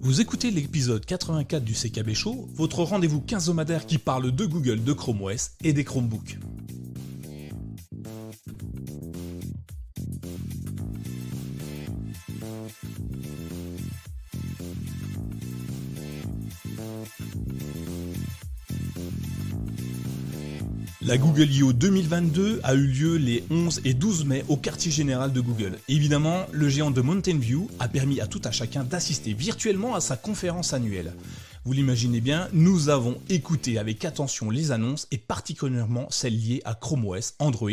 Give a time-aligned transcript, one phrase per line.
[0.00, 4.92] Vous écoutez l'épisode 84 du CKB Show, votre rendez-vous quinzomadaire qui parle de Google, de
[4.92, 6.38] Chrome OS et des Chromebooks.
[21.06, 21.74] La Google I.O.
[21.74, 25.78] 2022 a eu lieu les 11 et 12 mai au quartier général de Google.
[25.86, 30.00] Évidemment, le géant de Mountain View a permis à tout un chacun d'assister virtuellement à
[30.00, 31.12] sa conférence annuelle.
[31.66, 36.74] Vous l'imaginez bien, nous avons écouté avec attention les annonces et particulièrement celles liées à
[36.74, 37.68] Chrome OS, Android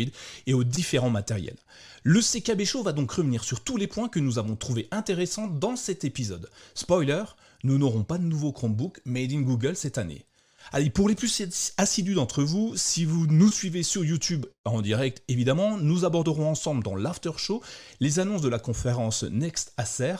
[0.46, 1.56] et aux différents matériels.
[2.02, 5.46] Le CKB Show va donc revenir sur tous les points que nous avons trouvés intéressants
[5.46, 6.50] dans cet épisode.
[6.74, 7.24] Spoiler,
[7.64, 10.26] nous n'aurons pas de nouveau Chromebook made in Google cette année.
[10.70, 11.42] Allez, pour les plus
[11.76, 16.82] assidus d'entre vous, si vous nous suivez sur YouTube en direct, évidemment, nous aborderons ensemble
[16.82, 17.62] dans l'after show
[18.00, 20.16] les annonces de la conférence Next Acer,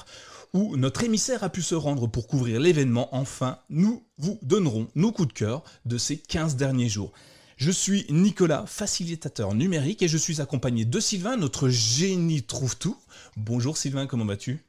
[0.52, 3.08] où notre émissaire a pu se rendre pour couvrir l'événement.
[3.14, 7.12] Enfin, nous vous donnerons nos coups de cœur de ces 15 derniers jours.
[7.56, 12.96] Je suis Nicolas, facilitateur numérique, et je suis accompagné de Sylvain, notre génie trouve tout.
[13.36, 14.64] Bonjour Sylvain, comment vas-tu?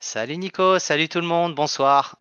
[0.00, 2.18] Salut Nico, salut tout le monde, bonsoir.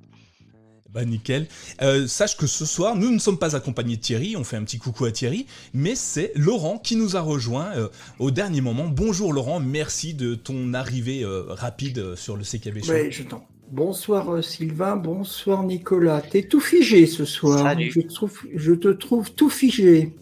[0.93, 1.47] Bah nickel.
[1.81, 4.63] Euh, sache que ce soir, nous ne sommes pas accompagnés de Thierry, on fait un
[4.63, 7.87] petit coucou à Thierry, mais c'est Laurent qui nous a rejoint euh,
[8.19, 8.89] au dernier moment.
[8.89, 12.91] Bonjour Laurent, merci de ton arrivée euh, rapide sur le CKB Show.
[12.91, 13.45] Oui, je t'en.
[13.71, 16.19] Bonsoir Sylvain, bonsoir Nicolas.
[16.21, 17.59] T'es tout figé ce soir.
[17.59, 17.89] Salut.
[17.95, 20.13] Je, trouve, je te trouve tout figé.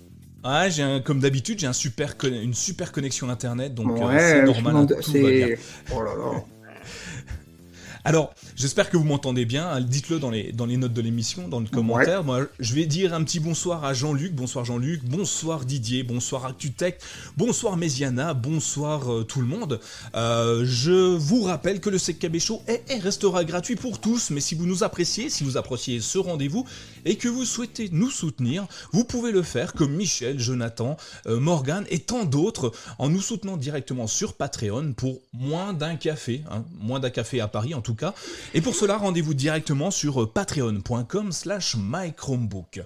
[0.43, 4.05] Ah, j'ai un- comme d'habitude, j'ai un super conne- une super connexion internet, donc euh,
[4.07, 4.75] ouais, c'est normal.
[4.75, 5.47] hein, tout va bien.
[5.47, 5.59] c'est.
[5.95, 6.43] Oh là là.
[8.05, 9.67] Alors, j'espère que vous m'entendez bien.
[9.69, 12.23] hein, Dites-le dans les, dans les notes de l'émission, dans le commentaire.
[12.23, 14.33] Moi, je vais dire un petit bonsoir à Jean-Luc.
[14.33, 15.03] Bonsoir Jean-Luc.
[15.05, 16.03] Bonsoir Didier.
[16.03, 16.99] Bonsoir ActuTech.
[17.37, 18.33] Bonsoir Méziana.
[18.33, 19.79] Bonsoir euh, tout le monde.
[20.15, 24.29] Euh, je vous rappelle que le CKB Show est et restera gratuit pour tous.
[24.29, 26.65] Mais si vous nous appréciez, si vous appréciez ce rendez-vous
[27.05, 30.97] et que vous souhaitez nous soutenir, vous pouvez le faire comme Michel, Jonathan,
[31.27, 36.43] euh, Morgan et tant d'autres en nous soutenant directement sur Patreon pour moins d'un café,
[36.51, 38.13] hein, moins d'un café à Paris en tout cas.
[38.55, 42.81] Et pour cela, rendez-vous directement sur euh, patreon.com slash mychromebook.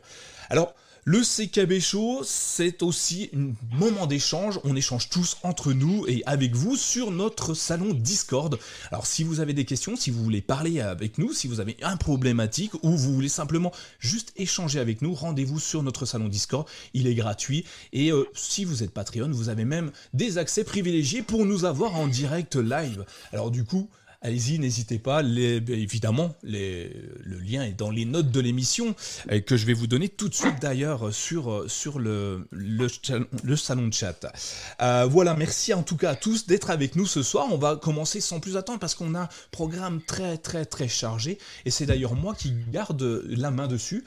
[0.49, 0.73] Alors,
[1.05, 4.59] le CKB Show, c'est aussi un moment d'échange.
[4.63, 8.57] On échange tous entre nous et avec vous sur notre salon Discord.
[8.89, 11.75] Alors, si vous avez des questions, si vous voulez parler avec nous, si vous avez
[11.81, 16.67] un problématique ou vous voulez simplement juste échanger avec nous, rendez-vous sur notre salon Discord.
[16.93, 21.21] Il est gratuit et euh, si vous êtes Patreon, vous avez même des accès privilégiés
[21.21, 23.05] pour nous avoir en direct live.
[23.33, 23.89] Alors, du coup,
[24.25, 25.21] Allez-y, n'hésitez pas.
[25.21, 28.95] Les- évidemment, le lien est dans les notes de l'émission
[29.29, 32.87] euh, que je vais vous donner tout de suite d'ailleurs sur, euh, le,
[33.57, 34.25] salon de chat.
[34.81, 37.47] Euh, voilà, merci en tout cas à tous d'être avec nous ce soir.
[37.51, 41.37] On va commencer sans plus attendre parce qu'on a un programme très très très chargé
[41.65, 44.05] et c'est d'ailleurs moi qui garde la main dessus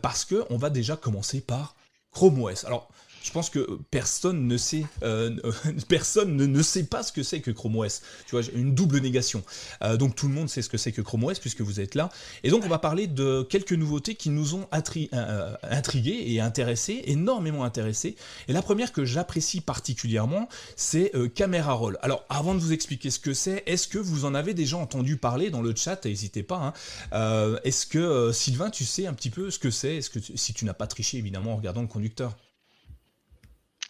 [0.00, 1.74] parce que on va déjà commencer par
[2.12, 2.64] Chrome OS.
[2.64, 2.88] Alors,
[3.26, 5.34] je pense que personne ne sait, euh,
[5.88, 8.02] personne ne, ne sait pas ce que c'est que Chrome OS.
[8.26, 9.42] Tu vois, une double négation.
[9.82, 11.96] Euh, donc tout le monde sait ce que c'est que Chrome OS puisque vous êtes
[11.96, 12.08] là.
[12.44, 14.68] Et donc on va parler de quelques nouveautés qui nous ont
[15.12, 18.14] euh, intrigués et intéressés, énormément intéressés.
[18.46, 21.98] Et la première que j'apprécie particulièrement, c'est Camera Roll.
[22.02, 25.16] Alors avant de vous expliquer ce que c'est, est-ce que vous en avez déjà entendu
[25.16, 26.04] parler dans le chat?
[26.04, 26.72] N'hésitez pas.
[27.12, 27.56] hein.
[27.64, 29.96] Est-ce que Sylvain, tu sais un petit peu ce que c'est?
[29.96, 32.36] Est-ce que si tu n'as pas triché évidemment en regardant le conducteur?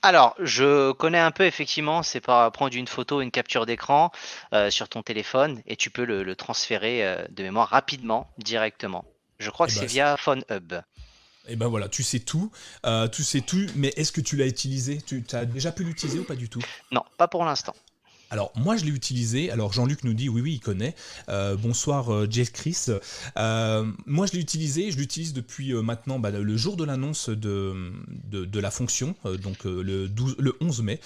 [0.02, 4.12] Alors, je connais un peu effectivement, c'est par prendre une photo, une capture d'écran
[4.52, 9.04] euh, sur ton téléphone et tu peux le, le transférer euh, de mémoire rapidement, directement.
[9.38, 10.74] Je crois que Eh ben, c'est via Phone Hub.
[11.48, 12.50] Et ben voilà, tu sais tout,
[12.84, 15.00] euh, tu sais tout, mais est-ce que tu l'as utilisé?
[15.00, 16.60] Tu as déjà pu l'utiliser ou pas du tout?
[16.90, 17.74] Non, pas pour l'instant.
[18.30, 20.94] Alors moi je l'ai utilisé, alors Jean-Luc nous dit oui oui il connaît,
[21.28, 22.86] Euh, bonsoir euh, Jeff Chris,
[23.36, 27.28] Euh, moi je l'ai utilisé, je l'utilise depuis euh, maintenant bah, le jour de l'annonce
[27.28, 27.92] de,
[28.60, 31.00] la fonction, donc le, 12, le 11 mai,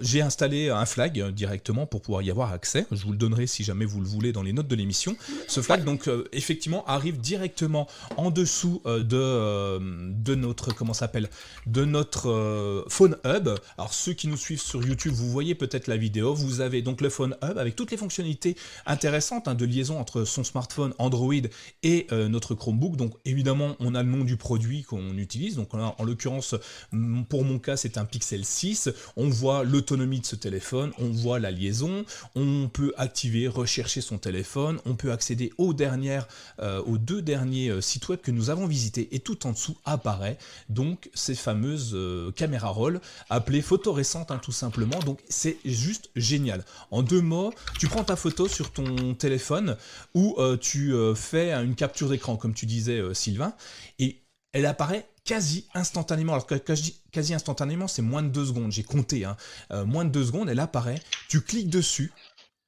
[0.00, 3.62] j'ai installé un flag directement pour pouvoir y avoir accès, je vous le donnerai si
[3.62, 5.16] jamais vous le voulez dans les notes de l'émission,
[5.46, 11.28] ce flag donc effectivement arrive directement en dessous de, de notre, comment s'appelle,
[11.66, 15.96] de notre phone hub, alors ceux qui nous suivent sur YouTube vous voyez peut-être la
[15.96, 18.56] vidéo, vous vous avez donc le Phone Hub avec toutes les fonctionnalités
[18.86, 21.34] intéressantes hein, de liaison entre son smartphone Android
[21.82, 22.96] et euh, notre Chromebook.
[22.96, 25.56] Donc évidemment, on a le nom du produit qu'on utilise.
[25.56, 26.54] Donc en l'occurrence,
[27.28, 28.88] pour mon cas, c'est un Pixel 6.
[29.16, 32.04] On voit l'autonomie de ce téléphone, on voit la liaison,
[32.34, 36.28] on peut activer, rechercher son téléphone, on peut accéder aux dernières,
[36.60, 39.76] euh, aux deux derniers euh, sites web que nous avons visités et tout en dessous
[39.84, 40.38] apparaît
[40.70, 41.96] donc ces fameuses
[42.34, 44.98] caméras roll appelées photo récentes hein, tout simplement.
[45.00, 46.37] Donc c'est juste génial.
[46.90, 49.76] En deux mots, tu prends ta photo sur ton téléphone
[50.14, 53.54] ou tu fais une capture d'écran, comme tu disais, Sylvain,
[53.98, 56.32] et elle apparaît quasi instantanément.
[56.32, 58.72] Alors quand je dis quasi instantanément, c'est moins de deux secondes.
[58.72, 59.36] J'ai compté, hein.
[59.84, 61.02] moins de deux secondes, elle apparaît.
[61.28, 62.12] Tu cliques dessus,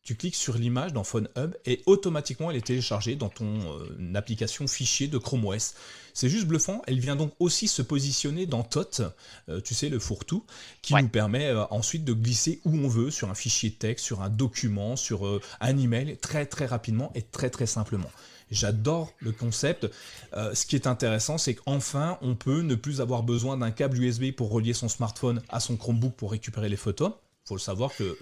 [0.03, 4.15] tu cliques sur l'image dans Phone Hub et automatiquement elle est téléchargée dans ton euh,
[4.15, 5.75] application fichier de Chrome OS.
[6.15, 9.03] C'est juste bluffant, elle vient donc aussi se positionner dans TOT,
[9.49, 10.45] euh, tu sais, le fourre-tout,
[10.83, 14.23] qui nous permet euh, ensuite de glisser où on veut, sur un fichier texte, sur
[14.23, 18.11] un document, sur un email, très très rapidement et très très simplement.
[18.51, 19.87] J'adore le concept.
[20.33, 24.33] ce qui est intéressant, c'est qu'enfin, on peut ne plus avoir besoin d'un câble USB
[24.33, 27.13] pour relier son smartphone à son Chromebook pour récupérer les photos
[27.51, 28.17] faut le savoir que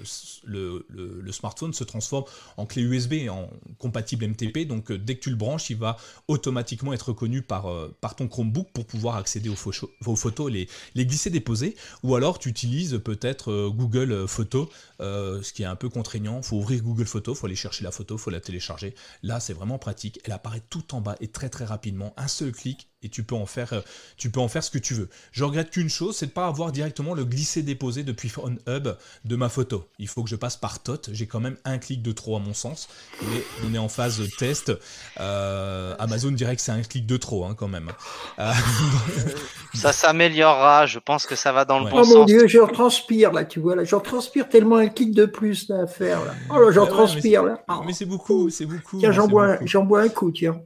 [0.47, 2.25] le, smartphone se transforme
[2.57, 4.67] en clé USB, en compatible MTP.
[4.67, 5.99] Donc euh, dès que tu le branches, il va
[6.29, 11.29] automatiquement être reconnu par, euh, ton Chromebook pour pouvoir accéder aux, photos, les, les glisser,
[11.29, 11.77] déposer.
[12.03, 16.41] Ou alors tu utilises peut-être euh, Google Photos, ce qui est un peu contraignant.
[16.41, 18.95] Faut ouvrir Google Photos, faut aller chercher la photo, faut la télécharger.
[19.23, 20.21] Là, c'est vraiment pratique.
[20.25, 22.15] Elle apparaît tout en bas et très très rapidement.
[22.17, 23.81] Un seul clic et tu peux en faire, euh,
[24.17, 25.09] tu peux en faire ce que tu veux.
[25.31, 28.33] Je regrette qu'une chose, c'est de pas avoir directement le glisser-déposer depuis
[28.67, 28.89] Hub
[29.25, 29.89] de ma photo.
[29.99, 31.11] Il faut que je passe par TOT.
[31.13, 32.89] J'ai quand même un clic de trop à mon sens.
[33.23, 34.73] Mais on est en phase test.
[35.21, 37.91] Euh, Amazon dirait que c'est un clic de trop hein, quand même.
[38.41, 38.53] Euh,
[39.75, 40.87] ça s'améliorera.
[40.87, 42.13] Je pense que ça va dans le bon sens.
[42.15, 45.25] Oh mon dieu, je transpire là, tu vois là, j'en transpire tellement un clic de
[45.25, 46.35] plus à faire là.
[46.51, 47.65] Oh là, j'en transpire là.
[47.87, 48.99] Mais c'est beaucoup, c'est beaucoup.
[48.99, 50.61] Tiens, j'en bois, j'en bois un coup, tiens.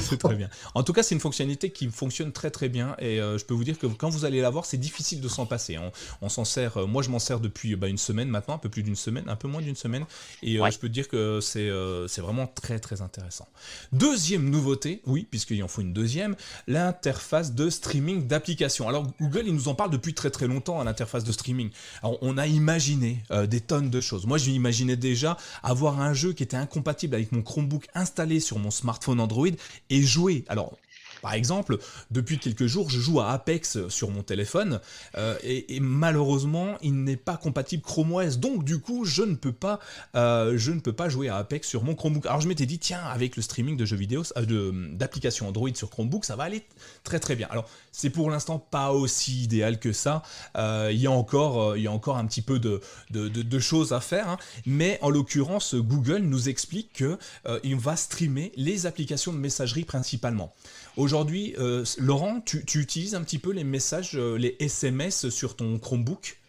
[0.00, 0.48] C'est très bien.
[0.74, 3.54] En tout cas, c'est une fonctionnalité qui fonctionne très très bien et euh, je peux
[3.54, 5.76] vous dire que quand vous allez la voir, c'est difficile de s'en passer.
[5.76, 5.90] Hein.
[6.22, 8.68] On, s'en sert, euh, moi je m'en sers depuis bah, une semaine maintenant, un peu
[8.68, 10.04] plus d'une semaine, un peu moins d'une semaine
[10.42, 11.68] et euh, je peux dire que c'est
[12.08, 13.46] c'est vraiment très très intéressant.
[13.92, 16.36] Deuxième nouveauté, oui, puisqu'il en faut une deuxième,
[16.66, 18.88] l'interface de streaming d'applications.
[18.88, 21.70] Alors Google, il nous en parle depuis très très longtemps, à l'interface de streaming.
[22.02, 24.26] Alors, on a imaginé des tonnes de choses.
[24.26, 28.70] Moi, j'imaginais déjà avoir un jeu qui était incompatible avec mon Chromebook installé sur mon
[28.70, 29.48] smartphone Android
[29.90, 30.44] et jouer.
[30.48, 30.76] Alors,
[31.22, 31.78] par exemple,
[32.10, 34.80] depuis quelques jours, je joue à Apex sur mon téléphone
[35.16, 38.38] euh, et, malheureusement, il n'est pas compatible Chrome OS.
[38.38, 39.80] Donc, du coup, je ne peux pas,
[40.14, 42.26] euh, je ne peux pas jouer à Apex sur mon Chromebook.
[42.26, 45.90] Alors, je m'étais dit, tiens, avec le streaming de jeux vidéo, euh, d'applications Android sur
[45.90, 46.64] Chromebook, ça va aller
[47.04, 47.48] très très bien.
[47.50, 50.22] Alors, c'est pour l'instant pas aussi idéal que ça.
[50.56, 52.80] il y a encore, y a encore un petit peu de,
[53.10, 54.38] de, choses à faire, hein.
[54.66, 57.18] mais en l'occurrence, Google nous explique que
[57.64, 60.52] il va streamer les applications de messagerie principalement.
[60.98, 65.78] Aujourd'hui, euh, Laurent, tu, utilises un petit peu les messages, euh, les SMS sur ton
[65.78, 66.40] Chromebook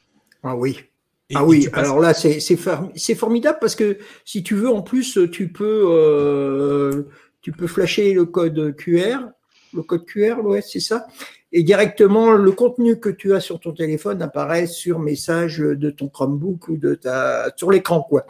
[0.42, 0.80] Ah oui.
[1.36, 5.84] ah oui, alors là, c'est formidable parce que si tu veux, en plus, tu peux,
[5.92, 7.04] euh,
[7.42, 9.20] tu peux flasher le code QR,
[9.72, 11.06] le code QR, ouais, c'est ça,
[11.52, 16.08] et directement, le contenu que tu as sur ton téléphone apparaît sur message de ton
[16.08, 18.26] Chromebook ou de ta, sur l'écran, quoi.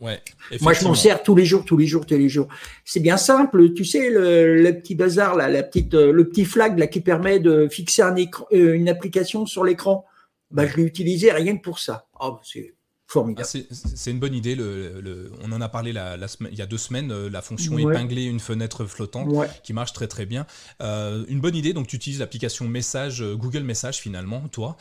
[0.00, 2.48] Moi, je m'en sers tous les jours, tous les jours, tous les jours.
[2.84, 3.72] C'est bien simple.
[3.74, 7.38] Tu sais, le, petit bazar, là, la petite, euh, le petit flag là, qui permet
[7.38, 10.06] de fixer un écran, euh, une application sur l'écran,
[10.50, 12.06] bah, je l'ai utilisé rien que pour ça.
[12.18, 12.74] Oh, c'est
[13.06, 13.46] formidable.
[13.52, 13.58] Ah,
[13.94, 14.54] c'est une bonne idée.
[14.54, 16.16] Le, on en a parlé la,
[16.50, 19.28] il y a deux semaines, euh, la fonction épingler une fenêtre flottante
[19.62, 20.46] qui marche très très bien.
[20.80, 21.74] une bonne idée.
[21.74, 24.76] Donc, tu utilises l'application Message, Google Message finalement, toi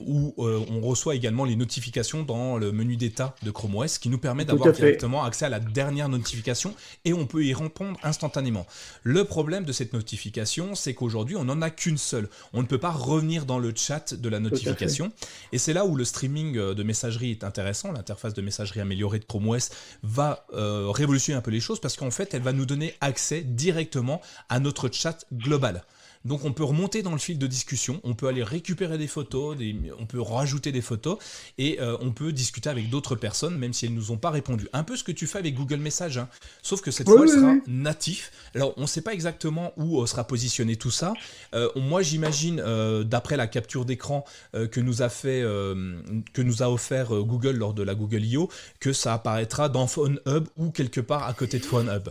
[0.00, 4.08] où euh, on reçoit également les notifications dans le menu d'état de Chrome OS, qui
[4.08, 8.66] nous permet d'avoir directement accès à la dernière notification et on peut y répondre instantanément.
[9.02, 12.28] Le problème de cette notification, c'est qu'aujourd'hui, on n'en a qu'une seule.
[12.52, 15.12] On ne peut pas revenir dans le chat de la notification.
[15.52, 17.92] Et c'est là où le streaming euh, de messagerie est intéressant.
[17.92, 19.70] L'interface de messagerie améliorée de Chrome OS
[20.02, 23.42] va euh, révolutionner un peu les choses parce qu'en fait, elle va nous donner accès
[23.42, 25.84] directement à notre chat global.
[26.24, 29.56] Donc on peut remonter dans le fil de discussion, on peut aller récupérer des photos,
[29.98, 31.18] on peut rajouter des photos
[31.58, 34.68] et euh, on peut discuter avec d'autres personnes même si elles nous ont pas répondu.
[34.72, 36.28] Un peu ce que tu fais avec Google Message, hein.
[36.62, 38.32] sauf que cette fois elle sera natif.
[38.54, 41.14] Alors on ne sait pas exactement où euh, sera positionné tout ça.
[41.54, 42.62] Euh, moi j'imagine
[43.04, 47.82] d'après la capture d'écran que nous a fait, que nous a offert Google lors de
[47.82, 48.48] la Google I.O.
[48.80, 52.08] que ça apparaîtra dans Phone Hub ou quelque part à côté de Phone Hub.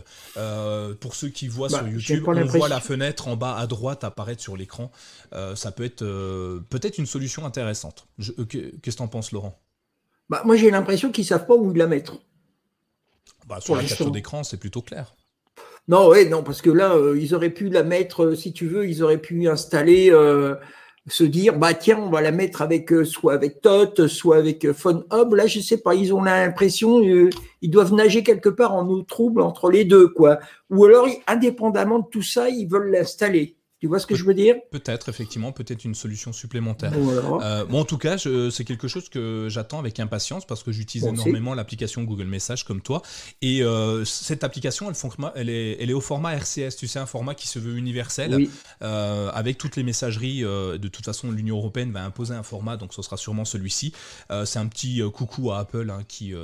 [1.00, 3.97] pour ceux qui voient bah, sur YouTube, on voit la fenêtre en bas à droite
[4.04, 4.90] apparaître sur l'écran,
[5.32, 8.06] euh, ça peut être euh, peut-être une solution intéressante.
[8.20, 9.58] Euh, qu'est-ce que tu en penses, Laurent?
[10.28, 12.18] Bah, Moi, j'ai l'impression qu'ils savent pas où la mettre.
[13.46, 15.14] Bah, sur la capture d'écran, c'est plutôt clair.
[15.88, 19.02] Non, ouais, non, parce que là, ils auraient pu la mettre, si tu veux, ils
[19.02, 20.12] auraient pu installer
[21.08, 25.04] se dire bah tiens on va la mettre avec soit avec Tot soit avec Phone
[25.12, 29.02] Hub là je sais pas ils ont l'impression ils doivent nager quelque part en eau
[29.02, 30.38] trouble entre les deux quoi
[30.70, 34.34] ou alors indépendamment de tout ça ils veulent l'installer Tu vois ce que je veux
[34.34, 34.56] dire?
[34.72, 36.92] Peut-être, effectivement, peut-être une solution supplémentaire.
[36.96, 41.06] Euh, bon, en tout cas, c'est quelque chose que j'attends avec impatience parce que j'utilise
[41.06, 43.02] énormément l'application Google Message comme toi.
[43.40, 44.96] Et euh, cette application, elle,
[45.36, 48.48] elle, est, elle, est, au format RCS, tu sais, un format qui se veut universel,
[48.82, 50.40] euh, avec toutes les messageries.
[50.40, 53.92] de toute façon, l'Union européenne va imposer un format, donc ce sera sûrement celui-ci.
[54.44, 56.34] c'est un petit coucou à Apple hein, qui,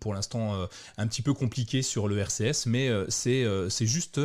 [0.00, 4.20] pour l'instant, un petit peu compliqué sur le RCS, mais c'est c'est juste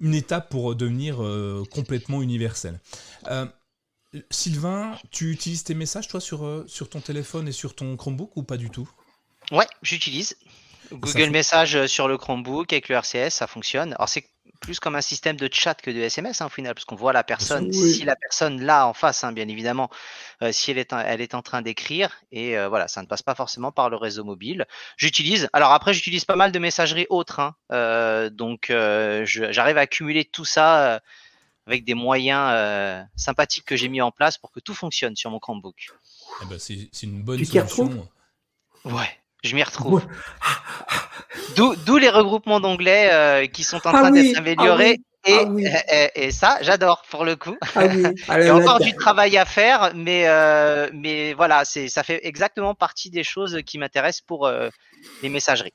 [0.00, 1.22] une étape pour devenir
[1.64, 2.80] complètement universel.
[3.28, 3.46] Euh,
[4.30, 8.36] Sylvain, tu utilises tes messages, toi, sur, euh, sur ton téléphone et sur ton Chromebook
[8.36, 8.88] ou pas du tout?
[9.50, 10.36] Ouais, j'utilise.
[10.92, 13.94] Google Message sur le Chromebook avec le RCS, ça fonctionne.
[13.94, 14.26] Alors, c'est
[14.60, 17.14] plus comme un système de chat que de SMS hein, au final, parce qu'on voit
[17.14, 19.88] la personne, si la personne là en face, hein, bien évidemment,
[20.42, 23.34] euh, si elle est, elle est en train d'écrire, et voilà, ça ne passe pas
[23.34, 24.66] forcément par le réseau mobile.
[24.98, 30.44] J'utilise, alors après, j'utilise pas mal de messageries autres, hein, donc j'arrive à accumuler tout
[30.44, 31.00] ça
[31.66, 35.30] avec des moyens euh, sympathiques que j'ai mis en place pour que tout fonctionne sur
[35.30, 35.90] mon Chromebook.
[36.42, 38.08] Eh ben, c'est une bonne solution.
[38.84, 40.02] Ouais, je m'y retrouve.
[41.56, 44.98] D'où les regroupements d'onglets euh, qui sont en ah train d'être améliorés.
[44.98, 47.56] Ah et, et, ça, j'adore pour le coup.
[47.76, 52.74] Il y a encore du travail à faire, mais, euh, mais voilà, ça fait exactement
[52.74, 54.50] partie des choses qui m'intéressent pour
[55.22, 55.74] les messageries.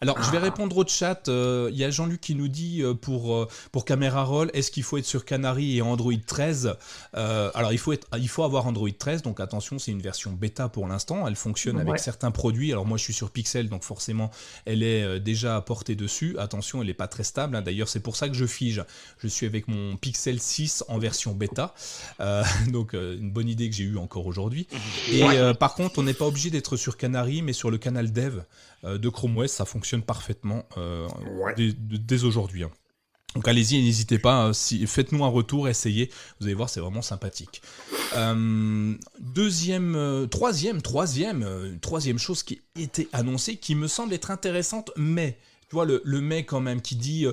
[0.00, 1.22] Alors, je vais répondre au chat.
[1.26, 4.70] Il euh, y a Jean-Luc qui nous dit euh, pour, euh, pour Camera Roll, est-ce
[4.70, 6.76] qu'il faut être sur Canary et Android 13
[7.14, 10.68] Alors, il faut, être, il faut avoir Android 13, donc attention, c'est une version bêta
[10.68, 11.26] pour l'instant.
[11.26, 12.72] Elle fonctionne avec certains produits.
[12.72, 14.30] Alors, moi, je suis sur Pixel, donc forcément,
[14.66, 16.36] elle est déjà portée dessus.
[16.38, 17.56] Attention, elle n'est pas très stable.
[17.56, 17.62] Hein.
[17.62, 18.84] D'ailleurs, c'est pour ça que je fige.
[19.18, 21.74] Je suis avec mon Pixel 6 en version bêta.
[22.68, 24.68] donc, une bonne idée que j'ai eue encore aujourd'hui.
[25.10, 25.24] Et
[25.58, 28.42] par contre, on n'est pas obligé d'être sur Canary, mais sur le canal dev
[28.84, 31.08] de Chrome OS, ça fonctionne parfaitement euh,
[31.56, 32.64] dès, aujourd'hui.
[32.64, 32.70] Hein.
[33.34, 37.02] Donc allez-y, n'hésitez pas, hein, si, faites-nous un retour, essayez, vous allez voir, c'est vraiment
[37.02, 37.60] sympathique.
[38.16, 44.90] Euh, deuxième, euh, troisième, troisième, troisième chose qui était annoncée, qui me semble être intéressante,
[44.96, 47.26] mais, tu vois, le, le mais quand même, qui dit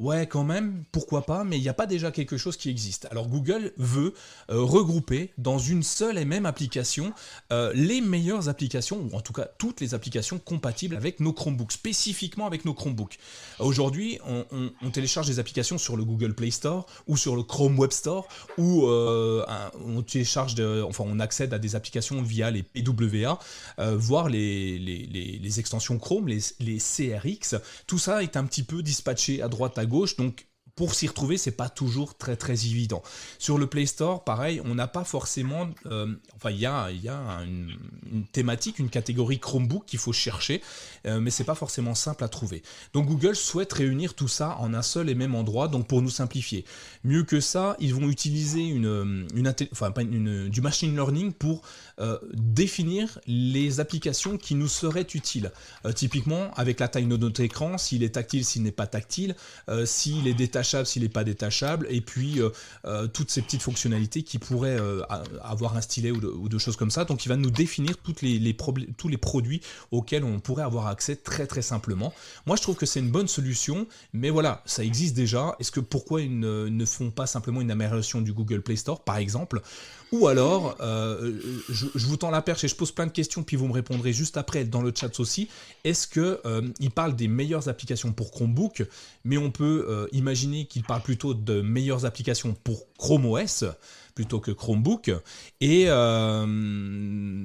[0.00, 3.06] ouais quand même, pourquoi pas, mais il n'y a pas déjà quelque chose qui existe.
[3.10, 4.14] Alors Google veut
[4.50, 7.12] euh, regrouper dans une seule et même application
[7.52, 11.72] euh, les meilleures applications, ou en tout cas toutes les applications compatibles avec nos Chromebooks,
[11.72, 13.18] spécifiquement avec nos Chromebooks.
[13.58, 17.92] Aujourd'hui, on, télécharge des applications sur le Google Play Store ou sur le Chrome Web
[17.92, 18.26] Store,
[18.56, 19.44] ou euh,
[19.86, 20.54] on télécharge,
[20.84, 23.38] enfin on accède à des applications via les PWA,
[23.78, 27.56] voire les, extensions Chrome, les, les CRX.
[27.86, 30.46] Tout ça est un petit peu dispatché à droite à gauche, donc
[30.80, 33.02] pour s'y retrouver, c'est pas toujours très très évident.
[33.38, 37.08] Sur le Play Store, pareil, on n'a pas forcément, euh, enfin il y a, y
[37.10, 40.62] a une, thématique, une catégorie Chromebook qu'il faut chercher,
[41.06, 42.62] euh, mais c'est pas forcément simple à trouver.
[42.94, 46.08] Donc Google souhaite réunir tout ça en un seul et même endroit, donc pour nous
[46.08, 46.64] simplifier.
[47.04, 51.60] Mieux que ça, ils vont utiliser une, une, enfin, une du machine learning pour
[52.00, 55.50] euh, définir les applications qui nous seraient utiles.
[55.94, 59.34] typiquement, avec la taille de notre écran, s'il est tactile, s'il n'est pas tactile,
[59.84, 62.50] s'il est détaché s'il n'est pas détachable, et puis euh,
[62.84, 65.02] euh, toutes ces petites fonctionnalités qui pourraient euh,
[65.42, 67.04] avoir un stylet ou de, choses comme ça.
[67.04, 68.56] Donc il va nous définir toutes les,
[68.96, 72.12] tous les produits auxquels on pourrait avoir accès très très simplement.
[72.46, 75.56] Moi je trouve que c'est une bonne solution, mais voilà, ça existe déjà.
[75.58, 79.16] Est-ce que pourquoi ils ne, font pas simplement une amélioration du Google Play Store par
[79.16, 79.62] exemple?
[80.12, 83.68] Ou alors, je, vous tends la perche et je pose plein de questions, puis vous
[83.68, 85.48] me répondrez juste après dans le chat aussi.
[85.84, 86.40] Est-ce que
[86.80, 88.84] il parle des meilleures applications pour Chromebook,
[89.24, 93.64] mais on peut imaginer qu'il parle plutôt de meilleures applications pour Chrome OS
[94.14, 95.10] plutôt que Chromebook.
[95.60, 97.44] Et euh,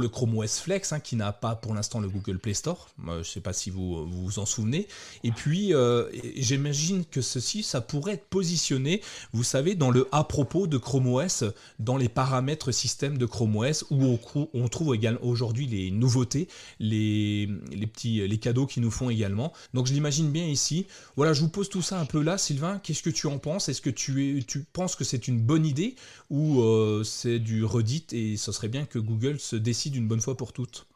[0.00, 2.88] le Chrome OS Flex, hein, qui n'a pas pour l'instant le Google Play Store.
[3.06, 4.86] je sais pas si vous, vous en souvenez.
[5.24, 10.24] Et puis, euh, j'imagine que ceci, ça pourrait être positionné, vous savez, dans le à
[10.24, 11.44] propos de Chrome OS,
[11.78, 14.18] dans les paramètres système de Chrome OS, où
[14.54, 16.48] on, trouve également aujourd'hui les nouveautés,
[16.80, 17.48] les,
[17.92, 19.52] petits les cadeaux qu'ils nous font également.
[19.74, 20.86] Donc, je l'imagine bien ici.
[21.16, 22.80] Voilà, je vous pose tout ça un peu là, Sylvain.
[22.82, 23.68] Qu'est-ce que tu en penses?
[23.68, 25.96] Est-ce que tu, es, tu penses que c'est une bonne idée?
[26.30, 30.20] Ou euh, c'est du redit et ce serait bien que Google se décide d'une bonne
[30.20, 30.86] fois pour toutes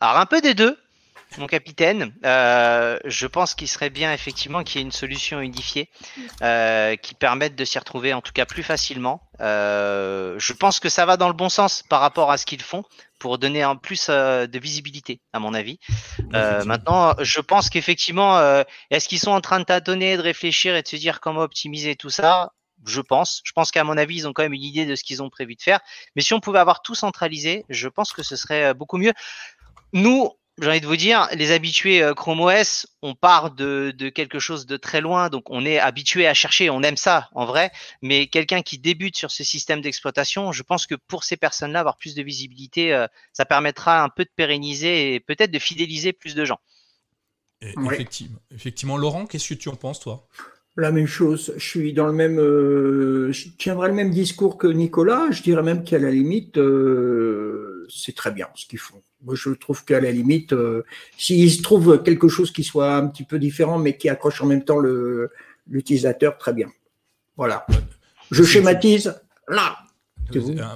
[0.00, 0.76] Alors un peu des deux,
[1.38, 2.14] mon capitaine.
[2.24, 5.88] Euh, je pense qu'il serait bien effectivement qu'il y ait une solution unifiée
[6.42, 9.22] euh, qui permette de s'y retrouver en tout cas plus facilement.
[9.40, 12.62] Euh, je pense que ça va dans le bon sens par rapport à ce qu'ils
[12.62, 12.84] font
[13.18, 15.78] pour donner un plus de visibilité à mon avis.
[16.30, 20.88] maintenant, je pense qu'effectivement, est-ce qu'ils sont en train de tâtonner, de réfléchir et de
[20.88, 22.52] se dire comment optimiser tout ça?
[22.86, 23.40] Je pense.
[23.44, 25.30] Je pense qu'à mon avis, ils ont quand même une idée de ce qu'ils ont
[25.30, 25.80] prévu de faire.
[26.16, 29.12] Mais si on pouvait avoir tout centralisé, je pense que ce serait euh, beaucoup mieux.
[29.92, 34.38] Nous, j'ai envie de vous dire, les habitués euh, Chrome OS, on part de, quelque
[34.38, 37.72] chose de très loin, donc on est habitué à chercher, on aime ça en vrai,
[38.02, 41.96] mais quelqu'un qui débute sur ce système d'exploitation, je pense que pour ces personnes-là, avoir
[41.96, 46.34] plus de visibilité, euh, ça permettra un peu de pérenniser et peut-être de fidéliser plus
[46.34, 46.60] de gens.
[47.62, 48.38] effectivement.
[48.54, 48.96] effectivement.
[48.98, 50.28] Laurent, qu'est-ce que tu en penses, toi?
[50.76, 51.52] La même chose.
[51.56, 52.38] Je suis dans le même.
[52.38, 55.30] Euh, je tiendrai le même discours que Nicolas.
[55.30, 56.58] Je dirais même qu'à la limite,
[57.88, 59.02] c'est très bien ce qu'ils font.
[59.22, 60.84] Moi, je trouve qu'à la limite, euh,
[61.16, 64.46] s'ils se trouvent quelque chose qui soit un petit peu différent, mais qui accroche en
[64.46, 64.80] même temps
[65.68, 66.68] l'utilisateur, très bien.
[67.36, 67.66] Voilà.
[68.30, 69.14] Je schématise
[69.48, 69.76] là.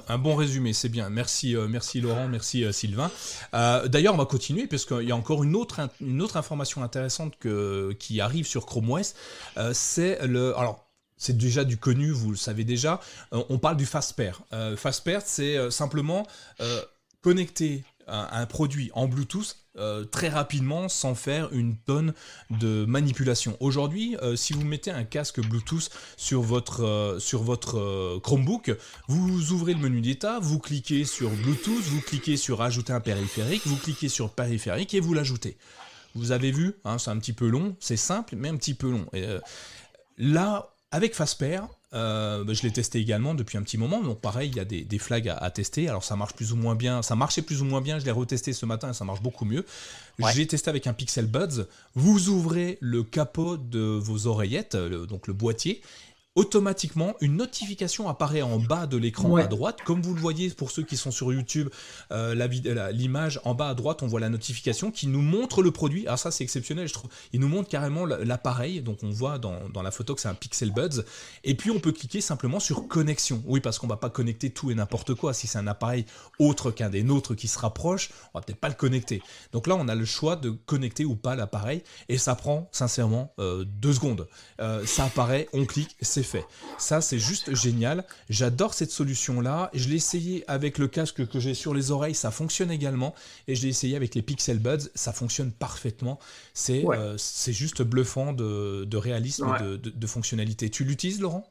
[0.08, 1.08] Un, bon résumé, c'est bien.
[1.10, 3.10] Merci, euh, merci Laurent, merci euh, Sylvain.
[3.52, 7.34] D'ailleurs, on va continuer parce qu'il y a encore une autre, une autre information intéressante
[7.38, 9.14] que, qui arrive sur Chrome OS.
[9.72, 10.86] c'est le, alors
[11.16, 13.00] c'est déjà du connu, vous le savez déjà.
[13.32, 14.42] on parle du FastPair.
[14.76, 16.26] FastPair, c'est simplement
[17.22, 22.14] connecter un, produit en Bluetooth euh, très rapidement sans faire une tonne
[22.50, 23.56] de manipulation.
[23.60, 28.76] Aujourd'hui, euh, si vous mettez un casque Bluetooth sur votre, euh, sur votre Chromebook,
[29.08, 33.66] vous ouvrez le menu d'état, vous cliquez sur Bluetooth, vous cliquez sur ajouter un périphérique,
[33.66, 35.56] vous cliquez sur périphérique et vous l'ajoutez.
[36.14, 38.90] Vous avez vu, hein, c'est un petit peu long, c'est simple mais un petit peu
[38.90, 39.06] long.
[40.16, 44.50] Là, avec Fastpair, euh, bah, je l'ai testé également depuis un petit moment, donc pareil,
[44.50, 45.88] il y a des, flags à, tester.
[45.88, 48.10] Alors ça marche plus ou moins bien, ça marchait plus ou moins bien, je l'ai
[48.10, 49.64] retesté ce matin et ça marche beaucoup mieux.
[50.34, 51.66] J'ai testé avec un Pixel Buds.
[51.94, 55.80] Vous ouvrez le capot de vos oreillettes, donc le boîtier,
[56.36, 59.78] automatiquement une notification apparaît en bas de l'écran à droite.
[59.84, 61.70] Comme vous le voyez pour ceux qui sont sur YouTube,
[62.12, 62.34] euh,
[62.92, 66.06] l'image en bas à droite, on voit la notification qui nous montre le produit.
[66.06, 67.10] Alors ça c'est exceptionnel, je trouve.
[67.32, 70.72] Il nous montre carrément l'appareil, donc on voit dans, la photo que c'est un Pixel
[70.72, 71.04] Buds.
[71.42, 73.42] Et puis on peut cliquer simplement sur connexion.
[73.46, 75.32] Oui, parce qu'on va pas connecter tout et n'importe quoi.
[75.32, 76.04] Si c'est un appareil
[76.38, 79.22] autre qu'un des nôtres qui se rapproche, on va peut-être pas le connecter.
[79.52, 83.32] Donc là on a le choix de connecter ou pas l'appareil et ça prend sincèrement
[83.38, 84.28] euh, deux secondes.
[84.60, 86.44] Euh, ça apparaît, on clique, c'est fait.
[86.76, 88.04] Ça, c'est juste génial.
[88.28, 89.70] J'adore cette solution-là.
[89.72, 93.14] Je l'ai essayé avec le casque que j'ai sur les oreilles, ça fonctionne également.
[93.48, 96.18] Et je l'ai essayé avec les Pixel Buds, ça fonctionne parfaitement.
[96.52, 97.16] C'est euh,
[97.48, 100.68] juste bluffant de, réalisme et de, fonctionnalité.
[100.70, 101.44] Tu l'utilises, Laurent?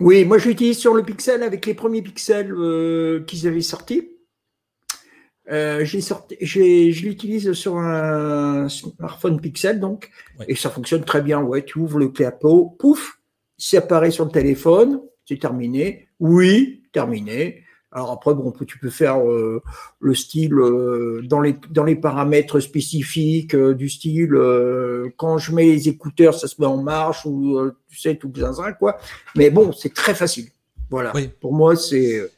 [0.00, 4.10] Oui, moi je l'utilise sur le Pixel avec les premiers Pixels euh, qu'ils avaient sortis.
[5.50, 10.10] Euh, je l'utilise sur un smartphone Pixel donc
[10.48, 11.40] et ça fonctionne très bien.
[11.42, 13.20] Ouais, tu ouvres le clapot, pouf,
[13.58, 16.08] ça apparaît sur le téléphone, c'est terminé.
[16.20, 17.64] Oui, terminé.
[17.94, 19.62] Alors après, bon, tu peux faire euh,
[20.00, 24.36] le style euh, dans, les, dans les paramètres spécifiques euh, du style
[25.16, 27.56] quand je mets les écouteurs, ça se met en marche ou
[27.88, 28.98] tu sais tout zinzin quoi.
[29.36, 30.48] Mais bon, c'est très facile.
[30.90, 31.12] Voilà.
[31.40, 32.30] Pour moi, c'est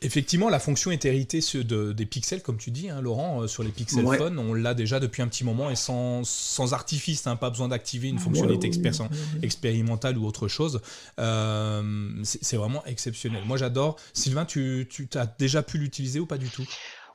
[0.00, 3.68] Effectivement, la fonction est héritée des pixels, comme tu dis, hein, Laurent, euh, sur les
[3.68, 4.38] Pixel Phone.
[4.38, 8.08] On l'a déjà depuis un petit moment et sans, sans artifice, hein, pas besoin d'activer
[8.08, 8.70] une fonctionnalité
[9.42, 10.80] expérimentale ou autre chose.
[11.18, 13.42] Euh, c'est vraiment exceptionnel.
[13.44, 13.96] Moi, j'adore.
[14.14, 16.66] Sylvain, tu, tu as déjà pu l'utiliser ou pas du tout?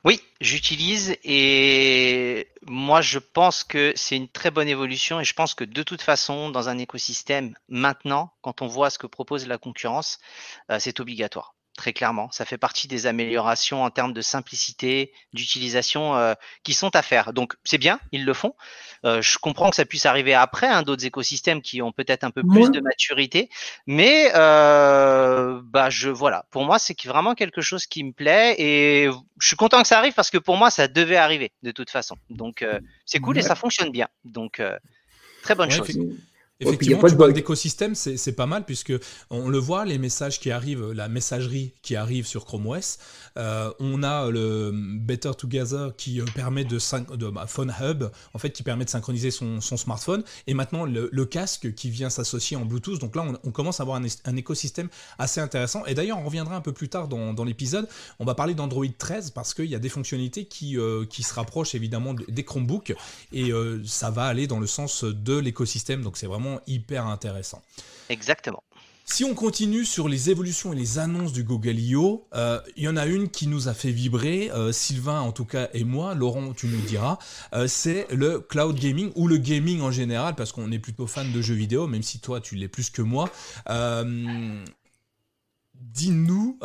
[0.04, 5.52] Oui, j'utilise et moi je pense que c'est une très bonne évolution et je pense
[5.52, 9.58] que de toute façon dans un écosystème maintenant, quand on voit ce que propose la
[9.58, 10.18] concurrence,
[10.70, 12.30] euh, c'est obligatoire très clairement.
[12.30, 17.32] Ça fait partie des améliorations en termes de simplicité, d'utilisation euh, qui sont à faire.
[17.32, 18.54] Donc c'est bien, ils le font.
[19.06, 22.30] Euh, je comprends que ça puisse arriver après hein, d'autres écosystèmes qui ont peut-être un
[22.30, 23.48] peu plus de maturité,
[23.86, 26.44] mais euh, bah je voilà.
[26.50, 29.08] Pour moi, c'est vraiment quelque chose qui me plaît et
[29.40, 31.88] je suis content que ça arrive parce que pour moi, ça devait arriver de toute
[31.88, 32.16] façon.
[32.28, 32.62] Donc
[33.06, 34.08] c'est cool et ça fonctionne bien.
[34.26, 34.60] Donc
[35.42, 35.98] très bonne chose.
[36.60, 38.92] Effectivement, tu parles d'écosystème, c'est pas mal puisque
[39.30, 42.98] on le voit, les messages qui arrivent, la messagerie qui arrive sur Chrome OS.
[43.36, 46.78] Euh, on a le Better Together qui euh, permet de,
[47.16, 50.22] de bah, Phone Hub, en fait, qui permet de synchroniser son, smartphone.
[50.46, 52.98] Et maintenant, le, casque qui vient s'associer en Bluetooth.
[52.98, 55.84] Donc là, on, commence à avoir un, écosystème assez intéressant.
[55.86, 57.88] Et d'ailleurs, on reviendra un peu plus tard dans, l'épisode.
[58.18, 61.32] On va parler d'Android 13 parce qu'il y a des fonctionnalités qui, euh, qui se
[61.32, 62.94] rapprochent évidemment des Chromebooks
[63.32, 63.50] et
[63.84, 66.02] ça va aller dans le sens de l'écosystème.
[66.02, 67.62] Donc c'est vraiment hyper intéressant.
[68.08, 68.62] Exactement.
[69.12, 72.88] Si on continue sur les évolutions et les annonces du Google I.O., euh, il y
[72.88, 76.14] en a une qui nous a fait vibrer, euh, Sylvain en tout cas et moi,
[76.14, 77.18] Laurent tu nous diras,
[77.52, 81.32] euh, c'est le cloud gaming ou le gaming en général, parce qu'on est plutôt fan
[81.32, 83.28] de jeux vidéo, même si toi tu l'es plus que moi.
[85.74, 86.58] Dis-nous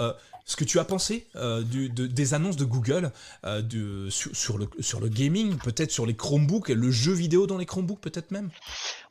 [0.46, 3.12] ce que tu as pensé euh, des annonces de Google
[3.46, 8.30] euh, sur, le, gaming, peut-être sur les Chromebooks, le jeu vidéo dans les Chromebooks peut-être
[8.30, 8.52] même?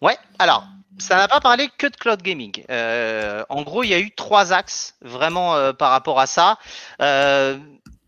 [0.00, 0.64] Ouais, alors,
[0.98, 2.64] ça n'a pas parlé que de cloud gaming.
[2.70, 6.58] Euh, en gros, il y a eu trois axes vraiment par rapport à ça.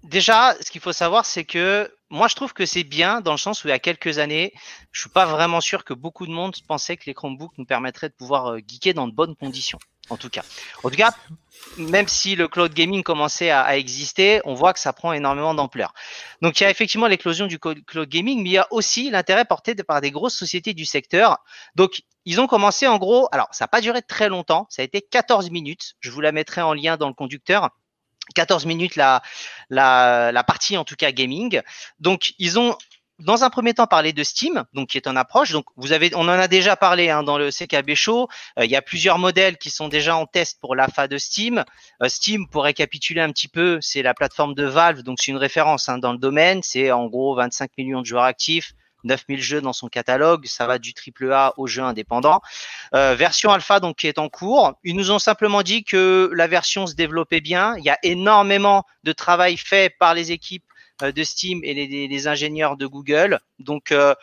[0.05, 3.39] déjà, ce qu'il faut savoir, c'est que moi, je trouve que c'est bien dans le
[3.39, 4.53] sens où il y a quelques années,
[4.93, 8.09] je suis pas vraiment sûr que beaucoup de monde pensait que les Chromebooks nous permettraient
[8.09, 9.81] de pouvoir geeker dans de bonnes conditions.
[10.09, 10.42] En tout cas,
[10.85, 11.12] en tout cas,
[11.79, 15.92] même si le cloud gaming commençait à, exister, on voit que ça prend énormément d'ampleur.
[16.42, 19.45] Donc, il y a effectivement l'éclosion du cloud gaming, mais il y a aussi l'intérêt
[19.45, 21.38] porté par des grosses sociétés du secteur.
[21.75, 24.85] Donc, ils ont commencé en gros, alors ça n'a pas duré très longtemps, ça a
[24.85, 25.95] été 14 minutes.
[26.01, 27.71] Je vous la mettrai en lien dans le conducteur.
[28.35, 29.23] 14 minutes la,
[29.71, 31.61] la, la partie en tout cas gaming.
[32.01, 32.77] Donc ils ont
[33.18, 35.52] dans un premier temps parlé de Steam, donc qui est en approche.
[35.52, 38.29] Donc vous avez, on en a déjà parlé hein, dans le CKB Show.
[38.59, 41.64] Euh, il y a plusieurs modèles qui sont déjà en test pour l'AFA de Steam.
[42.02, 45.38] Euh, Steam, pour récapituler un petit peu, c'est la plateforme de Valve, donc c'est une
[45.38, 46.61] référence hein, dans le domaine.
[46.62, 48.72] C'est en gros 25 millions de joueurs actifs,
[49.05, 52.40] 9000 jeux dans son catalogue, ça va du triple A au jeu indépendant.
[52.94, 54.74] Euh, version alpha donc qui est en cours.
[54.85, 57.76] Ils nous ont simplement dit que la version se développait bien.
[57.79, 60.64] Il y a énormément de travail fait par les équipes
[61.00, 63.40] de Steam et les, ingénieurs de Google.
[63.59, 64.14] Donc euh,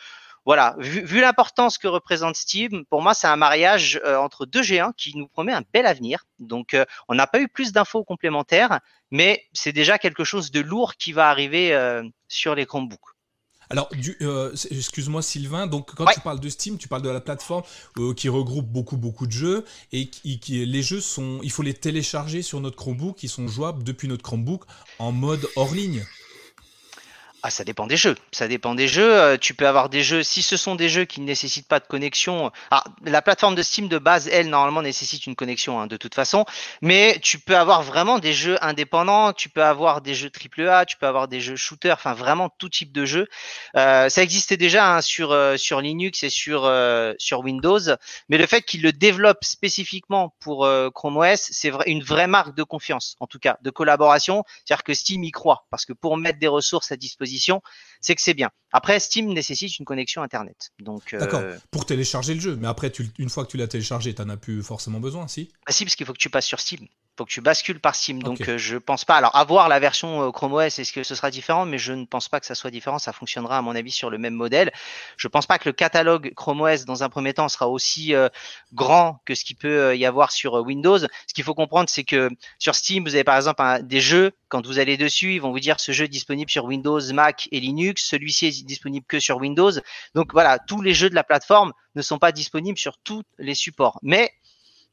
[0.46, 5.18] voilà, vu, l'importance que représente Steam, pour moi, c'est un mariage entre deux géants qui
[5.18, 6.26] nous promet un bel avenir.
[6.38, 6.76] Donc,
[7.08, 11.14] on n'a pas eu plus d'infos complémentaires, mais c'est déjà quelque chose de lourd qui
[11.14, 11.74] va arriver
[12.28, 13.14] sur les Chromebooks.
[13.74, 13.90] Alors,
[14.22, 17.64] euh, excuse-moi Sylvain, donc quand tu parles de Steam, tu parles de la plateforme
[17.98, 21.74] euh, qui regroupe beaucoup beaucoup de jeux et qui, les jeux sont, il faut les
[21.74, 24.64] télécharger sur notre Chromebook, qui sont jouables depuis notre Chromebook
[25.00, 26.06] en mode hors ligne.
[27.46, 28.16] Ah, ça dépend des jeux.
[28.32, 29.14] Ça dépend des jeux.
[29.20, 31.82] Euh, tu peux avoir des jeux, si ce sont des jeux qui ne nécessitent pas
[31.82, 32.54] de connexion.
[32.72, 36.16] Ah, la plateforme de Steam de base, elle, normalement, nécessite une connexion hein, de toute
[36.16, 36.46] façon.
[36.82, 39.34] Mais tu peux avoir vraiment des jeux indépendants.
[39.34, 40.86] Tu peux avoir des jeux AAA.
[40.86, 41.92] Tu peux avoir des jeux shooter.
[41.92, 43.28] Enfin, vraiment tout type de jeux.
[43.76, 46.72] Euh, ça existait déjà hein, sur euh, sur Linux et sur
[47.18, 47.82] sur Windows.
[48.30, 52.64] Mais le fait qu'ils le développent spécifiquement pour Chrome OS, c'est une vraie marque de
[52.64, 54.46] confiance, en tout cas, de collaboration.
[54.64, 57.33] C'est-à-dire que Steam y croit, parce que pour mettre des ressources à disposition
[58.02, 58.50] c'est que c'est bien.
[58.72, 60.72] Après, Steam nécessite une connexion Internet.
[60.80, 62.56] Donc, euh, D'accord, pour télécharger le jeu.
[62.56, 65.52] Mais après, une fois que tu l'as téléchargé, tu n'en as plus forcément besoin, si?
[65.66, 67.96] Ah, Si, parce qu'il faut que tu passes sur Steam faut que tu bascules par
[67.96, 68.24] Steam.
[68.24, 69.16] Donc euh, je pense pas.
[69.16, 72.06] Alors avoir la version euh, Chrome OS, est-ce que ce sera différent Mais je ne
[72.06, 73.00] pense pas que ça soit différent.
[73.00, 74.72] Ça fonctionnera à mon avis sur le même modèle.
[75.18, 78.30] Je pense pas que le catalogue Chrome OS dans un premier temps sera aussi euh,
[78.74, 81.00] grand que ce qu'il peut y avoir sur Windows.
[81.00, 84.32] Ce qu'il faut comprendre, c'est que sur Steam, vous avez par exemple des jeux.
[84.50, 87.48] Quand vous allez dessus, ils vont vous dire ce jeu est disponible sur Windows, Mac
[87.52, 88.06] et Linux.
[88.08, 89.72] Celui-ci est disponible que sur Windows.
[90.16, 93.56] Donc voilà, tous les jeux de la plateforme ne sont pas disponibles sur tous les
[93.56, 94.00] supports.
[94.02, 94.32] Mais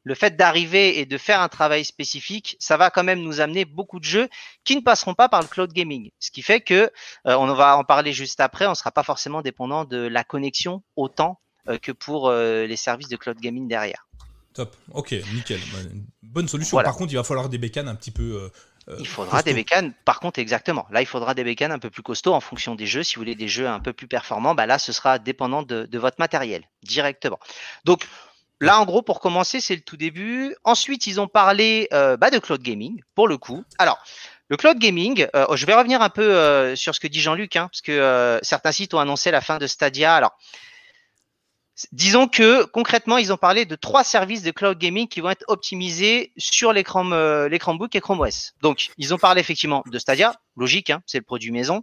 [0.03, 3.65] le fait d'arriver et de faire un travail spécifique, ça va quand même nous amener
[3.65, 4.29] beaucoup de jeux
[4.63, 6.11] qui ne passeront pas par le cloud gaming.
[6.19, 6.89] Ce qui fait que, euh,
[7.25, 10.83] on va en parler juste après, on ne sera pas forcément dépendant de la connexion
[10.95, 14.07] autant euh, que pour euh, les services de cloud gaming derrière.
[14.53, 15.59] Top, ok, nickel.
[16.23, 16.81] Bonne solution.
[16.81, 18.51] Par contre, il va falloir des bécanes un petit peu.
[18.99, 20.87] il faudra des bécanes, par contre, exactement.
[20.91, 23.01] Là, il faudra des bécanes un peu plus costauds en fonction des jeux.
[23.01, 25.85] Si vous voulez des jeux un peu plus performants, bah là, ce sera dépendant de,
[25.85, 27.39] de votre matériel directement.
[27.85, 28.05] Donc,
[28.61, 30.55] Là, en gros, pour commencer, c'est le tout début.
[30.63, 33.63] Ensuite, ils ont parlé euh, bah, de cloud gaming, pour le coup.
[33.79, 33.97] Alors,
[34.49, 37.55] le cloud gaming, euh, je vais revenir un peu euh, sur ce que dit Jean-Luc,
[37.55, 40.15] hein, parce que certains sites ont annoncé la fin de Stadia.
[40.15, 40.37] Alors,
[41.91, 45.45] disons que concrètement, ils ont parlé de trois services de cloud gaming qui vont être
[45.47, 47.15] optimisés sur les, Chrome,
[47.47, 48.53] les Chromebook et Chrome OS.
[48.61, 51.81] Donc, ils ont parlé effectivement de Stadia, logique, hein, c'est le produit maison.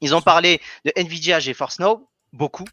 [0.00, 2.64] Ils ont parlé de Nvidia GeForce Now, beaucoup,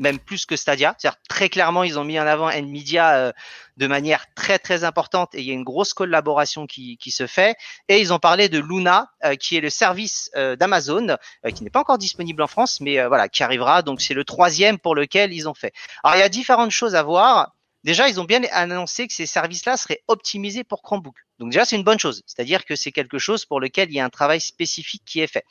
[0.00, 0.96] même plus que Stadia.
[0.98, 3.32] C'est-à-dire très clairement, ils ont mis en avant Nvidia euh,
[3.76, 7.26] de manière très très importante et il y a une grosse collaboration qui, qui se
[7.26, 7.54] fait.
[7.88, 11.16] Et ils ont parlé de Luna, euh, qui est le service euh, d'Amazon,
[11.54, 13.82] qui n'est pas encore disponible en France, mais voilà, qui arrivera.
[13.82, 15.72] Donc c'est le troisième pour lequel ils ont fait.
[16.02, 17.54] Alors il y a différentes choses à voir.
[17.82, 21.16] Déjà, ils ont bien annoncé que ces services-là seraient optimisés pour Chromebook.
[21.38, 22.22] Donc déjà, c'est une bonne chose.
[22.26, 25.26] C'est-à-dire que c'est quelque chose pour lequel il y a un travail spécifique qui est
[25.26, 25.44] fait.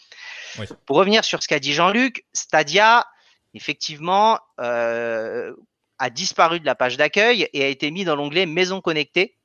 [0.85, 3.07] Pour revenir sur ce qu'a dit Jean-Luc, Stadia,
[3.53, 5.53] effectivement, euh,
[5.97, 9.35] a disparu de la page d'accueil et a été mis dans l'onglet Maison connectée.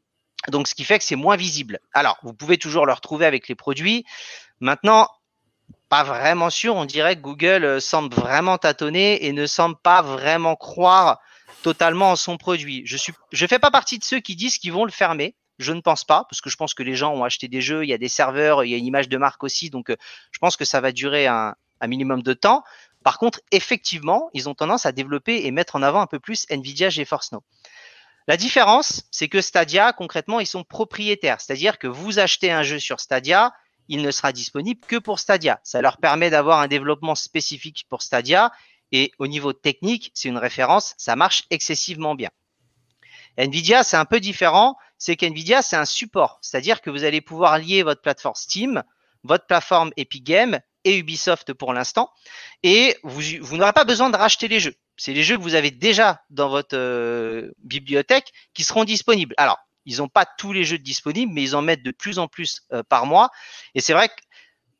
[0.48, 1.80] Donc, ce qui fait que c'est moins visible.
[1.92, 4.04] Alors, vous pouvez toujours le retrouver avec les produits.
[4.60, 5.08] Maintenant,
[5.88, 6.76] pas vraiment sûr.
[6.76, 11.20] On dirait que Google euh, semble vraiment tâtonner et ne semble pas vraiment croire
[11.62, 12.82] totalement en son produit.
[12.84, 15.34] Je suis, je fais pas partie de ceux qui disent qu'ils vont le fermer.
[15.58, 17.84] Je ne pense pas, parce que je pense que les gens ont acheté des jeux,
[17.84, 19.96] il y a des serveurs, il y a une image de marque aussi, donc euh,
[20.32, 22.64] je pense que ça va durer un, un minimum de temps.
[23.04, 26.46] Par contre, effectivement, ils ont tendance à développer et mettre en avant un peu plus
[26.48, 27.44] Nvidia GeForce Now.
[28.26, 31.38] La différence, c'est que Stadia, concrètement, ils sont propriétaires.
[31.42, 33.52] C'est-à-dire que vous achetez un jeu sur Stadia,
[33.88, 35.60] il ne sera disponible que pour Stadia.
[35.62, 38.50] Ça leur permet d'avoir un développement spécifique pour Stadia.
[38.90, 42.30] Et au niveau technique, c'est une référence, ça marche excessivement bien.
[43.36, 44.76] Nvidia, c'est un peu différent.
[44.96, 46.38] C'est qu'Nvidia, c'est un support.
[46.40, 48.82] C'est-à-dire que vous allez pouvoir lier votre plateforme Steam,
[49.24, 52.10] votre plateforme Epic Games et Ubisoft pour l'instant.
[52.62, 54.74] Et vous, n'aurez pas besoin de racheter les jeux.
[54.96, 59.34] C'est les jeux que vous avez déjà dans votre euh, bibliothèque qui seront disponibles.
[59.38, 62.28] Alors, ils n'ont pas tous les jeux disponibles, mais ils en mettent de plus en
[62.28, 63.30] plus euh, par mois.
[63.74, 64.14] Et c'est vrai que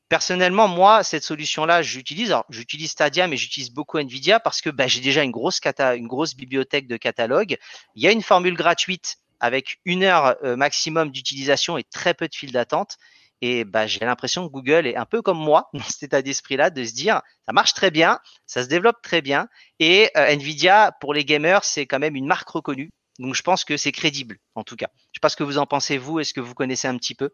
[0.09, 2.31] personnellement, moi, cette solution-là, j'utilise.
[2.31, 6.07] Alors, j'utilise Stadia, mais j'utilise beaucoup Nvidia parce que bah, j'ai déjà une grosse, une
[6.07, 7.57] grosse bibliothèque de catalogue.
[7.97, 12.29] Il y a une formule gratuite avec une heure euh, maximum d'utilisation et très peu
[12.29, 12.97] de fil d'attente.
[13.41, 16.71] Et bah, j'ai l'impression que Google est un peu comme moi dans cet état d'esprit-là,
[16.71, 19.49] de se dire ça marche très bien, ça se développe très bien.
[19.81, 22.91] Et euh, Nvidia, pour les gamers, c'est quand même une marque reconnue.
[23.19, 24.89] Donc je pense que c'est crédible, en tout cas.
[24.97, 26.21] Je ne sais pas ce que vous en pensez, vous.
[26.21, 27.31] Est-ce que vous connaissez un petit peu?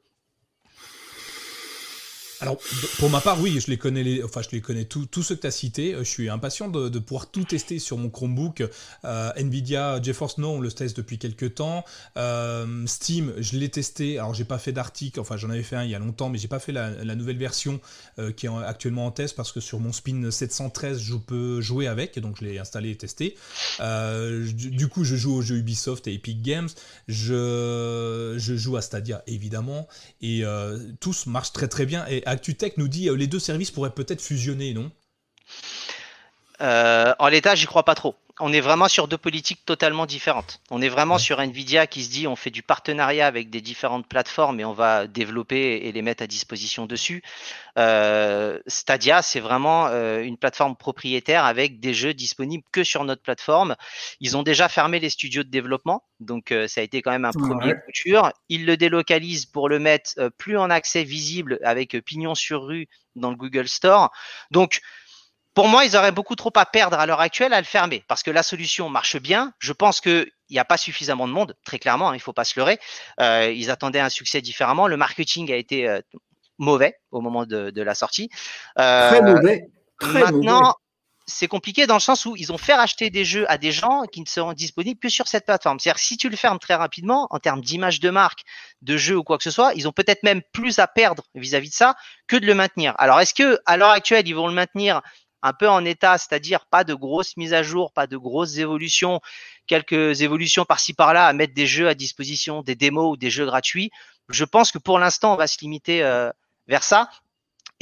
[2.41, 2.59] Alors,
[2.99, 5.43] pour ma part, oui, je les connais, les, enfin, je les connais tous ceux que
[5.43, 5.95] tu as cités.
[5.99, 8.63] Je suis impatient de, pouvoir tout tester sur mon Chromebook.
[9.05, 11.85] Euh, Nvidia GeForce Now, on le teste depuis quelques temps.
[12.17, 14.19] Euh, Steam, je l'ai testé.
[14.19, 16.39] Alors, j'ai pas fait d'article, enfin, j'en avais fait un il y a longtemps, mais
[16.39, 17.81] j'ai pas fait la, nouvelle version
[18.19, 21.87] euh, qui est actuellement en test parce que sur mon Spin 713, je peux jouer
[21.87, 23.37] avec, donc je l'ai installé et testé.
[23.81, 26.69] Euh, du coup, je joue aux jeux Ubisoft et Epic Games.
[27.09, 29.89] Je, je joue à Stadia, évidemment,
[30.23, 32.05] et euh, tous marchent très très bien.
[32.31, 34.91] ActuTech nous dit que euh, les deux services pourraient peut-être fusionner, non?
[36.61, 38.15] Euh, En l'état, j'y crois pas trop.
[38.41, 40.61] On est vraiment sur deux politiques totalement différentes.
[40.71, 44.09] On est vraiment sur Nvidia qui se dit on fait du partenariat avec des différentes
[44.09, 47.23] plateformes et on va développer et les mettre à disposition dessus.
[47.79, 53.77] Euh, Stadia, c'est vraiment une plateforme propriétaire avec des jeux disponibles que sur notre plateforme.
[54.21, 57.33] Ils ont déjà fermé les studios de développement, donc ça a été quand même un
[57.33, 58.33] premier couture.
[58.49, 63.31] Ils le délocalisent pour le mettre plus en accès visible avec pignon sur rue dans
[63.31, 64.11] le Google Store.
[64.51, 64.81] Donc
[65.55, 68.23] pour moi, ils auraient beaucoup trop à perdre à l'heure actuelle à le fermer parce
[68.23, 69.53] que la solution marche bien.
[69.59, 72.33] Je pense qu'il n'y a pas suffisamment de monde, très clairement, hein, il ne faut
[72.33, 72.79] pas se leurrer.
[73.21, 74.87] Euh, ils attendaient un succès différemment.
[74.87, 76.01] Le marketing a été euh,
[76.59, 78.31] mauvais au moment de, la sortie.
[78.79, 79.67] Euh, très mauvais.
[80.03, 80.77] maintenant,
[81.27, 84.05] c'est compliqué dans le sens où ils ont fait racheter des jeux à des gens
[84.13, 85.79] qui ne seront disponibles que sur cette plateforme.
[85.79, 88.43] C'est-à-dire que si tu le fermes très rapidement, en termes d'image de marque,
[88.83, 91.69] de jeu ou quoi que ce soit, ils ont peut-être même plus à perdre vis-à-vis
[91.69, 91.95] -vis de ça
[92.29, 92.95] que de le maintenir.
[92.99, 95.03] Alors, est-ce que à l'heure actuelle, ils vont le maintenir
[95.43, 99.21] un peu en état, c'est-à-dire pas de grosses mises à jour, pas de grosses évolutions,
[99.67, 103.47] quelques évolutions par-ci par-là à mettre des jeux à disposition, des démos ou des jeux
[103.47, 103.91] gratuits.
[104.29, 106.31] Je pense que pour l'instant, on va se limiter euh,
[106.67, 107.11] vers ça.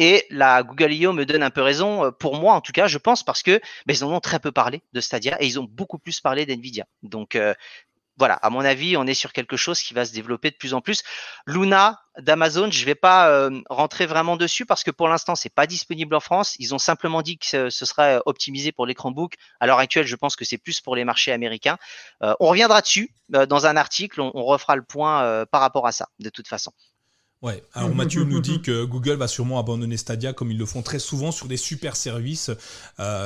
[0.00, 1.12] Et la Google I.O.
[1.12, 3.60] me donne un peu raison, euh, pour moi en tout cas, je pense, parce que
[3.84, 6.46] ben, ils en ont très peu parlé de Stadia et ils ont beaucoup plus parlé
[6.46, 6.86] d'NVIDIA.
[7.02, 7.52] Donc euh,
[8.18, 10.74] voilà, à mon avis, on est sur quelque chose qui va se développer de plus
[10.74, 11.02] en plus.
[11.46, 15.54] Luna d'Amazon, je ne vais pas euh, rentrer vraiment dessus parce que pour l'instant, c'est
[15.54, 16.56] pas disponible en France.
[16.58, 19.34] Ils ont simplement dit que ce, serait optimisé pour l'écran book.
[19.60, 21.78] À l'heure actuelle, je pense que c'est plus pour les marchés américains.
[22.22, 24.20] Euh, on reviendra dessus euh, dans un article.
[24.20, 26.72] On, refera le point par rapport à ça, de toute façon.
[27.42, 30.82] Ouais, alors Mathieu nous dit que Google va sûrement abandonner Stadia comme ils le font
[30.82, 32.50] très souvent sur des super services.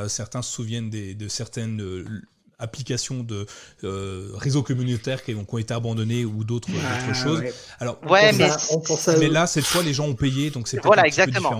[0.08, 1.80] certains se souviennent de certaines
[2.62, 3.46] applications de
[3.84, 7.42] euh, réseaux communautaires qui ont, été abandonnés ou d'autres ah, choses.
[7.80, 8.48] Alors, ouais, mais,
[9.18, 11.58] mais là, cette fois, les gens ont payé, donc c'est voilà, exactement.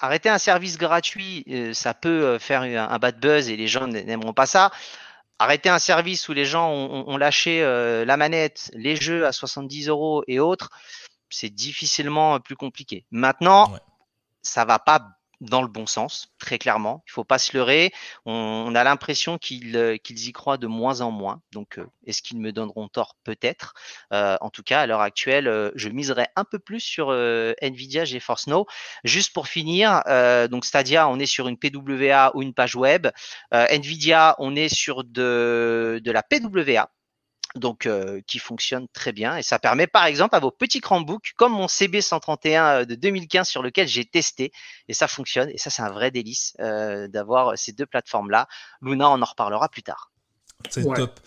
[0.00, 3.86] arrêter un service gratuit, euh, ça peut euh, faire un, bad buzz et les gens
[3.86, 4.70] n'aimeront pas ça.
[5.38, 10.22] Arrêter un service où les gens ont, lâché la manette, les jeux à 70 euros
[10.28, 10.70] et autres,
[11.28, 13.04] c'est difficilement plus compliqué.
[13.10, 13.76] Maintenant,
[14.42, 15.00] ça va pas
[15.44, 17.02] dans le bon sens, très clairement.
[17.06, 17.92] Il faut pas se leurrer.
[18.24, 21.40] On, a l'impression qu'ils euh, qu'ils y croient de moins en moins.
[21.52, 23.16] Donc, euh, est-ce qu'ils me donneront tort?
[23.24, 23.74] Peut-être.
[24.12, 28.46] Euh, en tout cas, à l'heure actuelle, je miserais un peu plus sur Nvidia GeForce
[28.46, 28.66] Now.
[29.04, 30.02] Juste pour finir,
[30.50, 33.08] donc Stadia, on est sur une PWA ou une page web.
[33.52, 36.90] Nvidia, on est sur de la PWA
[37.54, 41.32] donc euh, qui fonctionne très bien et ça permet par exemple à vos petits Chromebooks
[41.36, 44.52] comme mon CB131 euh, de 2015 sur lequel j'ai testé
[44.88, 48.48] et ça fonctionne et ça c'est un vrai délice euh, d'avoir ces deux plateformes là.
[48.82, 50.10] Luna on en reparlera plus tard.
[50.70, 51.20] C'est top.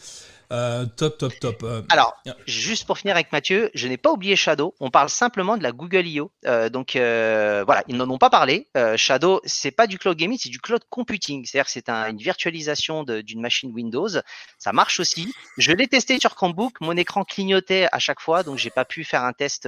[0.54, 1.64] Euh, top, top, top.
[1.64, 4.76] Euh, Alors, juste pour finir avec Mathieu, je n'ai pas oublié Shadow.
[4.80, 6.32] On parle simplement de la Google I.O.
[6.46, 8.68] Euh, donc voilà, ils n'en ont pas parlé.
[8.96, 11.46] Shadow, c'est pas du cloud gaming, c'est du cloud computing.
[11.46, 14.10] C'est-à-dire que c'est une virtualisation d'une machine Windows.
[14.58, 15.34] Ça marche aussi.
[15.58, 16.80] Je l'ai testé sur Chromebook.
[16.82, 19.68] Mon écran clignotait à chaque fois, donc j'ai pas pu faire un test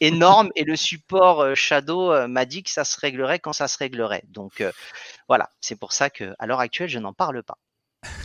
[0.00, 0.50] énorme.
[0.56, 4.24] et le support Shadow m'a dit que ça se réglerait quand ça se réglerait.
[4.28, 4.62] Donc
[5.28, 7.58] voilà, c'est pour ça que à l'heure actuelle, je n'en parle pas.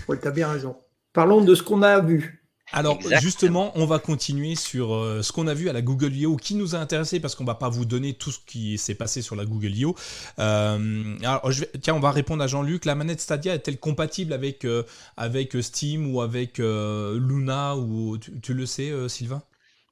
[0.08, 0.83] Oui, tu as bien raison.
[1.14, 2.44] Parlons de ce qu'on a vu.
[2.72, 6.38] Alors justement, on va continuer sur euh, ce qu'on a vu à la Google I.O.
[6.38, 9.22] qui nous a intéressé parce qu'on va pas vous donner tout ce qui s'est passé
[9.22, 9.96] sur la Google I.O.
[10.40, 12.86] Euh, alors tiens, on va répondre à Jean-Luc.
[12.86, 14.84] La manette Stadia est-elle compatible avec euh,
[15.18, 19.44] avec Steam ou avec Luna ou tu, le sais, Sylvain?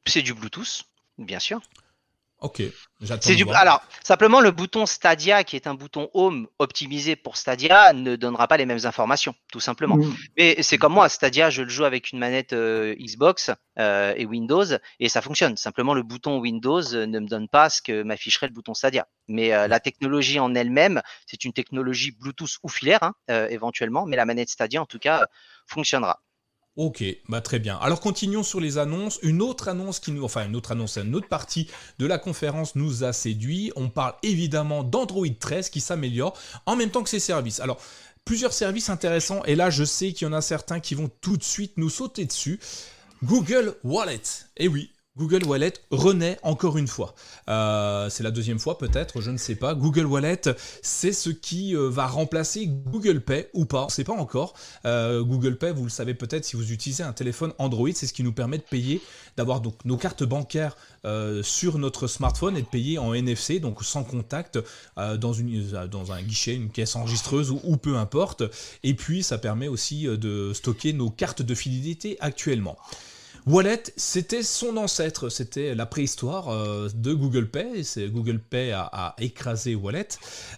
[0.08, 0.86] C'est du Bluetooth,
[1.20, 1.62] bien sûr.
[2.42, 2.64] Ok,
[3.20, 3.46] c'est du...
[3.54, 8.48] Alors, simplement, le bouton Stadia, qui est un bouton Home optimisé pour Stadia, ne donnera
[8.48, 9.98] pas les mêmes informations, tout simplement.
[9.98, 10.16] Mm.
[10.38, 14.26] Mais c'est comme moi, Stadia, je le joue avec une manette euh, Xbox euh, et
[14.26, 14.66] Windows,
[15.00, 15.56] et ça fonctionne.
[15.56, 19.08] Simplement, le bouton Windows ne me donne pas ce que m'afficherait le bouton Stadia.
[19.28, 23.14] Mais euh, la technologie en elle-même, c'est une technologie Bluetooth ou filaire, hein,
[23.50, 25.28] éventuellement, mais la manette Stadia, en tout cas,
[25.68, 26.20] fonctionnera.
[26.78, 27.78] Ok, bah très bien.
[27.82, 29.20] Alors continuons sur les annonces.
[29.24, 31.68] Une autre annonce qui nous, enfin une autre annonce, une autre partie
[32.00, 33.74] de la conférence nous a séduit.
[33.76, 37.60] On parle évidemment d'Android 13 qui s'améliore en même temps que ses services.
[37.60, 37.82] Alors
[38.24, 41.36] plusieurs services intéressants et là je sais qu'il y en a certains qui vont tout
[41.36, 42.58] de suite nous sauter dessus.
[43.22, 44.22] Google Wallet.
[44.56, 47.14] Eh oui, Google Wallet renaît encore une fois.
[47.50, 49.76] Euh, c'est la deuxième fois peut-être, je ne sais pas.
[49.76, 50.42] Google Wallet,
[50.82, 54.54] c'est ce qui euh, va remplacer Google Pay ou pas, on ne sait pas encore.
[54.86, 58.14] Euh, Google Pay, vous le savez peut-être si vous utilisez un téléphone Android, c'est ce
[58.14, 59.02] qui nous permet de payer,
[59.36, 60.78] d'avoir donc nos cartes bancaires
[61.42, 64.60] sur notre smartphone et de payer en NFC, donc sans contact,
[64.96, 68.44] dans, une, dans un guichet, une caisse enregistreuse ou, ou peu importe.
[68.84, 72.78] Et puis ça permet aussi de stocker nos cartes de fidélité actuellement.
[73.48, 77.84] Wallet, c'était son ancêtre, c'était la préhistoire euh, de Google Pay.
[77.84, 80.08] C'est Google Pay a, écrasé Wallet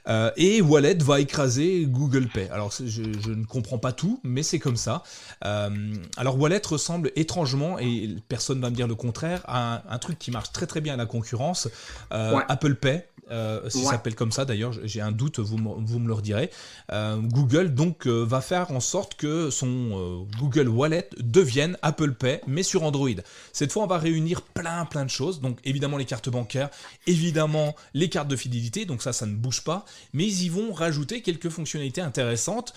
[0.08, 2.50] euh, et Wallet va écraser Google Pay.
[2.50, 5.04] Alors je, ne comprends pas tout, mais c'est comme ça.
[5.46, 5.70] Euh,
[6.18, 10.32] alors Wallet ressemble étrangement et personne va me dire le contraire à un, truc qui
[10.32, 11.70] marche très très bien à la concurrence,
[12.12, 13.04] Apple Pay.
[13.32, 16.50] Euh, ça s'appelle comme ça d'ailleurs, j'ai un doute, vous, vous, me le redirez.
[16.92, 22.42] Euh, Google donc euh, va faire en sorte que son Google Wallet devienne Apple Pay,
[22.48, 23.10] mais sur Android.
[23.52, 26.70] Cette fois, on va réunir plein plein de choses, donc évidemment les cartes bancaires,
[27.08, 30.74] évidemment les cartes de fidélité, donc ça, ça ne bouge pas, mais ils y vont
[30.74, 32.74] rajouter quelques fonctionnalités intéressantes,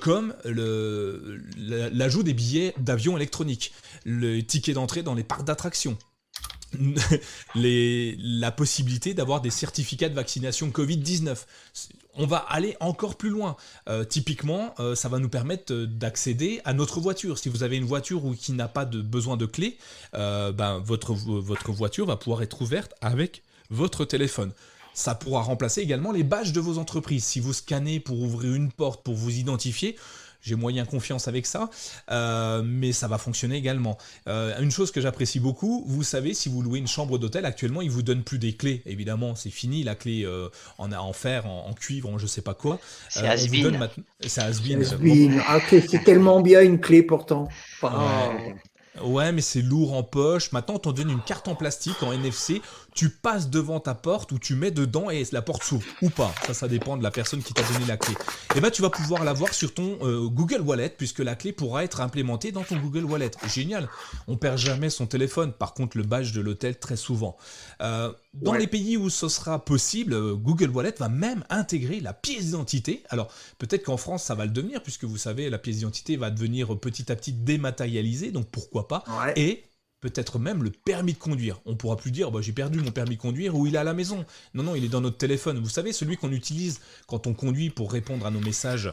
[0.00, 0.34] comme
[1.56, 3.72] l'ajout des billets d'avion électroniques,
[4.04, 5.96] le ticket d'entrée dans les parcs d'attractions,
[7.54, 11.36] la possibilité d'avoir des certificats de vaccination Covid-19.
[12.14, 13.56] On va aller encore plus loin.
[13.88, 17.38] Euh, typiquement, euh, ça va nous permettre d'accéder à notre voiture.
[17.38, 19.78] Si vous avez une voiture ou qui n'a pas de besoin de clé,
[20.14, 24.52] euh, ben, votre, votre voiture va pouvoir être ouverte avec votre téléphone.
[24.92, 27.24] Ça pourra remplacer également les badges de vos entreprises.
[27.24, 29.96] Si vous scannez pour ouvrir une porte, pour vous identifier,
[30.42, 31.70] j'ai moyen confiance avec ça,
[32.10, 33.98] euh, mais ça va fonctionner également.
[34.28, 37.82] Euh, une chose que j'apprécie beaucoup, vous savez, si vous louez une chambre d'hôtel, actuellement,
[37.82, 38.82] ils vous donnent plus des clés.
[38.86, 40.48] Évidemment, c'est fini, la clé euh,
[40.78, 42.78] en, en fer, en, cuivre, en je sais pas quoi.
[43.08, 43.88] C'est Asbin.
[44.20, 44.80] C'est Asbin.
[45.46, 47.48] Ah, c'est tellement bien une clé pourtant.
[49.02, 50.52] Ouais, mais c'est lourd en poche.
[50.52, 52.60] Maintenant, on t'en donne une carte en plastique, en NFC.
[52.94, 55.84] Tu passes devant ta porte ou tu mets dedans et la porte s'ouvre.
[56.02, 56.34] Ou pas.
[56.46, 58.12] Ça, ça dépend de la personne qui t'a donné la clé.
[58.12, 61.52] Et eh ben, tu vas pouvoir l'avoir sur ton euh, Google Wallet puisque la clé
[61.52, 63.30] pourra être implémentée dans ton Google Wallet.
[63.46, 63.88] Génial.
[64.26, 65.52] On perd jamais son téléphone.
[65.52, 67.36] Par contre, le badge de l'hôtel, très souvent.
[67.80, 72.12] Euh, dans les pays où ce sera possible, euh, Google Wallet va même intégrer la
[72.12, 73.02] pièce d'identité.
[73.10, 76.30] Alors, peut-être qu'en France, ça va le devenir puisque vous savez, la pièce d'identité va
[76.30, 78.30] devenir petit à petit dématérialisée.
[78.30, 79.04] Donc, pourquoi pas
[79.36, 79.64] Et
[80.00, 81.60] peut-être même le permis de conduire.
[81.66, 83.84] On pourra plus dire bah, j'ai perdu mon permis de conduire ou il est à
[83.84, 84.24] la maison.
[84.54, 85.58] Non, non, il est dans notre téléphone.
[85.58, 88.92] Vous savez, celui qu'on utilise quand on conduit pour répondre à nos messages.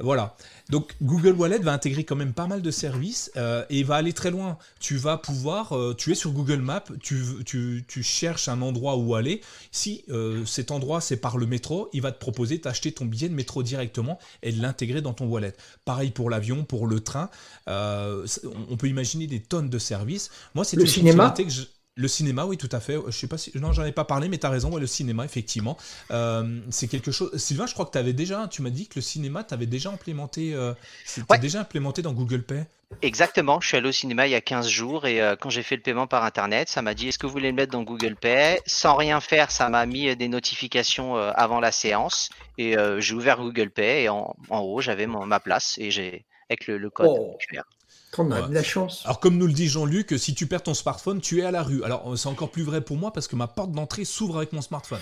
[0.00, 0.36] Voilà.
[0.68, 4.12] Donc Google Wallet va intégrer quand même pas mal de services euh, et va aller
[4.12, 4.58] très loin.
[4.78, 8.96] Tu vas pouvoir, euh, tu es sur Google Maps, tu, tu, tu, cherches un endroit
[8.96, 9.40] où aller.
[9.72, 13.28] Si euh, cet endroit c'est par le métro, il va te proposer d'acheter ton billet
[13.28, 15.54] de métro directement et de l'intégrer dans ton wallet.
[15.84, 17.30] Pareil pour l'avion, pour le train.
[17.66, 20.30] on peut imaginer des tonnes de services.
[20.54, 21.34] Moi, c'est le cinéma.
[21.36, 21.42] Que
[21.96, 22.96] Le cinéma, oui, tout à fait.
[23.06, 23.52] Je sais pas si.
[23.58, 24.76] Non, j'en ai pas parlé, mais tu as raison.
[24.76, 25.76] le cinéma, effectivement.
[26.10, 27.36] Euh, c'est quelque chose.
[27.36, 28.48] Sylvain, je crois que tu avais déjà.
[28.48, 30.54] Tu m'as dit que le cinéma, tu avais déjà implémenté.
[30.54, 30.74] Euh,
[31.04, 32.64] c'était déjà implémenté dans Google Pay.
[33.02, 33.60] Exactement.
[33.60, 35.76] Je suis allé au cinéma il y a 15 jours et euh, quand j'ai fait
[35.76, 38.16] le paiement par Internet, ça m'a dit est-ce que vous voulez le mettre dans Google
[38.16, 38.58] Pay?
[38.66, 43.70] Sans rien faire, ça m'a mis des notifications avant la séance et j'ai ouvert Google
[43.70, 47.38] Pay et en, haut, j'avais ma place et j'ai avec le, code oh.
[48.18, 49.02] On a de la chance.
[49.04, 51.62] Alors, comme nous le dit Jean-Luc, si tu perds ton smartphone, tu es à la
[51.62, 51.82] rue.
[51.84, 54.62] Alors, c'est encore plus vrai pour moi parce que ma porte d'entrée s'ouvre avec mon
[54.62, 54.98] smartphone.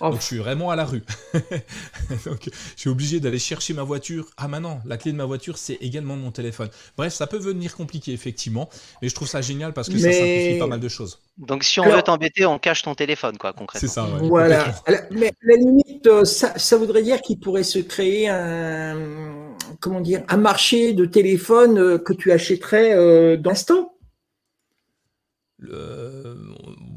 [0.00, 0.10] Oh.
[0.10, 1.02] Donc, je suis vraiment à la rue.
[2.24, 4.26] Donc, je suis obligé d'aller chercher ma voiture.
[4.36, 6.70] Ah, maintenant, la clé de ma voiture, c'est également mon téléphone.
[6.96, 8.68] Bref, ça peut venir compliqué, effectivement.
[9.02, 11.18] Mais je trouve ça génial parce que ça simplifie pas mal de choses.
[11.38, 13.88] Donc, si on veut t'embêter, on cache ton téléphone, quoi, concrètement.
[13.88, 14.74] C'est ça, Voilà.
[15.10, 20.22] Mais la limite, euh, ça, ça voudrait dire qu'il pourrait se créer un comment dire,
[20.28, 23.94] un marché de téléphone euh, que tu achèterais euh, d'instant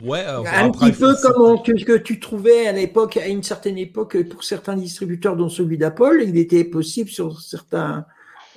[0.03, 4.43] ouais, un petit peu comme que, tu trouvais à l'époque, à une certaine époque, pour
[4.43, 8.05] certains distributeurs, dont celui d'Apple, il était possible sur certains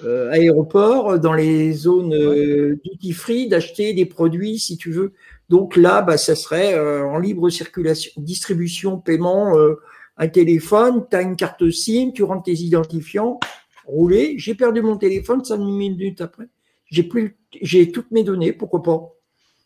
[0.04, 2.14] euh, aéroports, dans les zones
[2.84, 5.12] duty free, d'acheter des produits, si tu veux,
[5.48, 9.74] Donc là, bah, ça serait euh, en libre circulation, distribution, paiement, euh,
[10.16, 13.40] un téléphone, tu as une carte SIM, tu rentres tes identifiants,
[13.88, 14.34] rouler.
[14.38, 16.48] J'ai perdu mon téléphone, cinq minutes après.
[16.90, 19.12] J'ai plus, j'ai toutes mes données, pourquoi pas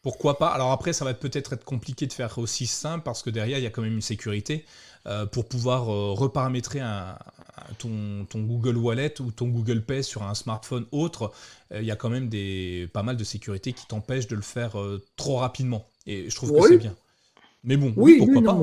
[0.03, 0.49] Pourquoi pas?
[0.49, 3.65] Alors après, ça va peut-être être compliqué de faire aussi simple parce que derrière, il
[3.65, 4.65] y a quand même une sécurité.
[5.07, 7.19] Euh, pour pouvoir reparamétrer un,
[7.79, 11.33] ton, ton, Google Wallet ou ton Google Pay sur un smartphone autre,
[11.75, 14.77] il y a quand même des, pas mal de sécurité qui t'empêchent de le faire
[15.17, 15.85] trop rapidement.
[16.07, 16.95] Et je trouve que c'est bien.
[17.65, 18.61] Mais bon, oui, pourquoi pas.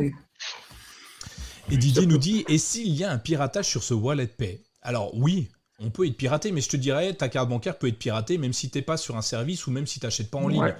[1.71, 4.63] Et Didier nous dit, et s'il y a un piratage sur ce Wallet Pay?
[4.81, 5.49] Alors oui,
[5.79, 8.53] on peut être piraté, mais je te dirais, ta carte bancaire peut être piratée même
[8.53, 10.73] si tu n'es pas sur un service ou même si tu n'achètes pas en ligne.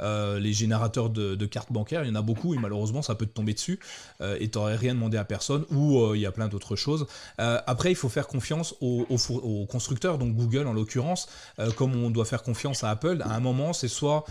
[0.00, 3.24] Euh, les générateurs de, cartes bancaires, il y en a beaucoup et malheureusement ça peut
[3.24, 3.80] te tomber dessus
[4.20, 6.76] euh, et tu n'aurais rien demandé à personne ou euh, il y a plein d'autres
[6.76, 7.06] choses.
[7.38, 11.28] après, il faut faire confiance aux, aux constructeurs, donc Google en l'occurrence,
[11.76, 13.22] comme on doit faire confiance à Apple.
[13.22, 14.24] À un moment, c'est soit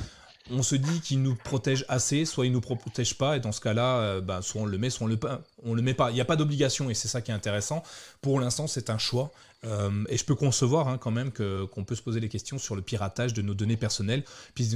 [0.51, 3.61] on se dit qu'il nous protège assez, soit il nous protège pas, et dans ce
[3.61, 5.17] cas-là, euh, bah, soit on le met, soit on le,
[5.63, 6.11] on le met pas.
[6.11, 7.83] Il n'y a pas d'obligation, et c'est ça qui est intéressant.
[8.21, 9.31] Pour l'instant, c'est un choix.
[9.65, 12.75] Euh, et je peux concevoir hein, quand même qu'on peut se poser des questions sur
[12.75, 14.69] le piratage de nos données personnelles, puis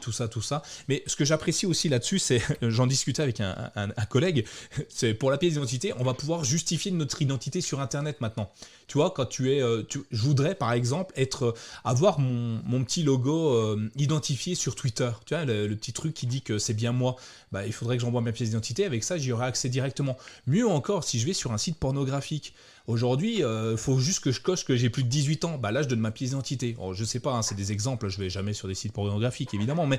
[0.00, 0.62] tout ça, tout ça.
[0.88, 3.72] Mais ce que j'apprécie aussi là-dessus, c'est, j'en discutais avec un,
[4.08, 4.46] collègue,
[4.88, 8.50] c'est pour la pièce d'identité, on va pouvoir justifier notre identité sur Internet maintenant.
[8.86, 13.52] Tu vois, quand tu es, euh, je voudrais par exemple être, avoir mon, petit logo
[13.52, 15.10] euh, identifié sur Twitter.
[15.24, 17.16] Tu vois, le, petit truc qui dit que c'est bien moi.
[17.50, 18.84] Bah, il faudrait que j'envoie ma pièce d'identité.
[18.84, 20.16] Avec ça, j'y aurai accès directement.
[20.46, 22.54] Mieux encore, si je vais sur un site pornographique.
[22.86, 25.58] Aujourd'hui, il euh, faut juste que je coche que j'ai plus de 18 ans.
[25.58, 26.76] Bah je donne ma pièce d'identité.
[26.92, 28.08] Je sais pas, hein, c'est des exemples.
[28.08, 29.98] Je vais jamais sur des sites pornographiques, évidemment, mais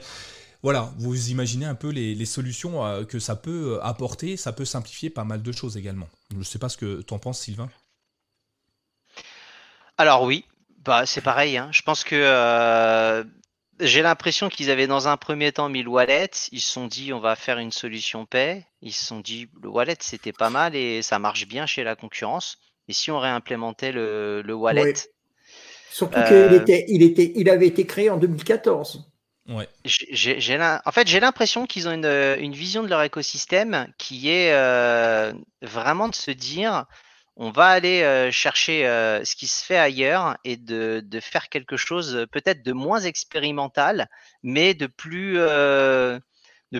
[0.64, 4.38] voilà, vous imaginez un peu les, solutions euh, que ça peut euh, apporter.
[4.38, 6.08] Ça peut simplifier pas mal de choses également.
[6.32, 7.70] Je ne sais pas ce que tu en penses, Sylvain.
[9.98, 10.46] Alors oui,
[10.86, 11.58] bah c'est pareil.
[11.58, 11.70] Hein.
[11.74, 13.26] Je pense que
[13.82, 16.32] j'ai l'impression qu'ils avaient dans un premier temps mis le wallet.
[16.52, 18.66] Ils se sont dit on va faire une solution paix.
[18.82, 21.96] Ils se sont dit le wallet c'était pas mal et ça marche bien chez la
[21.96, 22.58] concurrence.
[22.88, 24.94] Et si on réimplémentait le, le wallet
[25.98, 29.10] Surtout euh, qu'il il était, il avait été créé en 2014.
[29.48, 29.68] Ouais.
[30.86, 35.34] en fait, j'ai l'impression qu'ils ont une, une, vision de leur écosystème qui est euh,
[35.64, 36.86] vraiment de se dire
[37.36, 38.84] on va aller euh, chercher
[39.24, 44.08] ce qui se fait ailleurs et de, de faire quelque chose peut-être de moins expérimental,
[44.44, 46.22] mais de plus, de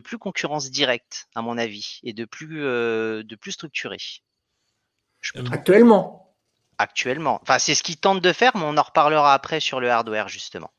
[0.03, 3.97] plus concurrence directe, à mon avis, et de plus, de plus structuré.
[5.51, 6.34] Actuellement.
[6.78, 7.39] Actuellement.
[7.41, 10.28] Enfin, c'est ce qu'ils tentent de faire, mais on en reparlera après sur le hardware,
[10.28, 10.72] justement.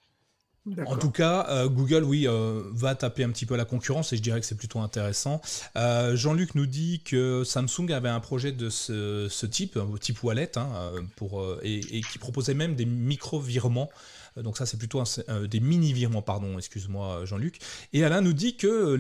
[0.86, 4.16] En tout cas, euh, Google, oui, euh, va taper un petit peu la concurrence et
[4.16, 5.41] je dirais que c'est plutôt intéressant.
[5.76, 10.93] Euh, Jean-Luc nous dit que Samsung avait un projet de ce, type, type wallet, hein,
[11.16, 13.95] pour, et, et, qui proposait même des micro-virements euh,
[14.43, 17.59] donc ça, c'est plutôt euh, des mini-virements, pardon, excuse-moi Jean-Luc.
[17.93, 18.95] Et Alain nous dit que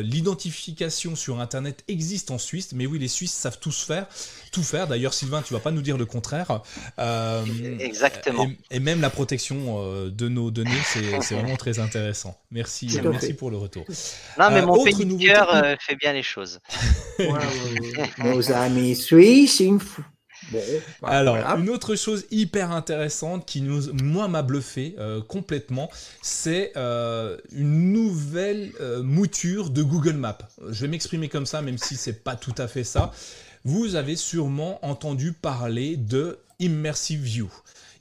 [0.00, 4.06] l'identification sur Internet existe en Suisse, mais oui, les Suisses savent tous faire,
[4.52, 4.86] tout faire.
[4.86, 6.62] D'ailleurs, Sylvain, tu vas pas nous dire le contraire.
[6.98, 7.44] Euh,
[7.78, 8.50] Exactement.
[8.70, 10.70] Et, même la protection de nos données,
[11.20, 12.38] c'est vraiment très intéressant.
[12.50, 13.84] Merci, merci pour le retour.
[14.38, 14.94] Non, mais mon pays
[15.80, 16.60] fait bien les choses.
[18.18, 19.80] Nos amis suisses, une
[21.00, 25.90] bah, Alors, une autre chose hyper intéressante qui nous, moi, m'a bluffé euh, complètement,
[26.22, 30.38] c'est euh, une nouvelle euh, mouture de Google Maps.
[30.68, 33.12] Je vais m'exprimer comme ça, même si c'est pas tout à fait ça.
[33.64, 37.50] Vous avez sûrement entendu parler de Immersive View.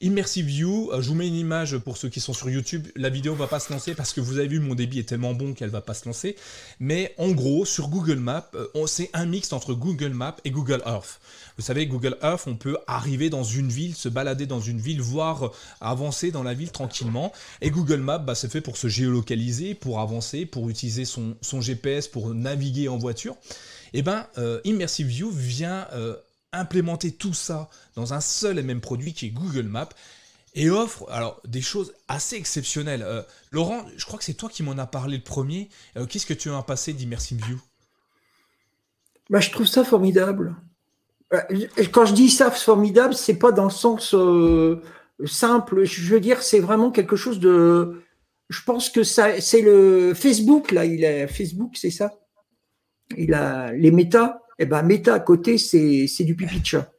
[0.02, 2.88] Immersive View, je vous mets une image pour ceux qui sont sur YouTube.
[2.95, 5.36] La vidéo va pas se lancer parce que vous avez vu, mon débit est tellement
[5.36, 6.36] bon qu'elle va pas se lancer.
[6.80, 8.49] Mais en gros, sur Google Maps,
[8.88, 11.20] c'est un mix entre Google Maps et Google Earth.
[11.58, 15.02] Vous savez, Google Earth, on peut arriver dans une ville, se balader dans une ville,
[15.02, 17.32] voire avancer dans la ville tranquillement.
[17.62, 22.08] Et Google Maps, bah, c'est fait pour se géolocaliser, pour avancer, pour utiliser son, GPS,
[22.08, 23.36] pour naviguer en voiture.
[23.93, 24.04] Et eh
[24.38, 26.16] euh, Immersive View vient euh,
[26.54, 29.89] implémenter tout ça dans un seul et même produit qui est Google Maps
[30.54, 33.04] et offre alors des choses assez exceptionnelles.
[33.04, 33.22] Euh,
[33.52, 35.70] Laurent, je crois que c'est toi qui m'en as parlé le premier.
[36.10, 37.60] Qu'est-ce que tu as passé d'Immersive View?
[39.30, 40.56] Bah, Je trouve ça formidable.
[41.34, 41.39] Euh,
[41.91, 44.82] quand je dis ça formidable, c'est pas dans le sens euh,
[45.26, 45.86] simple.
[45.86, 48.04] Je veux dire, c'est vraiment quelque chose de.
[48.49, 50.84] Je pense que ça, c'est le Facebook là.
[50.84, 52.14] Il Facebook, c'est ça?
[53.18, 54.41] Il a les méta.
[54.62, 56.91] Eh ben méta à côté, c'est du pipi de chat.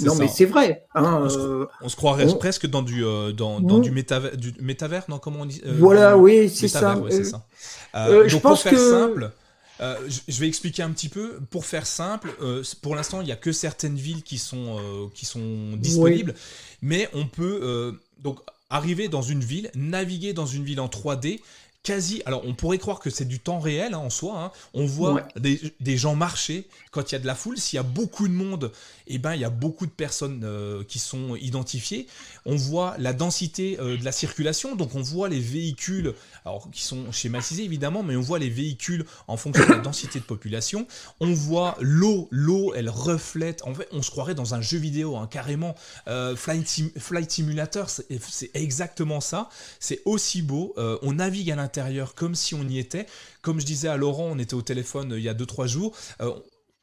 [0.00, 0.84] Non mais c'est vrai.
[0.94, 3.02] Hein, on, se, euh, croirait presque dans du
[3.34, 7.00] dans, du, métavers, du métavers, non comment on dit Voilà, oui, c'est ça.
[7.24, 8.26] ça.
[8.26, 9.32] je pense que simple,
[9.80, 11.38] euh, je vais expliquer un petit peu.
[11.50, 15.06] Pour faire simple, euh, pour l'instant, il n'y a que certaines villes qui sont, euh,
[15.14, 16.34] qui sont disponibles,
[16.82, 18.40] mais on peut donc
[18.70, 21.40] arriver dans une ville, naviguer dans une ville en 3D,
[21.86, 22.20] quasi.
[22.26, 24.42] Alors, on pourrait croire que c'est du temps réel hein, en soi.
[24.42, 24.50] Hein.
[24.74, 27.58] On voit des, gens marcher quand il y a de la foule.
[27.58, 28.72] S'il y a beaucoup de monde,
[29.06, 32.08] eh ben, il y a beaucoup de personnes euh, qui sont identifiées.
[32.44, 34.74] On voit la densité euh, de la circulation.
[34.74, 36.12] Donc, on voit les véhicules,
[36.44, 40.18] alors qui sont schématisés évidemment, mais on voit les véhicules en fonction de la densité
[40.18, 40.88] de population.
[41.20, 42.26] On voit l'eau.
[42.32, 43.62] L'eau, elle reflète.
[43.64, 45.76] En fait, on se croirait dans un jeu vidéo, hein, carrément.
[46.08, 49.50] Euh, Flight, Flight Simulator, c'est exactement ça.
[49.78, 50.74] C'est aussi beau.
[50.76, 51.75] on navigue à l'intérieur
[52.14, 53.06] comme si on y était.
[53.42, 55.96] Comme je disais à Laurent, on était au téléphone euh, il y a 2-3 jours.
[56.20, 56.32] Euh,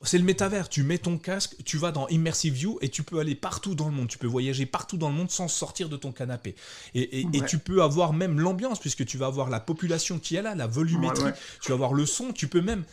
[0.04, 3.20] c'est le métavers, tu mets ton casque, tu vas dans Immersive View et tu peux
[3.20, 5.98] aller partout dans le monde, tu peux voyager partout dans le monde sans sortir de
[5.98, 6.56] ton canapé.
[6.94, 10.56] Et, tu peux avoir même l'ambiance, puisque tu vas avoir la population qui est là,
[10.56, 11.32] la volumétrie,
[11.62, 12.84] tu vas avoir le son, tu peux même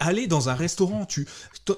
[0.00, 1.26] aller dans un restaurant, tu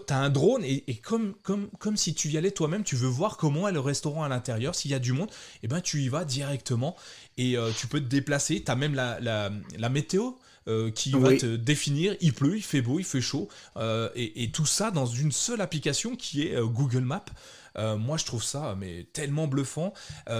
[0.08, 3.36] as un drone et, comme, comme, comme si tu y allais toi-même, tu veux voir
[3.36, 6.00] comment est le restaurant à l'intérieur, s'il y a du monde, et eh ben tu
[6.02, 6.96] y vas directement
[7.36, 10.32] et euh, tu peux te déplacer, tu as même la, la météo
[10.68, 14.48] euh, qui va te définir il pleut, il fait beau, il fait chaud, euh, et,
[14.52, 17.24] tout ça dans une seule application qui est euh, Google Maps.
[17.76, 19.92] moi, je trouve ça mais tellement bluffant.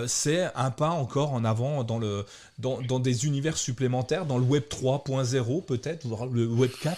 [0.07, 2.25] c'est un pas encore en avant dans, le,
[2.59, 6.97] dans, dans, des univers supplémentaires, dans le Web 3.0 peut-être, voire le Web 4.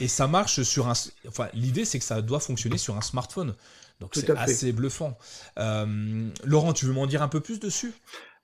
[0.00, 0.92] et ça marche sur un.
[1.26, 3.54] Enfin, l'idée, c'est que ça doit fonctionner sur un smartphone.
[3.98, 5.18] Donc c'est assez bluffant.
[5.56, 7.92] Laurent, tu veux m'en dire un peu plus dessus?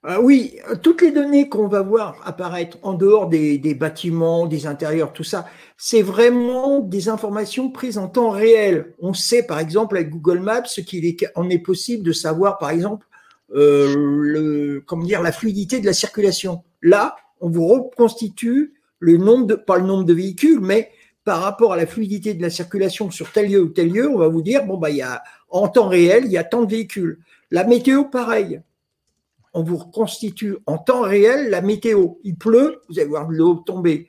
[0.05, 5.13] Ah oui, toutes les données qu'on va voir apparaître en dehors des, bâtiments, des intérieurs,
[5.13, 5.47] tout ça,
[5.77, 8.95] c'est vraiment des informations prises en temps réel.
[8.99, 12.71] On sait, par exemple, avec Google Maps, ce qu'il est, est possible de savoir, par
[12.71, 13.07] exemple,
[13.55, 16.65] euh, comment dire, la fluidité de la circulation.
[16.83, 20.91] Là, on vous reconstitue le nombre de, le nombre de véhicules, mais
[21.25, 24.19] par rapport à la fluidité de la circulation sur tel lieu ou tel lieu, on
[24.19, 26.65] va vous dire, bon, bah, il y a, en temps réel, il y a tant
[26.65, 27.21] de véhicules.
[27.53, 28.63] La météo, pareil
[29.55, 32.15] on vous reconstitue en temps réel la météo.
[32.25, 34.09] Il pleut, vous allez voir de l'eau tomber.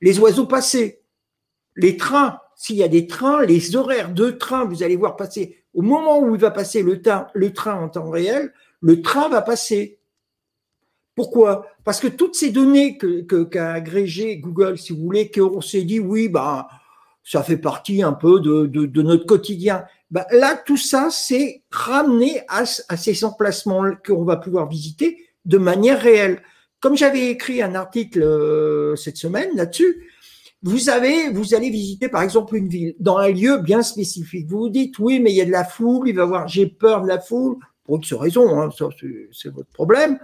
[0.00, 1.02] Les oiseaux passer,
[1.76, 5.64] les trains, s'il y a des trains, les horaires de train, vous allez voir passer.
[5.74, 10.00] Au moment où il va passer le, train en temps réel, le train va passer.
[11.14, 11.66] Pourquoi?
[11.84, 16.00] Parce que toutes ces données que qu'a agrégé Google, si vous voulez, qu'on s'est dit
[16.00, 16.68] oui, bah
[17.22, 19.84] ça fait partie un peu de notre quotidien.
[20.10, 26.00] Bah, là, tout ça, c'est ramené à, ces emplacements qu'on va pouvoir visiter de manière
[26.00, 26.42] réelle.
[26.80, 30.06] Comme j'avais écrit un article euh, cette semaine là-dessus,
[30.62, 34.46] vous avez, vous allez visiter par exemple une ville dans un lieu bien spécifique.
[34.48, 36.66] Vous vous dites oui, mais il y a de la foule, il va voir, j'ai
[36.66, 38.68] peur de la foule pour une raison, hein,
[39.32, 40.18] c'est votre problème.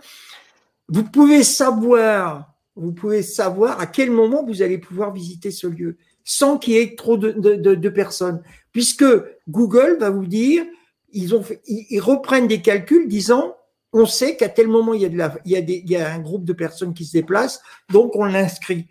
[0.88, 5.96] Vous pouvez savoir, vous pouvez savoir à quel moment vous allez pouvoir visiter ce lieu
[6.26, 8.42] sans qu'il y ait trop de, de personnes
[8.76, 9.06] puisque
[9.48, 10.62] Google va vous dire,
[11.10, 13.56] ils, ont ils, reprennent des calculs disant,
[13.94, 15.90] on sait qu'à tel moment, il y, a de la, il, y a des, il
[15.90, 18.86] y a un groupe de personnes qui se déplacent, donc on l'inscrit.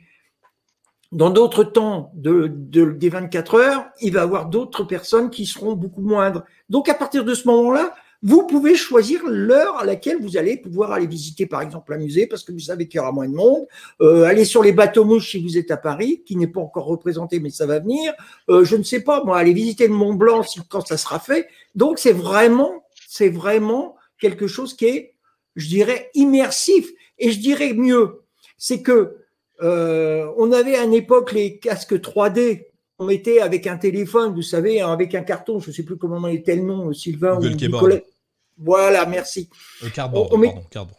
[1.11, 5.73] Dans d'autres temps de, des 24 heures, il va y avoir d'autres personnes qui seront
[5.73, 6.45] beaucoup moindres.
[6.67, 7.93] Donc à partir de ce moment-là,
[8.27, 12.25] vous pouvez choisir l'heure à laquelle vous allez pouvoir aller visiter, par exemple, un musée,
[12.25, 13.67] parce que vous savez qu'il y aura moins de monde.
[14.01, 16.85] Euh, aller sur les bateaux mouches si vous êtes à Paris, qui n'est pas encore
[16.85, 18.13] représenté, mais ça va venir.
[18.49, 21.47] Euh, je ne sais pas, moi, aller visiter le Mont Blanc quand ça sera fait.
[21.75, 25.13] Donc, c'est vraiment, c'est vraiment quelque chose qui est,
[25.55, 26.89] je dirais, immersif.
[27.19, 28.23] Et je dirais mieux,
[28.57, 29.17] c'est que
[29.61, 32.65] euh, on avait à une époque les casques 3D
[32.97, 36.25] on mettait avec un téléphone, vous savez, avec un carton, je ne sais plus comment
[36.29, 37.99] était le nom, Sylvain ou Nicolas.
[38.57, 39.49] Voilà, merci.
[39.83, 40.39] Le cardboard, on,
[40.71, 40.93] pardon,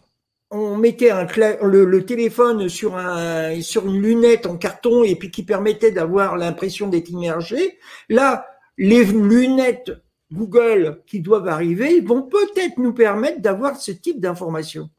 [0.50, 1.26] on mettait un
[1.62, 6.88] le, téléphone sur, un, sur une lunette en carton et puis qui permettait d'avoir l'impression
[6.88, 7.78] d'être immergé.
[8.08, 8.46] Là,
[8.78, 9.92] les lunettes
[10.32, 14.90] Google qui doivent arriver vont peut-être nous permettre d'avoir ce type d'information.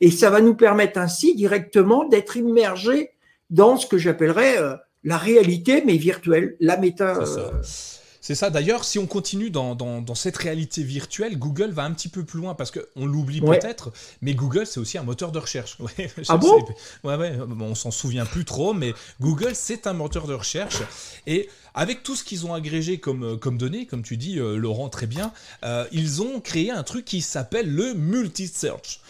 [0.00, 3.10] Et ça va nous permettre ainsi directement d'être immergé
[3.48, 4.74] dans ce que j'appellerais euh,
[5.04, 7.20] la réalité, mais virtuelle, la méta.
[8.26, 8.50] C'est ça.
[8.50, 12.56] D'ailleurs, si on continue dans, cette réalité virtuelle, Google va un petit peu plus loin
[12.56, 15.78] parce qu'on l'oublie peut-être, mais Google, c'est aussi un moteur de recherche.
[16.28, 16.66] ah bon?
[17.04, 20.78] ouais, ouais, on s'en souvient plus trop, mais Google, c'est un moteur de recherche.
[21.28, 24.56] Et avec tout ce qu'ils ont agrégé comme, euh, comme données, comme tu dis, euh,
[24.56, 29.00] Laurent, très bien, euh, ils ont créé un truc qui s'appelle le multi-search.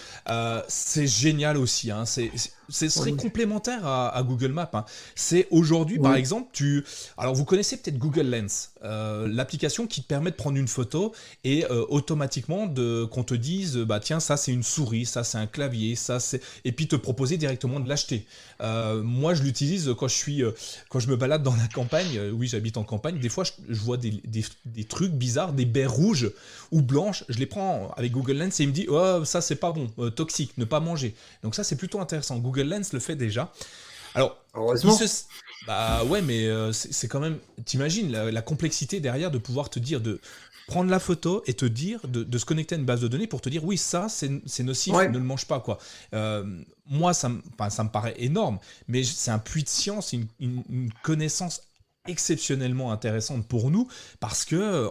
[0.68, 1.90] c'est génial aussi.
[1.90, 2.30] Hein, c'est
[2.68, 4.68] ce serait complémentaire à, Google Maps.
[4.72, 4.84] Hein.
[5.14, 6.84] C'est aujourd'hui, par exemple, tu.
[7.16, 11.12] Alors, vous connaissez peut-être Google Lens, l'application qui te permet de prendre une photo
[11.44, 15.46] et automatiquement de qu'on te dise, bah tiens, ça c'est une souris, ça c'est un
[15.46, 18.26] clavier, ça c'est, et puis te proposer directement de l'acheter.
[18.60, 20.42] moi, je l'utilise quand je suis,
[20.88, 22.18] quand je me balade dans la campagne.
[22.32, 24.12] oui, j'habite en campagne, des fois je, vois des,
[24.88, 26.30] trucs bizarres, des baies rouges
[26.72, 29.56] ou blanches, je les prends avec Google Lens et il me dit oh, ça c'est
[29.56, 31.14] pas bon, euh, toxique, ne pas manger.
[31.42, 32.38] Donc ça c'est plutôt intéressant.
[32.38, 33.52] Google Lens le fait déjà.
[34.14, 34.96] Alors, Heureusement.
[35.66, 37.38] Bah ouais, mais c'est quand même.
[37.66, 40.20] T'imagines la, la, complexité derrière de pouvoir te dire de
[40.66, 43.40] prendre la photo et te dire, de, se connecter à une base de données pour
[43.40, 45.78] te dire, oui, ça, c'est nocif, ne le mange pas, quoi.
[46.12, 46.44] Euh,
[46.86, 47.30] moi, ça,
[47.70, 51.62] ça me paraît énorme, mais c'est un puits de science, une, une connaissance
[52.08, 53.88] exceptionnellement intéressante pour nous
[54.20, 54.88] parce que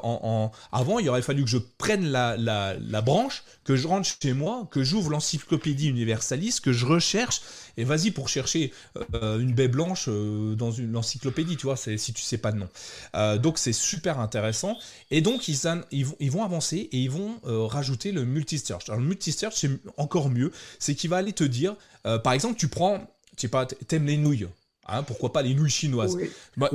[0.72, 4.84] avant il aurait fallu que je prenne la, branche, que je rentre chez moi, que
[4.84, 7.42] j'ouvre l'encyclopédie universaliste, que je recherche
[7.78, 8.72] et vas-y pour chercher
[9.14, 12.58] euh, une baie blanche euh, dans une encyclopédie, tu vois, si tu sais pas de
[12.58, 12.70] nom.
[13.16, 14.78] Euh, donc c'est super intéressant
[15.12, 15.60] et donc ils,
[15.92, 18.90] ils vont avancer et ils vont rajouter le multi-search.
[18.90, 22.68] Alors le multi-search c'est encore mieux, c'est qu'il va aller te dire, par exemple tu
[22.68, 23.00] prends,
[23.36, 24.48] tu sais pas, t'aimes les nouilles.
[24.88, 26.18] Hein, pourquoi pas les nouilles chinoises
[26.58, 26.70] bah,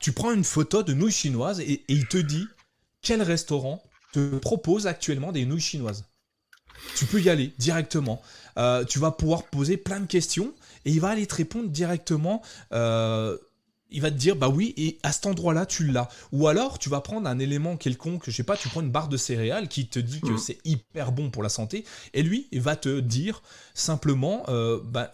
[0.00, 2.46] Tu prends une photo de nouilles chinoises et, il te dit
[3.02, 3.82] quel restaurant
[4.12, 6.04] te propose actuellement des nouilles chinoises.
[6.96, 8.22] Tu peux y aller directement.
[8.56, 10.52] Euh, tu vas pouvoir poser plein de questions
[10.84, 12.42] et il va aller te répondre directement.
[12.72, 13.36] Euh,
[13.90, 16.08] il va te dire bah oui et à cet endroit-là tu l'as.
[16.32, 19.08] Ou alors tu vas prendre un élément quelconque, je sais pas, tu prends une barre
[19.08, 20.38] de céréales qui te dit que mmh.
[20.38, 21.84] c'est hyper bon pour la santé
[22.14, 23.42] et lui il va te dire
[23.74, 25.10] simplement euh, bah,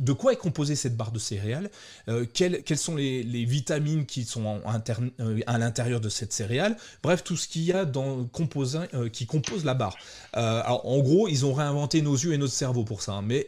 [0.00, 1.70] de quoi est composée cette barre de céréales,
[2.08, 7.36] euh, quelles, sont les, vitamines qui sont euh, à l'intérieur de cette céréale, bref, tout
[7.36, 9.96] ce qu'il y a euh, qui compose la barre.
[10.34, 13.46] en gros, ils ont réinventé nos yeux et notre cerveau pour ça, hein, mais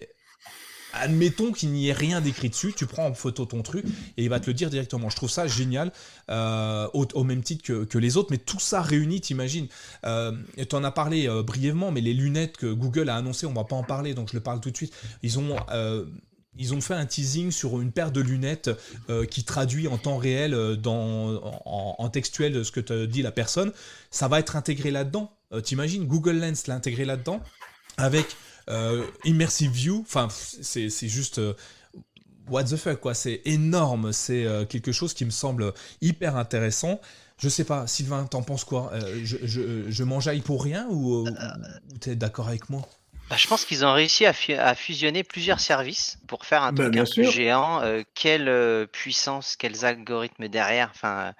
[0.95, 3.87] admettons qu'il n'y ait rien d'écrit dessus, tu prends en photo ton truc
[4.19, 5.09] et il va te le dire directement.
[5.09, 5.91] Je trouve ça génial,
[6.29, 9.69] au, même titre que, les autres, mais tout ça réuni, t'imagines.
[10.03, 13.77] tu en as parlé brièvement, mais les lunettes que Google a annoncées, on va pas
[13.77, 14.93] en parler, donc je le parle tout de suite.
[15.23, 15.57] Ils ont
[16.57, 18.71] ils ont fait un teasing sur une paire de lunettes
[19.09, 23.33] euh, qui traduit en temps réel euh, dans, en, textuel ce que te dit la
[23.33, 23.73] personne.
[24.11, 25.33] Ça va être intégré là-dedans.
[25.53, 27.41] Euh, t'imagines Google Lens l'a intégré là-dedans
[27.97, 28.37] avec
[29.25, 30.01] Immersive View.
[30.03, 31.41] Enfin, c'est juste
[32.49, 33.15] what the fuck quoi.
[33.15, 34.13] C'est énorme.
[34.13, 37.01] C'est quelque chose qui me semble hyper intéressant.
[37.39, 38.93] Je sais pas, Sylvain, t'en penses quoi?
[39.25, 42.89] Je, je, je m'enjaille pour rien ou, ou t'es d'accord avec moi?
[43.33, 46.99] Bah, je pense qu'ils ont réussi à, fusionner plusieurs services pour faire un bah, truc
[46.99, 47.81] un peu géant.
[47.81, 50.91] Euh, quelle euh, puissance, quels algorithmes derrière.
[50.95, 51.33] Enfin,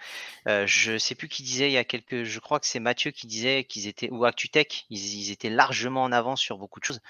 [0.49, 2.25] euh, je sais plus qui disait il y a quelques.
[2.25, 6.05] Je crois que c'est Mathieu qui disait qu'ils étaient ou ActuTech, ils, ils étaient largement
[6.05, 7.01] en avance sur beaucoup de choses.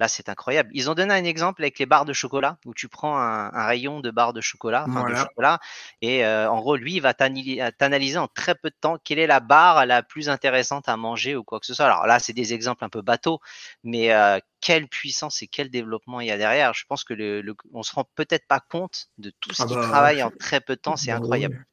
[0.00, 0.70] Là, c'est incroyable.
[0.72, 4.00] Ils ont donné un exemple avec les barres de chocolat, où tu prends un, rayon
[4.00, 5.60] de barres de chocolat, de chocolat
[6.00, 9.26] et euh, en gros, lui, il va t'analyser en très peu de temps quelle est
[9.26, 11.86] la barre la plus intéressante à manger ou quoi que ce soit.
[11.86, 13.40] Alors là, c'est des exemples un peu bateaux,
[13.84, 16.74] mais euh, quelle puissance et quel développement il y a derrière.
[16.74, 19.74] Je pense que le, on se rend peut-être pas compte de tout ce ah qui
[19.74, 20.96] bah, travaille en très peu de temps.
[20.96, 21.66] C'est bah incroyable.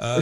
[0.00, 0.20] Euh,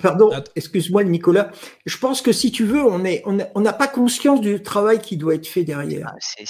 [0.00, 1.50] pardon, excuse-moi Nicolas.
[1.84, 5.34] Je pense que si tu veux, on n'a on, pas conscience du travail qui doit
[5.34, 6.14] être fait derrière.
[6.14, 6.44] Ah,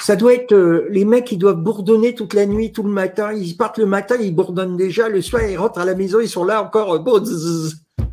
[0.00, 3.32] ça doit être euh, les mecs qui doivent bourdonner toute la nuit, tout le matin.
[3.32, 5.08] Ils partent le matin, ils bourdonnent déjà.
[5.08, 6.94] Le soir, ils rentrent à la maison, ils sont là encore.
[6.94, 7.68] Euh,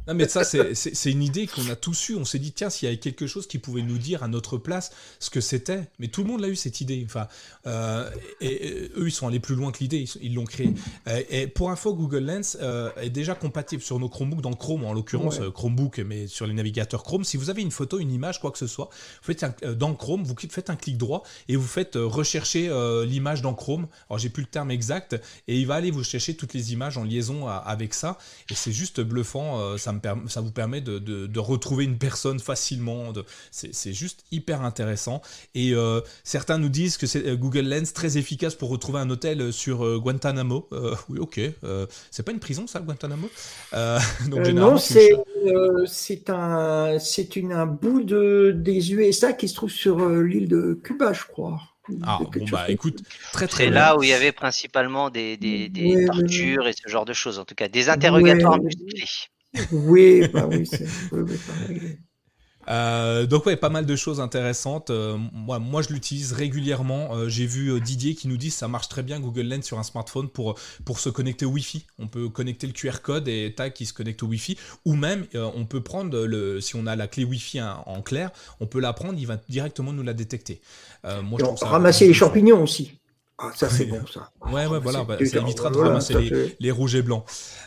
[0.08, 2.16] non, mais ça, c'est une idée qu'on a tous eu.
[2.16, 4.58] On s'est dit, tiens, s'il y avait quelque chose qui pouvait nous dire à notre
[4.58, 5.90] place ce que c'était.
[6.00, 7.04] Mais tout le monde l'a eu, cette idée.
[7.06, 7.28] Enfin,
[7.68, 8.10] euh,
[8.40, 10.06] et, eux, ils sont allés plus loin que l'idée.
[10.22, 10.74] Ils l'ont créé.
[11.08, 14.86] Euh, et, pour info, Google Lens euh, est déjà compatible sur nos Chromebooks, dans Chrome,
[14.86, 17.24] en l'occurrence, Chromebook, mais sur les navigateurs Chrome.
[17.24, 18.90] Si vous avez une photo, une image, quoi que ce soit,
[19.22, 19.46] vous faites
[19.78, 22.70] dans Chrome, vous faites un clic droit et vous faites rechercher
[23.06, 23.88] l'image dans Chrome.
[24.10, 25.16] Alors, j'ai plus le terme exact.
[25.48, 28.18] Et il va aller vous chercher toutes les images en liaison avec ça.
[28.50, 29.71] Et c'est juste bluffant.
[29.78, 29.92] Ça
[30.28, 33.14] ça, vous permet de, retrouver une personne facilement.
[33.52, 35.22] C'est juste hyper intéressant.
[35.56, 39.10] Et euh, certains nous disent que c'est euh, Google Lens très efficace pour retrouver un
[39.10, 40.70] hôtel sur euh, Guantanamo.
[41.10, 41.40] oui, ok.
[42.10, 43.30] c'est pas une prison, ça, Guantanamo?
[44.52, 46.98] Non, c'est un,
[47.36, 51.60] une, un bout de, des USA qui se trouve sur l'île de Cuba, je crois.
[52.04, 53.00] Ah, bon, bah écoute,
[53.34, 57.06] très très C'est là où il y avait principalement des, des, tortures et ce genre
[57.06, 59.06] de choses, en tout cas, des interrogatoires musclés.
[59.72, 60.86] Oui, bah oui, c'est.
[62.70, 64.90] Euh, donc ouais, pas mal de choses intéressantes.
[64.90, 67.16] Euh, moi, moi, je l'utilise régulièrement.
[67.16, 69.80] Euh, j'ai vu Didier qui nous dit que ça marche très bien Google Lens sur
[69.80, 71.86] un smartphone pour pour se connecter au Wi-Fi.
[72.00, 74.58] On peut connecter le QR code et tac, il se connecte au Wi-Fi.
[74.86, 78.68] Ou même, on peut prendre le si on a la clé Wi-Fi en clair, on
[78.68, 80.62] peut la prendre, il va directement nous la détecter.
[81.04, 82.94] moi, je ça ramasser les champignons aussi.
[83.38, 84.32] Ah, ça c'est bon ça.
[84.52, 87.26] Ouais, ouais, voilà, bah, ça évitera de ramasser les, les, rouges et blancs.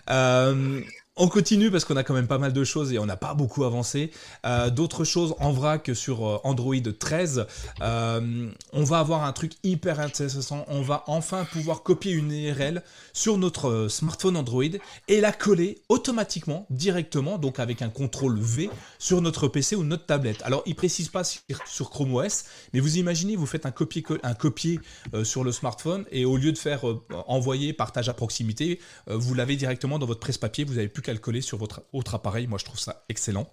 [0.09, 0.81] Euh,
[1.17, 3.35] On continue parce qu'on a quand même pas mal de choses et on n'a pas
[3.35, 4.11] beaucoup avancé.
[4.45, 7.47] Euh, d'autres choses en vrac sur euh, Android 13.
[7.83, 10.65] Euh, on va avoir un truc hyper intéressant.
[10.67, 14.65] On va enfin pouvoir copier une URL sur notre smartphone Android
[15.07, 20.07] et la coller automatiquement, directement, donc avec un contrôle V sur notre PC ou notre
[20.07, 20.43] tablette.
[20.43, 24.35] Alors, il précise pas sur, Chrome OS, mais vous imaginez, vous faites un copier, un
[24.35, 24.81] copier
[25.23, 26.83] sur le smartphone et au lieu de faire
[27.29, 30.65] envoyer, partage à proximité, vous l'avez directement dans votre presse-papier.
[30.65, 32.47] Vous avez plus qu'à le coller sur votre autre appareil.
[32.47, 33.49] Moi, je trouve ça excellent.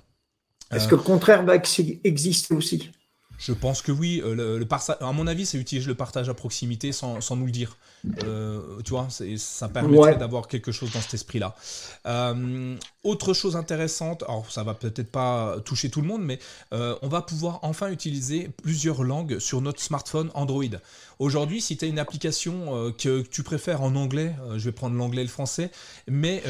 [0.71, 2.91] Est-ce que le contraire va exister aussi?
[3.37, 4.21] Je pense que oui.
[4.23, 4.67] Euh, le,
[5.01, 7.77] à mon avis, c'est utiliser le partage à proximité sans, nous le dire.
[8.23, 11.55] Euh, tu vois, ça permettrait d'avoir quelque chose dans cet esprit-là.
[12.05, 16.39] Euh, autre chose intéressante, alors ça va peut-être pas toucher tout le monde, mais
[16.71, 20.63] on va pouvoir enfin utiliser plusieurs langues sur notre smartphone Android.
[21.19, 25.21] Aujourd'hui, si tu as une application que, tu préfères en anglais, je vais prendre l'anglais
[25.21, 25.71] et le français,
[26.07, 26.43] mais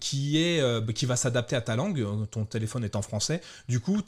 [0.00, 4.00] qui, est, qui va s'adapter à ta langue, ton téléphone est en français, du coup,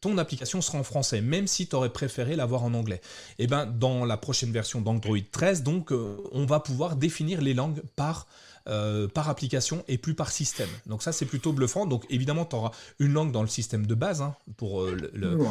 [0.00, 3.00] ton application sera en français, même si aurait préféré l'avoir en anglais.
[3.38, 7.40] Et eh ben dans la prochaine version d'Android 13, donc euh, on va pouvoir définir
[7.40, 8.26] les langues par
[8.68, 10.68] euh, par application et plus par système.
[10.86, 11.84] Donc ça c'est plutôt bluffant.
[11.84, 12.70] Donc évidemment tu auras
[13.00, 14.96] une langue dans le système de base hein, pour euh,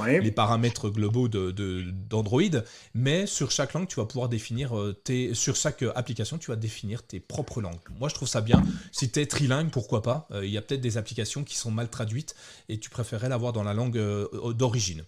[0.08, 2.64] les paramètres globaux d'Android, de,
[2.94, 4.72] mais sur chaque langue tu vas pouvoir définir
[5.04, 7.82] tes, sur chaque application tu vas définir tes propres langues.
[8.00, 8.64] Moi je trouve ça bien.
[8.94, 10.30] Si tu es trilingue pourquoi pas?
[10.42, 12.34] Il y a peut-être des applications qui sont mal traduites
[12.70, 14.02] et tu préférerais l'avoir dans la langue
[14.54, 15.04] d'origine.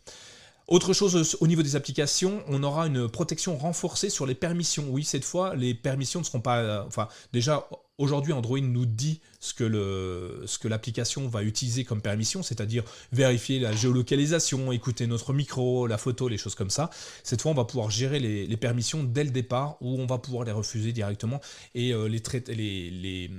[0.67, 4.85] Autre chose au niveau des applications, on aura une protection renforcée sur les permissions.
[4.89, 6.59] Oui, cette fois, les permissions ne seront pas.
[6.59, 12.83] Euh, enfin, déjà, aujourd'hui, Android nous dit ce que, l'application va utiliser comme permission, c'est-à-dire
[13.11, 16.89] vérifier la géolocalisation, écouter notre micro, la photo, les choses comme ça.
[17.23, 20.45] Cette fois, on va pouvoir gérer les, permissions dès le départ ou on va pouvoir
[20.45, 21.41] les refuser directement
[21.75, 23.29] et euh, les,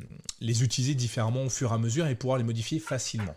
[0.40, 3.34] les utiliser différemment au fur et à mesure et pouvoir les modifier facilement.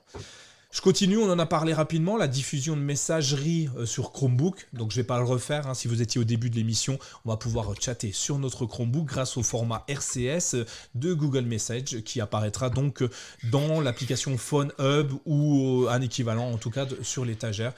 [0.70, 4.68] Je continue, on en a parlé rapidement, la diffusion de messagerie euh, sur Chromebook.
[4.74, 5.65] Donc je ne vais pas le refaire.
[5.65, 5.74] Hein.
[5.74, 9.38] Si vous étiez au début de l'émission, on va pouvoir chatter sur notre Chromebook grâce
[9.38, 10.57] au format RCS
[10.93, 13.01] de Google Message qui apparaîtra donc
[13.49, 17.74] dans l'application Phone Hub ou euh, un équivalent en tout cas sur l'étagère.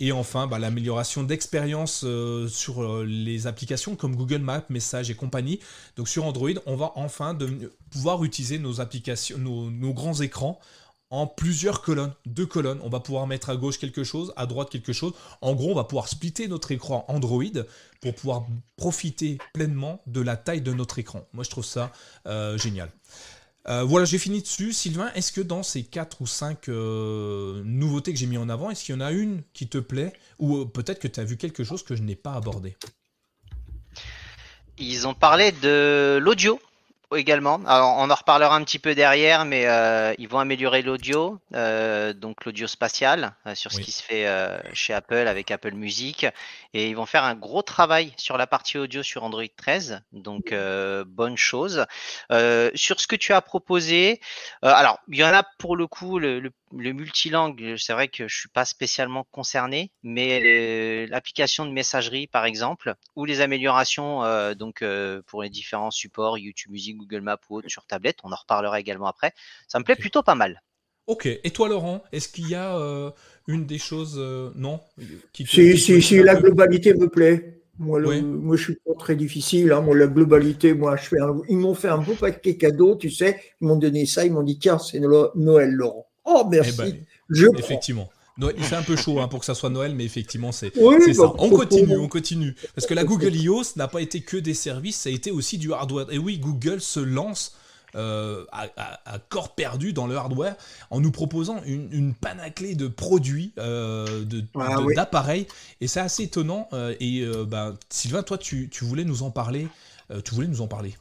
[0.00, 5.60] Et enfin, bah, l'amélioration d'expérience euh, sur les applications comme Google Maps, Message et compagnie.
[5.96, 7.38] Donc sur Android, on va enfin
[7.90, 10.60] pouvoir utiliser nos applications, nos grands écrans
[11.10, 12.80] en plusieurs colonnes, deux colonnes.
[12.82, 15.12] On va pouvoir mettre à gauche quelque chose, à droite quelque chose.
[15.40, 17.44] En gros, on va pouvoir splitter notre écran Android
[18.00, 18.46] pour pouvoir
[18.76, 21.26] profiter pleinement de la taille de notre écran.
[21.32, 21.92] Moi, je trouve ça
[22.26, 22.90] euh, génial.
[23.68, 24.72] Euh, voilà, j'ai fini dessus.
[24.72, 28.70] Sylvain, est-ce que dans ces quatre ou cinq euh, nouveautés que j'ai mis en avant,
[28.70, 31.36] est-ce qu'il y en a une qui te plaît Ou peut-être que tu as vu
[31.36, 32.76] quelque chose que je n'ai pas abordé?
[34.78, 36.58] Ils ont parlé de l'audio
[37.16, 37.60] également.
[37.66, 42.12] Alors, on en reparlera un petit peu derrière, mais euh, ils vont améliorer l'audio, euh,
[42.12, 44.26] donc l'audio spatial, euh, sur ce qui se fait
[44.72, 46.26] chez Apple avec Apple Music.
[46.72, 50.54] Et ils vont faire un gros travail sur la partie audio sur Android 13, donc
[51.06, 51.86] bonne chose.
[52.74, 54.20] sur ce que tu as proposé,
[54.62, 58.28] alors, il y en a pour le coup, le, le le multilangue, c'est vrai que
[58.28, 64.22] je suis pas spécialement concerné, mais l'application de messagerie, par exemple, ou les améliorations
[64.54, 64.84] donc
[65.26, 68.80] pour les différents supports, YouTube Music, Google Maps ou autres sur tablette, on en reparlera
[68.80, 69.32] également après.
[69.68, 70.62] Ça me plaît plutôt pas mal.
[71.06, 71.26] Ok.
[71.26, 73.10] Et toi, Laurent, est-ce qu'il y a euh,
[73.46, 74.18] une des choses,
[74.54, 74.80] non
[75.32, 77.60] qui Si, si, si, la globalité me plaît.
[77.78, 79.72] Moi, moi, je suis pas très difficile.
[79.72, 79.80] Hein.
[79.80, 81.16] Moi, la globalité, moi, je fais
[81.48, 83.40] ils m'ont fait un beau paquet cadeau, tu sais.
[83.60, 84.24] Ils m'ont donné ça.
[84.24, 86.06] Ils m'ont dit, tiens, c'est Noël, Laurent.
[86.24, 86.72] Oh, merci.
[86.74, 88.08] Eh ben, je effectivement.
[88.40, 90.80] Fait un peu chaud hein, pour que ça soit Noël, mais effectivement, c'est ça.
[90.80, 92.54] Bah, on continue, on continue.
[92.74, 93.62] Parce que la Google I.O.
[93.76, 96.06] n'a pas été que des services, ça a été aussi du hardware.
[96.10, 97.56] Et oui, Google se lance
[97.96, 100.56] euh, à, corps perdu dans le hardware
[100.90, 104.24] en nous proposant une, panaclée de produits, euh,
[104.58, 105.46] ah d'appareils.
[105.80, 106.68] Et c'est assez étonnant.
[106.72, 109.68] Euh, et bah, Sylvain, toi, tu, tu, voulais nous en parler.
[110.24, 110.96] tu voulais nous en parler.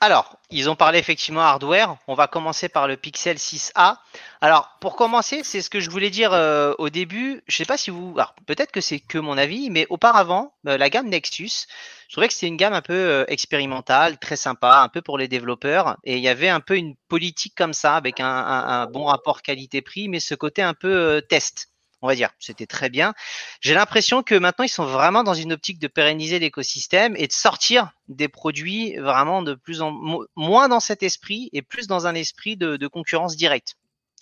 [0.00, 1.96] Alors, ils ont parlé effectivement hardware.
[2.06, 3.96] On va commencer par le Pixel 6a.
[4.40, 7.42] Alors, pour commencer, c'est ce que je voulais dire euh, au début.
[7.48, 10.78] Je ne sais pas si vous, peut-être que c'est que mon avis, mais auparavant, euh,
[10.78, 11.66] la gamme Nexus,
[12.08, 15.18] je trouvais que c'était une gamme un peu euh, expérimentale, très sympa, un peu pour
[15.18, 15.96] les développeurs.
[16.04, 20.08] Et il y avait un peu une politique comme ça, avec un bon rapport qualité-prix,
[20.08, 21.70] mais ce côté un peu test
[22.02, 22.30] on va dire.
[22.38, 23.14] C'était très bien.
[23.60, 27.32] J'ai l'impression que maintenant, ils sont vraiment dans une optique de pérenniser l'écosystème et de
[27.32, 29.92] sortir des produits vraiment de plus en
[30.36, 33.74] moins dans cet esprit et plus dans un esprit de, concurrence directe.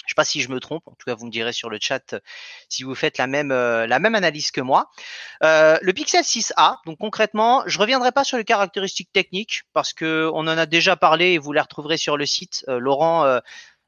[0.07, 0.85] Je sais pas si je me trompe.
[0.87, 2.21] En tout cas, vous me direz sur le chat euh,
[2.69, 4.89] si vous faites la même euh, la même analyse que moi.
[5.43, 6.77] Euh, le Pixel 6a.
[6.87, 10.95] Donc concrètement, je reviendrai pas sur les caractéristiques techniques parce que on en a déjà
[10.95, 12.65] parlé et vous les retrouverez sur le site.
[12.69, 13.41] Laurent euh,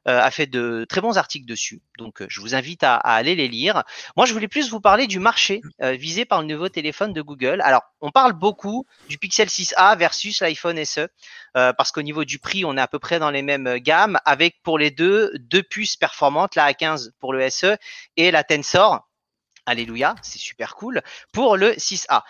[0.07, 1.83] a fait de très bons articles dessus.
[1.99, 3.83] Donc, euh, je vous invite à, aller les lire.
[4.17, 7.23] Moi, je voulais plus vous parler du marché euh, visé par le nouveau téléphone de
[7.23, 7.61] Google.
[7.63, 11.09] Alors, on parle beaucoup du Pixel 6a versus l'iPhone SE,
[11.55, 14.63] parce qu'au niveau du prix, on est à peu près dans les mêmes gammes, avec
[14.63, 17.77] pour les deux deux puces performantes, la A15 pour le SE
[18.17, 19.09] et la Tensor.
[19.67, 22.23] Alléluia, c'est super cool pour le 6A.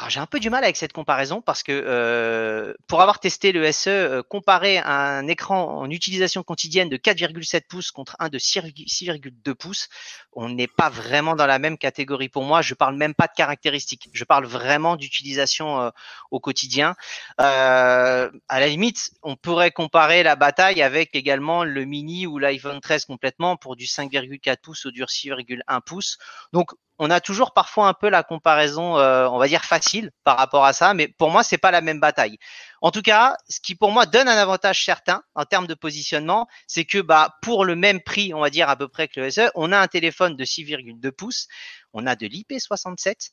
[0.00, 3.52] Alors j'ai un peu du mal avec cette comparaison parce que euh, pour avoir testé
[3.52, 8.30] le SE, euh, comparé à un écran en utilisation quotidienne de 4,7 pouces contre un
[8.30, 9.90] de 6,2 pouces,
[10.32, 12.62] on n'est pas vraiment dans la même catégorie pour moi.
[12.62, 15.90] Je parle même pas de caractéristiques, je parle vraiment d'utilisation euh,
[16.30, 16.94] au quotidien.
[17.36, 23.04] à la limite, on pourrait comparer la bataille avec également le mini ou l'iPhone 13
[23.04, 26.16] complètement pour du 5,4 pouces ou du 6,1 pouces.
[26.54, 26.70] Donc
[27.00, 30.66] on a toujours parfois un peu la comparaison, euh, on va dire facile par rapport
[30.66, 32.36] à ça, mais pour moi c'est pas la même bataille.
[32.82, 36.46] En tout cas, ce qui pour moi donne un avantage certain en termes de positionnement,
[36.66, 39.30] c'est que bah pour le même prix, on va dire à peu près que le
[39.30, 41.48] SE, on a un téléphone de 6,2 pouces,
[41.94, 43.30] on a de l'IP67,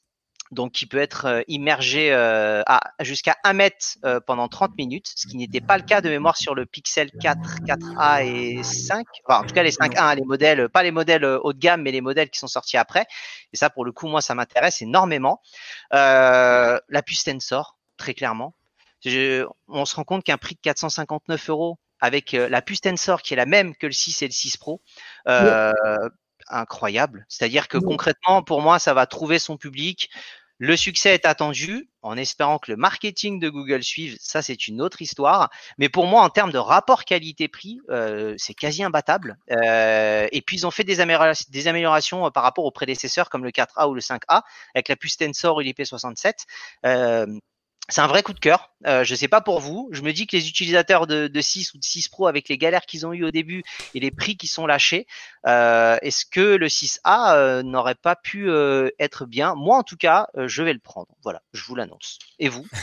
[0.51, 2.63] donc qui peut être euh, immergé euh,
[3.01, 6.37] jusqu'à 1 mètre euh, pendant 30 minutes, ce qui n'était pas le cas de mémoire
[6.37, 9.05] sur le Pixel 4, 4A et 5.
[9.25, 11.91] Enfin, en tout cas, les 5A, les modèles, pas les modèles haut de gamme, mais
[11.91, 13.05] les modèles qui sont sortis après.
[13.53, 15.41] Et ça, pour le coup, moi, ça m'intéresse énormément.
[15.91, 18.53] la puce Tensor, très clairement.
[19.67, 23.37] on se rend compte qu'un prix de 459 euros avec la puce Tensor qui est
[23.37, 24.81] la même que le 6 et le 6 Pro,
[26.49, 27.25] incroyable.
[27.29, 30.09] C'est-à-dire que concrètement, pour moi, ça va trouver son public.
[30.59, 34.17] Le succès est attendu, en espérant que le marketing de Google suive.
[34.19, 35.51] Ça, c'est une autre histoire.
[35.77, 39.37] Mais pour moi, en termes de rapport qualité-prix, euh, c'est quasi imbattable.
[39.51, 43.51] Euh, et puis, ils ont fait des, améliorations, euh, par rapport aux prédécesseurs comme le
[43.51, 44.41] 4A ou le 5A,
[44.73, 46.45] avec la puce Tensor ou l'IP67
[47.89, 48.71] c'est un vrai coup de cœur.
[48.85, 49.89] Euh, je sais pas pour vous.
[49.91, 52.85] Je me dis que les utilisateurs de, 6 ou de 6 Pro, avec les galères
[52.85, 53.63] qu'ils ont eues au début
[53.93, 55.07] et les prix qui sont lâchés,
[55.47, 58.49] euh, est-ce que le 6A euh, n'aurait pas pu
[58.99, 59.55] être bien?
[59.55, 61.07] Moi, en tout cas, je vais le prendre.
[61.23, 62.19] Voilà, je vous l'annonce.
[62.39, 62.65] Et vous?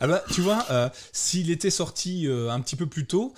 [0.00, 3.34] Ah bah, Tu vois, s'il était sorti un petit peu plus tôt,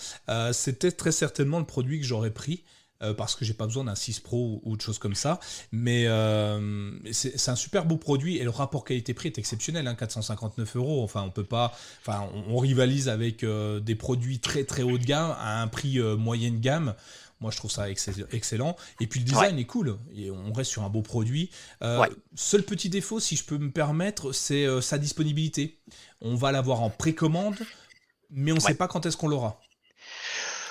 [0.53, 2.65] c'était très certainement le produit que j'aurais pris.
[3.01, 5.39] Euh, parce que j'ai pas besoin d'un 6 Pro ou, de choses comme ça.
[5.71, 10.77] Mais euh, c'est un super beau produit et le rapport qualité-prix est exceptionnel, hein, 459
[10.77, 11.05] euros.
[11.05, 15.05] Enfin, on peut pas, enfin, on, rivalise avec euh, des produits très très haut de
[15.05, 16.95] gamme à un prix moyenne gamme.
[17.41, 18.75] Moi, je trouve ça excellent.
[18.99, 19.97] Et puis le design est cool.
[20.17, 21.51] Et on reste sur un beau produit.
[22.35, 25.79] Seul petit défaut, si je peux me permettre, c'est sa disponibilité.
[26.21, 27.59] On va l'avoir en précommande,
[28.31, 29.61] mais on ne sait pas quand est-ce qu'on l'aura.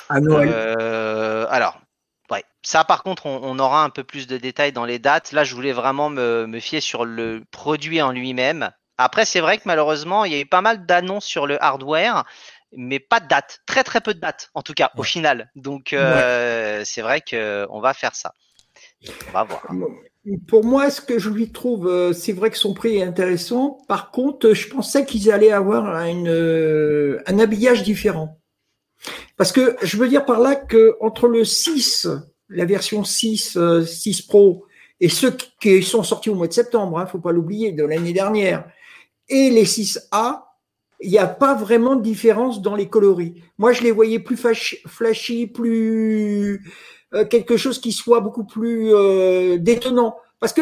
[0.09, 1.79] alors,
[2.31, 2.43] Ouais.
[2.61, 5.31] Ça, par contre, on, aura un peu plus de détails dans les dates.
[5.31, 8.71] Là, je voulais vraiment me, fier sur le produit en lui-même.
[8.97, 12.25] Après, c'est vrai que malheureusement, il y a eu pas mal d'annonces sur le hardware,
[12.75, 13.59] mais pas de date.
[13.65, 15.49] Très, très peu de dates, en tout cas, au final.
[15.55, 18.33] Donc, euh, c'est vrai qu'on va faire ça.
[19.29, 19.61] On va voir.
[20.47, 23.77] Pour moi, ce que je lui trouve, euh, c'est vrai que son prix est intéressant.
[23.87, 28.37] Par contre, je pensais qu'ils allaient avoir une, euh, un habillage différent.
[29.37, 32.07] Parce que je veux dire par là que entre le 6,
[32.49, 34.65] la version 6, 6 euh, Pro,
[34.99, 37.71] et ceux qui sont sortis au mois de septembre, il hein, ne faut pas l'oublier,
[37.71, 38.65] de l'année dernière,
[39.29, 40.43] et les 6A,
[40.99, 43.35] il n'y a pas vraiment de différence dans les coloris.
[43.57, 44.37] Moi, je les voyais plus
[44.87, 46.63] flashy, plus
[47.13, 50.17] euh, quelque chose qui soit beaucoup plus euh, détonnant.
[50.39, 50.61] Parce que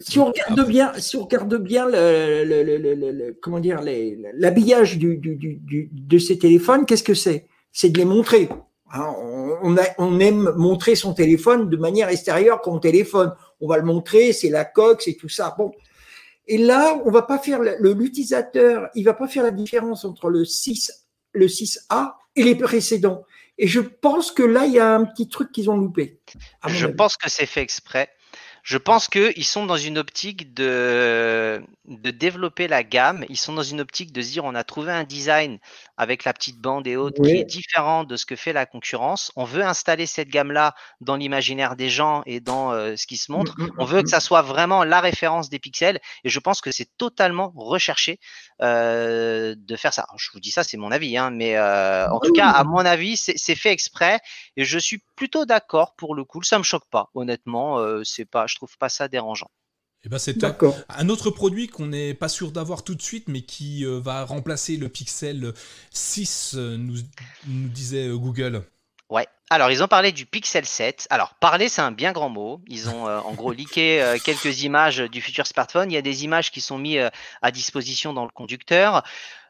[0.00, 3.80] si on regarde bien, si on regarde bien le, comment dire
[4.34, 7.46] l'habillage du, de ces téléphones, qu'est-ce que c'est?
[7.72, 8.48] C'est de les montrer.
[8.92, 13.32] Hein, on, on, aime montrer son téléphone de manière extérieure comme téléphone.
[13.60, 15.54] On va le montrer, c'est la coque, c'est tout ça.
[15.56, 15.72] Bon.
[16.46, 20.44] Et là, on va pas faire l'utilisateur, il va pas faire la différence entre le
[20.44, 23.24] 6, le 6A et les précédents.
[23.58, 26.20] Et je pense que là, il y a un petit truc qu'ils ont loupé.
[26.66, 28.10] Je pense que c'est fait exprès.
[28.62, 33.24] Je pense qu'ils sont dans une optique de, de développer la gamme.
[33.28, 35.58] Ils sont dans une optique de se dire on a trouvé un design
[35.96, 39.32] avec la petite bande et autres qui est différent de ce que fait la concurrence.
[39.34, 43.32] On veut installer cette gamme-là dans l'imaginaire des gens et dans euh, ce qui se
[43.32, 43.54] montre.
[43.58, 44.10] Mmh, mmh, on veut que mmh.
[44.10, 46.00] ça soit vraiment la référence des pixels.
[46.22, 48.20] Et je pense que c'est totalement recherché
[48.62, 50.06] euh, de faire ça.
[50.16, 52.78] je vous dis ça, c'est mon avis, hein, mais euh, en tout cas, à mon
[52.78, 54.20] avis, c'est fait exprès.
[54.56, 56.42] Et je suis plutôt d'accord pour le coup.
[56.44, 57.78] Ça me choque pas, honnêtement.
[58.04, 59.50] c'est pas, je trouve pas ça dérangeant.
[60.04, 60.44] Eh ben c'est
[60.88, 64.76] Un autre produit qu'on n'est pas sûr d'avoir tout de suite, mais qui va remplacer
[64.76, 65.54] le Pixel
[65.90, 66.96] 6, nous,
[67.46, 68.64] nous disait Google.
[69.10, 69.28] Ouais.
[69.52, 71.08] Alors, ils ont parlé du Pixel 7.
[71.10, 72.62] Alors, parler, c'est un bien grand mot.
[72.68, 75.92] Ils ont euh, en gros leaké euh, quelques images du futur smartphone.
[75.92, 77.10] Il y a des images qui sont mises euh,
[77.42, 79.02] à disposition dans le conducteur.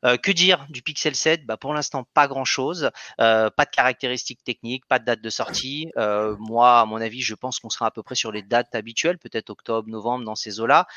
[0.03, 2.91] que dire du Pixel 7 bah, Pour l'instant, pas grand-chose.
[3.17, 5.93] pas de caractéristiques techniques, pas de date de sortie.
[6.41, 9.19] moi, à mon avis, je pense qu'on sera à peu près sur les dates habituelles,
[9.19, 10.89] peut-être octobre, novembre, dans ces eaux-là.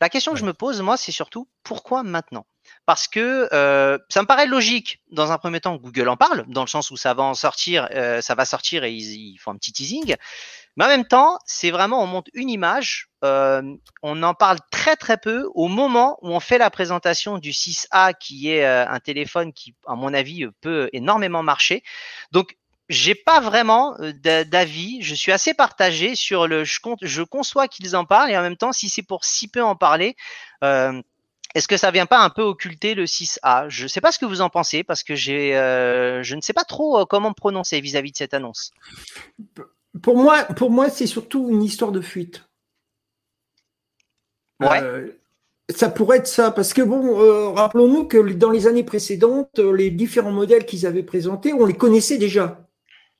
[0.00, 2.46] La question que je me pose, moi, c'est surtout pourquoi maintenant?
[2.86, 6.62] Parce que euh, ça me paraît logique, dans un premier temps, Google en parle, dans
[6.62, 9.56] le sens où ça va en sortir, euh, ça va sortir et ils, font un
[9.56, 10.16] petit teasing.
[10.76, 13.62] Mais en même temps, c'est vraiment, on monte une image, euh,
[14.02, 18.14] on en parle très très peu au moment où on fait la présentation du 6A,
[18.18, 21.82] qui est un téléphone qui, à mon avis, peut énormément marcher.
[22.30, 22.56] Donc,
[22.92, 24.12] j'ai pas vraiment euh,
[24.44, 25.02] d'avis.
[25.02, 26.64] Je suis assez partagé sur le.
[26.64, 29.62] Je, je conçois qu'ils en parlent et en même temps, si c'est pour si peu
[29.62, 30.16] en parler,
[30.62, 31.00] euh,
[31.54, 34.18] est-ce que ça vient pas un peu occulter le 6A Je ne sais pas ce
[34.18, 37.80] que vous en pensez parce que j'ai, euh, je ne sais pas trop comment prononcer
[37.80, 38.72] vis-à-vis de cette annonce.
[40.02, 42.44] Pour moi, pour moi, c'est surtout une histoire de fuite.
[44.60, 45.18] Ouais.
[45.74, 50.30] ça pourrait être ça, parce que bon, rappelons-nous que dans les années précédentes, les différents
[50.30, 52.62] modèles qu'ils avaient présentés, on les connaissait déjà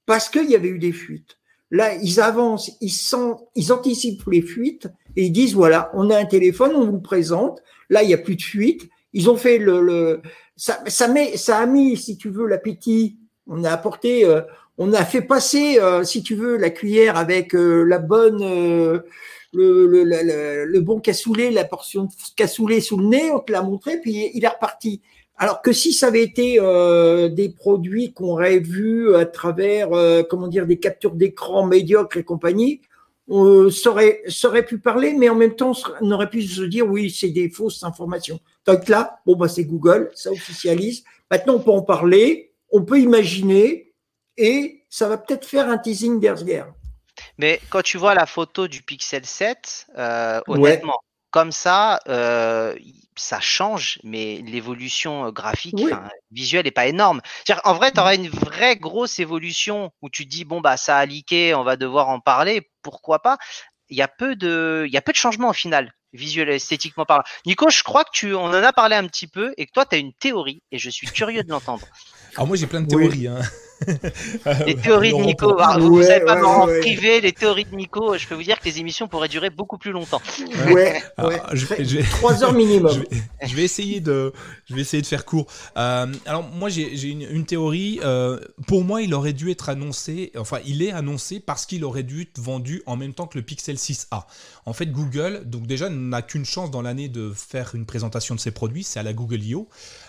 [0.07, 1.39] parce qu'il y avait eu des fuites.
[1.71, 6.19] Là, ils avancent, ils, sont, ils anticipent les fuites et ils disent voilà, on a
[6.19, 7.63] un téléphone, on vous présente.
[7.93, 8.89] Là, il n'y a plus de fuite.
[9.13, 10.21] Ils ont fait le, le
[10.57, 13.19] ça, ça, met, ça a mis, si tu veux, l'appétit.
[13.47, 14.41] On a apporté, euh,
[14.79, 19.05] on a fait passer, euh, si tu veux, la cuillère avec euh, la bonne, le,
[19.53, 23.31] le, le, le, bon cassoulet, la portion de cassoulet sous le nez.
[23.31, 25.03] On te l'a montré, puis il est reparti.
[25.37, 30.23] Alors que si ça avait été euh, des produits qu'on aurait vus à travers, euh,
[30.23, 32.81] comment dire, des captures d'écran médiocres et compagnie,
[33.35, 35.73] on saurait, pu parler, mais en même temps,
[36.03, 38.39] on aurait pu se dire, oui, c'est des fausses informations.
[38.67, 41.03] Donc là, bon, bah, c'est Google, ça officialise.
[41.31, 43.95] Maintenant, on peut en parler, on peut imaginer,
[44.37, 46.73] et ça va peut-être faire un teasing derrière.
[47.39, 51.01] Mais quand tu vois la photo du Pixel 7, euh, honnêtement,
[51.33, 52.77] comme ça, euh,
[53.17, 55.83] ça change, mais l'évolution graphique,
[56.31, 57.23] visuelle n'est pas énorme.
[57.65, 61.07] En vrai, tu aurais une vraie grosse évolution où tu dis bon bah ça a
[61.07, 63.39] leaké, on va devoir en parler, pourquoi pas
[63.89, 67.07] Il y a peu de, il y a peu de changements au final, visuel esthétiquement
[67.07, 67.25] parlant.
[67.47, 69.87] Nico, je crois que tu, on en a parlé un petit peu et que toi
[69.87, 71.87] tu as une théorie et je suis curieux de l'entendre.
[72.37, 73.27] Alors moi j'ai plein de théories.
[73.27, 73.41] Hein.
[74.67, 78.27] les théories de Nico, vous ne savez pas en privé, les théories de Nico, je
[78.27, 80.23] peux vous dire que les émissions pourraient durer beaucoup plus longtemps.
[80.69, 82.03] Ouais, ouais.
[82.11, 83.05] Trois heures minimum.
[83.43, 84.33] je, vais, essayer de,
[84.69, 85.47] je vais essayer de faire court.
[85.77, 88.01] Euh, alors moi j'ai une, théorie.
[88.03, 92.03] Euh, pour moi, il aurait dû être annoncé, enfin il est annoncé parce qu'il aurait
[92.03, 94.25] dû être vendu en même temps que le Pixel 6a.
[94.65, 98.41] En fait, Google, donc déjà n'a qu'une chance dans l'année de faire une présentation de
[98.41, 99.69] ses produits, c'est à la Google I.O.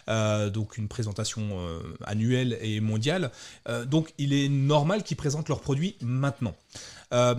[0.10, 1.60] Euh, donc une présentation
[2.06, 3.32] annuelle et mondiale.
[3.68, 6.56] Euh, donc il est normal qu'ils présentent leurs produits maintenant.
[7.14, 7.36] Euh,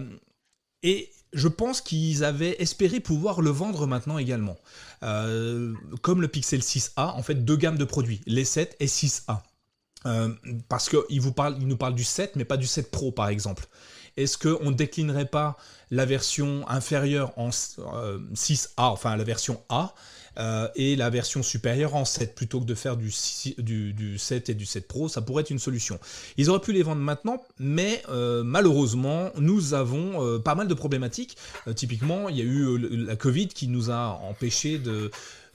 [0.83, 4.57] et je pense qu'ils avaient espéré pouvoir le vendre maintenant également.
[5.03, 9.41] Euh, comme le Pixel 6a, en fait, deux gammes de produits, les 7 et 6a.
[10.69, 13.67] parce qu'ils nous parlent du 7, mais pas du 7 Pro, par exemple.
[14.17, 15.57] Est-ce qu'on ne déclinerait pas
[15.91, 19.95] la version inférieure en 6A, enfin la version A,
[20.39, 23.12] euh, et la version supérieure en 7 plutôt que de faire du,
[23.59, 25.99] du, 7 et du 7 Pro, ça pourrait être une solution.
[26.37, 30.74] Ils auraient pu les vendre maintenant, mais euh, malheureusement, nous avons euh, pas mal de
[30.74, 31.37] problématiques.
[31.74, 35.11] typiquement, il y a eu la Covid qui nous a empêché de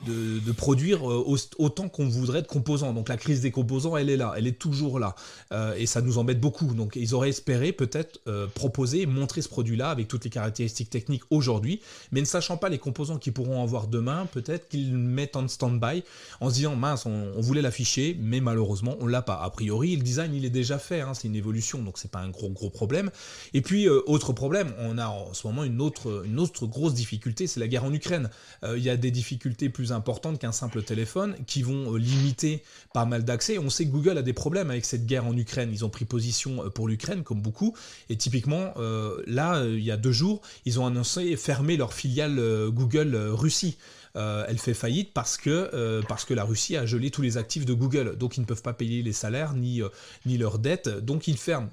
[0.06, 2.94] de, produire euh, autant qu'on voudrait de composants.
[2.94, 5.16] Donc la crise des composants, elle est là, elle est toujours là.
[5.52, 6.74] Euh, et ça nous embête beaucoup.
[6.74, 11.24] Donc ils auraient espéré peut-être euh, proposer, montrer ce produit-là avec toutes les caractéristiques techniques
[11.30, 11.82] aujourd'hui,
[12.12, 16.04] mais ne sachant pas les composants qu'ils pourront avoir demain, peut-être qu'ils mettent en stand-by
[16.40, 19.42] en se disant mince, on, voulait l'afficher, mais malheureusement on l'a pas.
[19.42, 22.20] A priori, le design il est déjà fait, hein, c'est une évolution, donc c'est pas
[22.20, 23.12] un gros gros problème.
[23.54, 27.48] Et puis autre problème, on a en ce moment une autre une autre grosse difficulté,
[27.48, 28.30] c'est la guerre en Ukraine.
[28.64, 32.64] Il y a des difficultés plus importantes qu'un simple téléphone, qui vont euh, limiter
[32.94, 33.58] pas mal d'accès.
[33.58, 35.70] On sait que Google a des problèmes avec cette guerre en Ukraine.
[35.72, 37.76] Ils ont pris position euh, pour l'Ukraine, comme beaucoup.
[38.10, 42.40] Et typiquement, euh, là, il y a deux jours, ils ont annoncé fermer leur filiale
[42.70, 43.78] Google Russie.
[44.16, 47.74] elle fait faillite parce que, parce que la Russie a gelé tous les actifs de
[47.74, 48.18] Google.
[48.18, 49.82] Donc ils ne peuvent pas payer les salaires ni,
[50.26, 50.90] ni leurs dettes.
[50.90, 51.70] Donc ils ferment.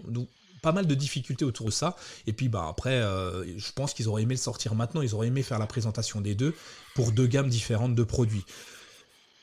[0.67, 1.95] Pas mal de difficultés autour de ça.
[2.27, 5.01] Et puis bah, après, je pense qu'ils auraient aimé le sortir maintenant.
[5.01, 6.57] Ils auraient aimé faire la présentation des deux
[6.97, 8.45] pour deux gammes différentes de produits.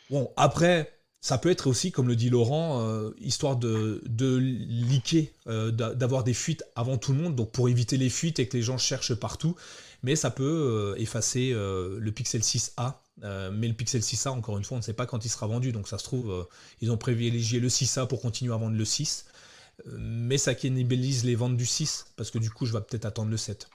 [0.09, 2.85] Bon, après, Ça peut être aussi, comme le dit Laurent,
[3.21, 5.27] histoire de, de leaker,
[5.71, 8.63] d'avoir des fuites avant tout le monde, donc pour éviter les fuites et que les
[8.63, 9.55] gens cherchent partout.
[10.03, 14.75] Mais ça peut effacer le Pixel 6a euh, mais le Pixel 6a, encore une fois,
[14.75, 15.71] on ne sait pas quand il sera vendu.
[15.71, 16.43] Donc ça se trouve, euh,
[16.81, 19.25] ils ont privilégié le 6a pour continuer à vendre le 6.
[19.87, 23.05] Euh, mais ça cannibalise les ventes du 6, parce que du coup, je vais peut-être
[23.05, 23.67] attendre le 7.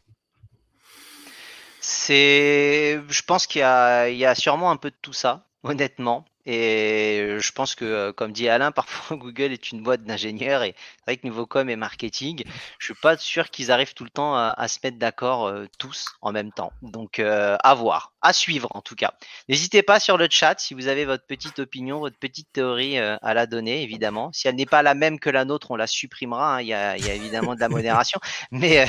[1.80, 6.24] C'est, je pense qu'il y, y a, sûrement un peu de tout ça, honnêtement.
[6.50, 10.74] Et je pense que, euh, comme dit Alain, parfois Google est une boîte d'ingénieurs et
[10.78, 12.42] c'est vrai que niveau com et marketing,
[12.78, 16.06] je suis pas sûr qu'ils arrivent tout le temps à, se mettre d'accord euh, tous
[16.22, 16.72] en même temps.
[16.80, 19.12] Donc, euh, à voir, à suivre en tout cas.
[19.50, 23.34] N'hésitez pas sur le chat si vous avez votre petite opinion, votre petite théorie à
[23.34, 24.32] la donner, évidemment.
[24.32, 26.56] Si elle n'est pas la même que la nôtre, on la supprimera.
[26.56, 26.62] Hein.
[26.62, 28.88] Il, y y a, évidemment de la modération, mais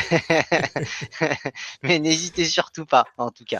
[1.83, 3.59] n'hésitez surtout pas, en tout cas.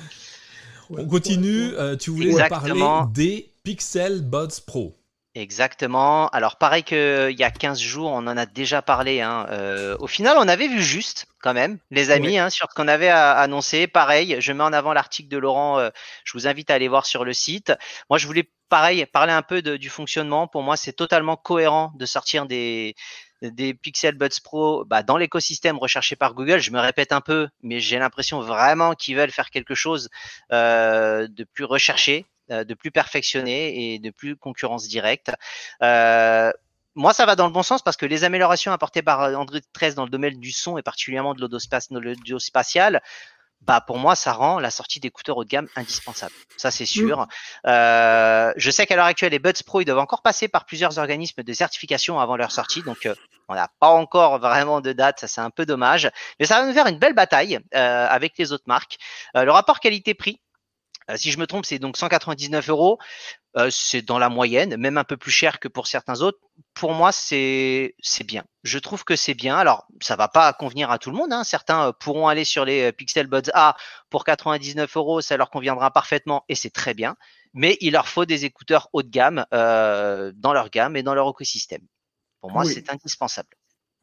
[0.90, 1.72] On continue.
[2.00, 2.82] tu voulais parler
[3.14, 5.00] des Pixel Buds Pro.
[5.36, 6.28] Exactement.
[6.30, 9.22] Alors pareil qu'il y a 15 jours, on en a déjà parlé.
[9.22, 9.46] Hein.
[9.52, 12.88] Euh, au final, on avait vu juste quand même, les amis, hein, sur ce qu'on
[12.88, 13.86] avait annoncé.
[13.86, 15.78] Pareil, je mets en avant l'article de Laurent.
[15.80, 15.90] Euh,
[16.24, 17.72] je vous invite à aller voir sur le site.
[18.10, 20.48] Moi, je voulais pareil parler un peu du fonctionnement.
[20.48, 22.96] Pour moi, c'est totalement cohérent de sortir des
[23.42, 26.60] des Pixel Buds Pro bah, dans l'écosystème recherché par Google.
[26.60, 30.10] Je me répète un peu, mais j'ai l'impression vraiment qu'ils veulent faire quelque chose
[30.52, 35.32] euh, de plus recherché, euh, de plus perfectionné et de plus concurrence directe.
[35.82, 36.52] Euh,
[36.96, 39.96] moi, ça va dans le bon sens parce que les améliorations apportées par Android 13
[39.96, 41.42] dans le domaine du son et particulièrement de
[42.00, 43.02] l'audio spatial,
[43.62, 46.34] bah pour moi, ça rend la sortie d'écouteurs haut de gamme indispensable.
[46.58, 47.28] Ça, c'est sûr.
[47.68, 50.98] Euh, je sais qu'à l'heure actuelle, les Buds Pro, ils doivent encore passer par plusieurs
[50.98, 53.16] organismes de certification avant leur sortie, donc euh,
[53.48, 55.20] on n'a pas encore vraiment de date.
[55.20, 58.38] Ça, c'est un peu dommage, mais ça va nous faire une belle bataille euh, avec
[58.38, 58.98] les autres marques.
[59.36, 60.42] le rapport qualité-prix,
[61.16, 63.00] si je me trompe, c'est donc 199 euros.
[63.58, 66.38] Euh, c'est dans la moyenne, même un peu plus cher que pour certains autres.
[66.76, 68.44] Pour moi, c'est c'est bien.
[68.64, 69.58] Je trouve que c'est bien.
[69.58, 71.34] Alors, ça va pas convenir à tout le monde.
[71.34, 71.44] Hein.
[71.44, 73.76] Certains euh, pourront aller sur les euh, Pixel Buds A
[74.12, 77.16] pour 99 euros, ça leur conviendra parfaitement et c'est très bien.
[77.56, 81.28] Mais il leur faut des écouteurs haut de gamme dans leur gamme et dans leur
[81.28, 81.82] écosystème.
[82.42, 83.50] Pour moi, c'est indispensable.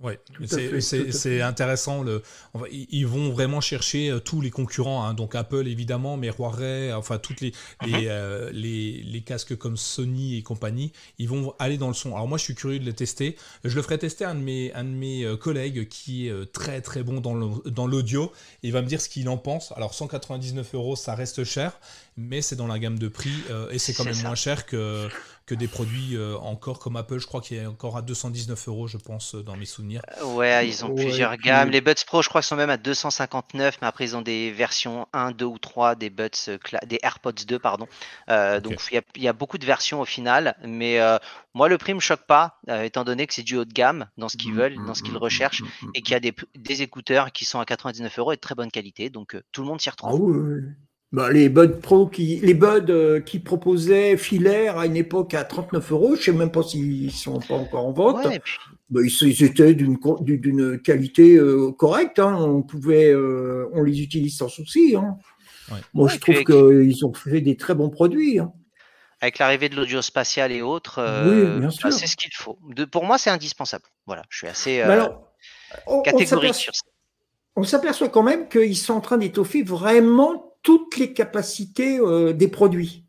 [0.00, 0.12] Oui,
[0.46, 2.02] c'est intéressant.
[2.02, 2.22] Le,
[2.70, 5.14] ils vont vraiment chercher euh, tous les concurrents, hein.
[5.14, 7.94] donc Apple évidemment, mais Huawei, enfin toutes les mhm.
[7.94, 12.14] euh, les, les, casques comme Sony et compagnie, ils vont aller dans le son.
[12.14, 13.36] Alors moi, je suis curieux de les tester.
[13.64, 16.52] Je le ferai tester à un de mes un de mes euh, collègues qui est
[16.52, 18.30] très très bon dans l'audio.
[18.62, 19.72] Il va me dire ce qu'il en pense.
[19.76, 21.80] Alors 199 euros, ça reste cher,
[22.18, 23.32] mais c'est dans la gamme de prix
[23.70, 25.08] et c'est quand même moins cher que
[25.46, 27.18] que des produits euh, encore comme Apple.
[27.18, 30.02] Je crois qu'il est encore à 219 euros, je pense, euh, dans mes souvenirs.
[30.20, 31.70] Euh, ouais, ils ont plusieurs gammes.
[31.70, 35.06] Les Buds Pro, je crois, sont même à 259, mais après, ils ont des versions
[35.12, 36.30] 1, 2 ou 3 des Buds,
[36.86, 37.86] des AirPods 2, pardon.
[38.28, 40.98] Donc, il y, a beaucoup de versions au final, mais
[41.54, 44.28] moi, le prix me choque pas, étant donné que c'est du haut de gamme dans
[44.28, 45.62] ce qu'ils mmh, veulent, dans ce qu'ils mmh, mmh, recherchent,
[45.94, 48.54] et qu'il y a des, des, écouteurs qui sont à 99 euros et de très
[48.54, 49.10] bonne qualité.
[49.10, 50.10] Donc, tout le monde s'y retrouve.
[50.12, 50.62] Ah oui,
[51.12, 55.44] bah, les Buds Pro qui, les Buds euh, qui proposaient filaire à une époque à
[55.44, 58.26] 39 euros, je sais même pas s'ils sont pas encore en vente.
[58.90, 62.18] bah, ils, étaient d'une d'une qualité euh, correcte.
[62.18, 62.34] Hein.
[62.34, 64.96] On pouvait, euh, on les utilise sans souci.
[64.96, 65.16] Hein.
[65.94, 68.40] Moi, je trouve qu'ils ont fait des très bons produits.
[68.40, 68.52] Hein.
[69.20, 72.58] Avec l'arrivée de l'audio spatial et autres, bah, c'est ce qu'il faut.
[72.74, 73.84] De, pour moi, c'est indispensable.
[74.06, 74.82] Voilà, je suis assez
[76.04, 76.82] catégorique sur ça.
[77.58, 82.48] On s'aperçoit quand même qu'ils sont en train d'étoffer vraiment toutes les capacités euh, des
[82.48, 83.04] produits.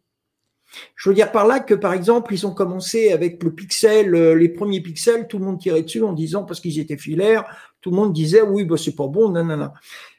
[0.96, 4.36] Je veux dire par là que, par exemple, ils ont commencé avec le pixel, euh,
[4.36, 7.46] les premiers pixels, tout le monde tirait dessus en disant, parce qu'ils étaient filaires,
[7.82, 9.70] tout le monde disait, oui, bah, c'est pas bon, non.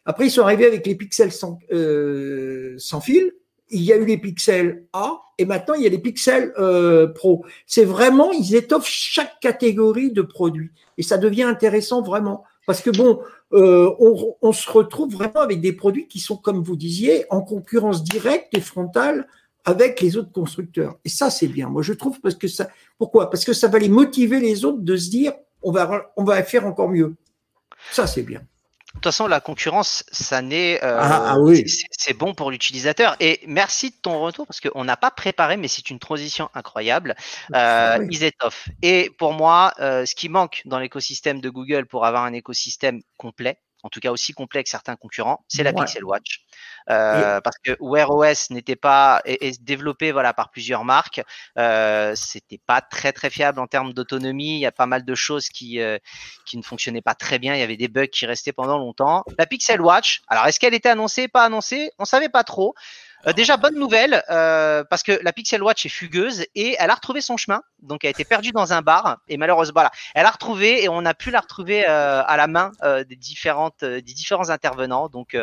[0.04, 3.30] Après, ils sont arrivés avec les pixels sans, euh, sans fil.
[3.70, 6.52] Il y a eu les pixels A et maintenant il y a les pixels
[7.14, 7.44] Pro.
[7.66, 12.44] C'est vraiment, ils étoffent chaque catégorie de produits et ça devient intéressant vraiment.
[12.68, 13.22] Parce que bon,
[13.54, 13.90] euh,
[14.42, 18.48] on, se retrouve vraiment avec des produits qui sont, comme vous disiez, en concurrence directe
[18.52, 19.26] et frontale
[19.64, 20.98] avec les autres constructeurs.
[21.02, 21.70] Et ça, c'est bien.
[21.70, 22.68] Moi, je trouve parce que ça.
[22.98, 23.30] Pourquoi?
[23.30, 26.42] Parce que ça va les motiver les autres de se dire, on va, on va
[26.42, 27.14] faire encore mieux.
[27.90, 28.42] Ça, c'est bien.
[28.98, 31.64] De toute façon, la concurrence, ça n'est, euh, ah, ah oui.
[31.92, 33.14] c'est bon pour l'utilisateur.
[33.20, 37.14] Et merci de ton retour parce qu'on n'a pas préparé, mais c'est une transition incroyable.
[37.54, 38.04] Euh.
[38.82, 43.00] Et pour moi, euh, ce qui manque dans l'écosystème de Google pour avoir un écosystème
[43.16, 46.44] complet, en tout cas aussi complet que certains concurrents, c'est la Pixel Watch.
[46.90, 49.22] Euh, parce que Wear OS n'était pas
[49.60, 51.22] développé voilà par plusieurs marques,
[51.58, 54.54] euh, c'était pas très très fiable en termes d'autonomie.
[54.54, 55.98] Il y a pas mal de choses qui euh,
[56.46, 57.54] qui ne fonctionnaient pas très bien.
[57.54, 59.24] Il y avait des bugs qui restaient pendant longtemps.
[59.38, 62.74] La Pixel Watch, alors est-ce qu'elle était annoncée, pas annoncée On savait pas trop.
[63.26, 66.94] Euh, déjà, bonne nouvelle, euh, parce que la Pixel Watch est fugueuse et elle a
[66.94, 67.62] retrouvé son chemin.
[67.80, 70.88] Donc, elle a été perdue dans un bar et malheureusement, voilà, elle a retrouvé et
[70.88, 72.70] on a pu la retrouver euh, à la main
[73.08, 75.08] des différentes, des différents intervenants.
[75.08, 75.36] Donc,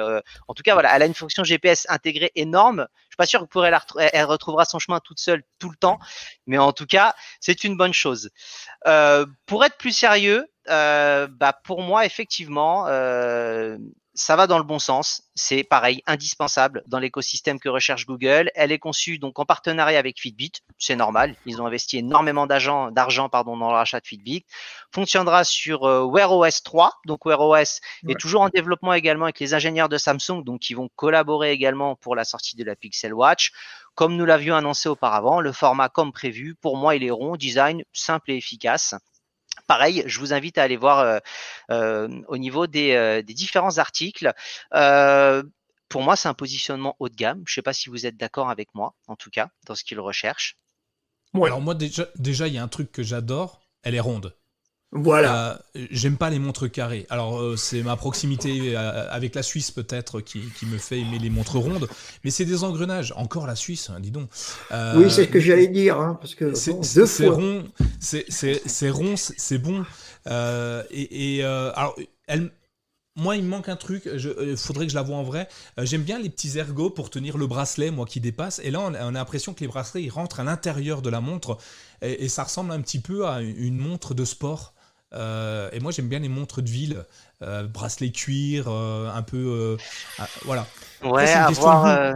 [0.48, 2.88] en tout cas, voilà, elle a une fonction GPS intégrée énorme.
[2.98, 3.82] Je suis pas sûr que pourrait la
[4.14, 6.00] elle retrouvera son chemin toute seule tout le temps,
[6.48, 8.30] mais en tout cas, c'est une bonne chose.
[9.46, 12.86] pour être plus sérieux, bah pour moi, effectivement
[14.16, 15.24] ça va dans le bon sens.
[15.36, 18.50] C'est pareil, indispensable dans l'écosystème que recherche Google.
[18.56, 20.54] Elle est conçue donc en partenariat avec Fitbit.
[20.80, 21.36] C'est normal.
[21.46, 24.46] Ils ont investi énormément d'argent, d'argent pardon, dans le rachat de Fitbit.
[24.94, 26.94] Fonctionnera sur euh, Wear OS 3.
[27.06, 30.74] Donc Wear OS est toujours en développement également avec les ingénieurs de Samsung, donc qui
[30.74, 33.52] vont collaborer également pour la sortie de la Pixel Watch.
[33.96, 37.84] Comme nous l'avions annoncé auparavant, le format comme prévu, pour moi, il est rond, design
[37.94, 38.96] simple et efficace.
[39.68, 41.20] Pareil, je vous invite à aller voir euh,
[41.72, 44.32] euh, au niveau des, euh, différents articles.
[45.90, 47.44] pour moi, c'est un positionnement haut de gamme.
[47.46, 49.84] Je ne sais pas si vous êtes d'accord avec moi, en tout cas, dans ce
[49.84, 50.58] qu'il recherche.
[51.34, 53.62] Alors moi, déjà, déjà, il y a un truc que j'adore.
[53.84, 54.36] Elle est ronde.
[54.92, 55.60] Voilà.
[55.76, 57.06] Euh, j'aime pas les montres carrées.
[57.10, 61.30] Alors, euh, c'est ma proximité euh, avec la Suisse, peut-être, qui, me fait aimer les
[61.30, 61.88] montres rondes.
[62.24, 63.14] Mais c'est des engrenages.
[63.18, 64.30] Encore la Suisse, hein, dis donc.
[64.72, 66.00] oui, c'est ce que j'allais dire.
[66.00, 67.66] Hein, parce que c'est rond,
[68.00, 69.86] c'est rond, c'est bon.
[70.92, 71.96] et, alors,
[72.28, 72.52] elle,
[73.18, 74.10] moi, il me manque un truc.
[74.14, 75.50] Il faudrait que je la vois en vrai.
[75.80, 78.62] J'aime bien les petits ergots pour tenir le bracelet, moi, qui dépasse.
[78.64, 81.58] Et là, on, a l'impression que les bracelets, ils rentrent à l'intérieur de la montre.
[82.02, 84.75] Et, et, ça ressemble un petit peu à une montre de sport.
[85.16, 87.04] Euh, et moi, j'aime bien les montres de ville,
[87.42, 89.78] euh, bracelet cuir, euh, un peu.
[90.44, 90.68] voilà.
[91.04, 92.16] Ouais, à voir,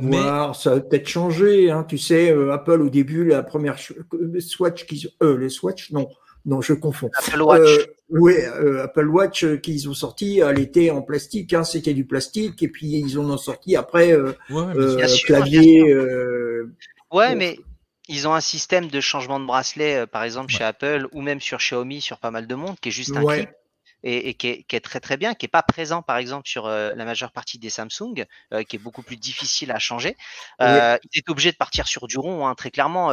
[0.00, 0.16] Mais...
[0.54, 1.70] ça va peut-être changer.
[1.70, 1.84] Hein.
[1.88, 3.76] Tu sais, Apple, au début, la première
[4.40, 5.36] Swatch qu'ils ont.
[5.36, 6.08] les Swatch, non.
[6.46, 7.10] Non, je confonds.
[7.18, 7.86] Apple Watch.
[8.08, 8.32] oui,
[8.82, 12.86] Apple Watch qu'ils ont sorti, elle était en plastique, hein, c'était du plastique, et puis
[12.86, 14.16] ils en ont sorti après
[15.26, 15.94] clavier.
[17.12, 17.58] ouais, mais
[18.10, 21.40] ils ont un système de changement de bracelet, euh, par exemple chez Apple ou même
[21.40, 23.50] sur Xiaomi, sur pas mal de montres, qui est juste un clip
[24.02, 27.04] et, qui, est, très très bien, qui est pas présent par exemple sur euh, la
[27.04, 30.16] majeure partie des Samsung, euh, qui est beaucoup plus difficile à changer.
[30.60, 33.10] Euh, Il est obligé de partir sur du rond, hein, très clairement.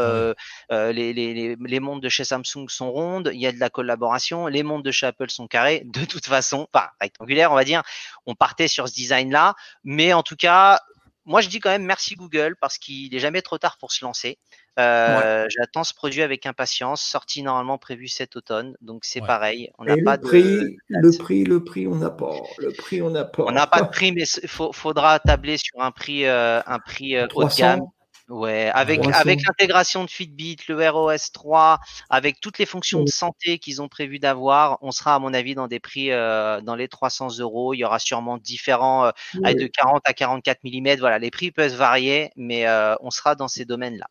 [0.70, 4.48] Les, les, les, montres de chez Samsung sont rondes, il y a de la collaboration.
[4.48, 5.84] Les montres de chez Apple sont carrées.
[5.86, 7.84] De toute façon, pas rectangulaires, on va dire.
[8.26, 10.80] On partait sur ce design-là, mais en tout cas,
[11.26, 14.04] moi je dis quand même merci Google parce qu'il n'est jamais trop tard pour se
[14.04, 14.40] lancer.
[14.78, 17.02] Euh, j'attends ce produit avec impatience.
[17.02, 19.72] Sortie normalement prévue cet automne, donc c'est pareil.
[19.80, 20.76] On n'a pas le prix, de...
[20.90, 22.36] le prix, le prix, on n'a pas.
[22.60, 23.46] Le prix, on n'a pas.
[23.48, 27.16] On n'a pas de prix, mais il faudra tabler sur un prix, euh, un prix
[27.16, 27.82] euh, haut de gamme.
[28.30, 31.80] Ouais, avec avec l'intégration de Fitbit, le Wear OS 3,
[32.10, 35.56] avec toutes les fonctions de santé qu'ils ont prévu d'avoir, on sera à mon avis
[35.56, 37.74] dans des prix dans les 300 euros.
[37.74, 41.00] Il y aura sûrement différents de 40 à 44 mm.
[41.00, 42.68] Voilà, les prix peuvent varier, mais
[43.00, 44.08] on sera dans ces domaines-là.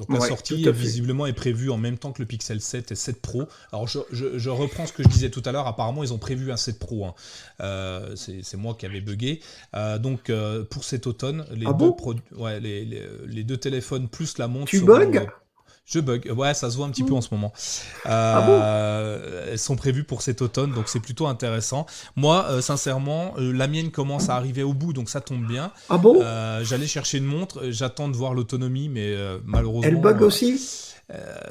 [0.00, 3.20] Donc la sortie visiblement est prévue en même temps que le Pixel 7 et 7
[3.20, 3.44] Pro.
[3.70, 5.66] Alors je, reprends ce que je disais tout à l'heure.
[5.66, 7.04] Apparemment ils ont prévu un 7 Pro.
[7.04, 7.14] Hein.
[7.60, 9.40] Euh, c'est moi qui avais bugué.
[9.76, 11.92] Euh, donc euh, pour cet automne, les, ah deux
[12.36, 12.86] ouais, les,
[13.26, 14.70] les, deux téléphones plus la montre.
[14.70, 15.26] Tu bugs?
[15.90, 16.32] Je bug.
[16.36, 17.52] Ouais, ça se voit un petit peu en ce moment.
[18.04, 21.86] Ah euh, elles sont prévues pour cet automne, donc c'est plutôt intéressant.
[22.16, 25.72] Moi, euh, sincèrement, euh, la mienne commence à arriver au bout, donc ça tombe bien.
[25.88, 26.22] Ah bon?
[26.62, 29.14] J'allais chercher une montre, j'attends de voir l'autonomie, mais
[29.44, 29.88] malheureusement.
[29.88, 30.86] Elle bug aussi?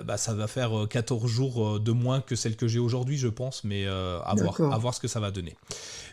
[0.06, 3.66] bah, ça va faire 14 jours de moins que celle que j'ai aujourd'hui, je pense,
[3.66, 5.57] mais à, voir, à voir ce que ça va donner.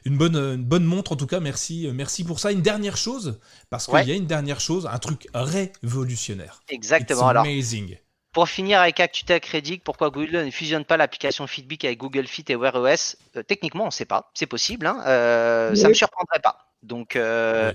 [0.05, 2.51] Une bonne, une bonne montre, en tout cas, merci, merci pour ça.
[2.51, 3.39] Une dernière chose,
[3.71, 6.61] parce qu'il y a une dernière chose, un truc révolutionnaire.
[6.69, 7.29] Exactement.
[7.29, 7.97] amazing.
[8.37, 12.45] Pour finir avec ActuTech Redic, pourquoi Google ne fusionne pas l'application Fitbit avec Google Fit
[12.51, 14.31] et Wear OS euh, Techniquement, on ne sait pas.
[14.35, 14.87] C'est possible.
[14.87, 15.03] Hein.
[15.07, 16.69] Euh, ça ne me surprendrait pas.
[16.83, 17.73] Donc, euh,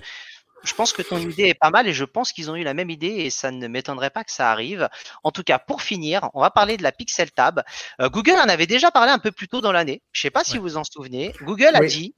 [0.62, 2.74] je pense que ton idée est pas mal et je pense qu'ils ont eu la
[2.74, 4.88] même idée et ça ne m'étonnerait pas que ça arrive.
[5.24, 7.64] En tout cas, pour finir, on va parler de la Pixel Tab.
[8.00, 10.00] Google en avait déjà parlé un peu plus tôt dans l'année.
[10.12, 11.34] Je ne sais pas si vous en souvenez.
[11.40, 12.14] Google a dit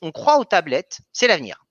[0.00, 1.66] on, croit aux tablettes, c'est l'avenir.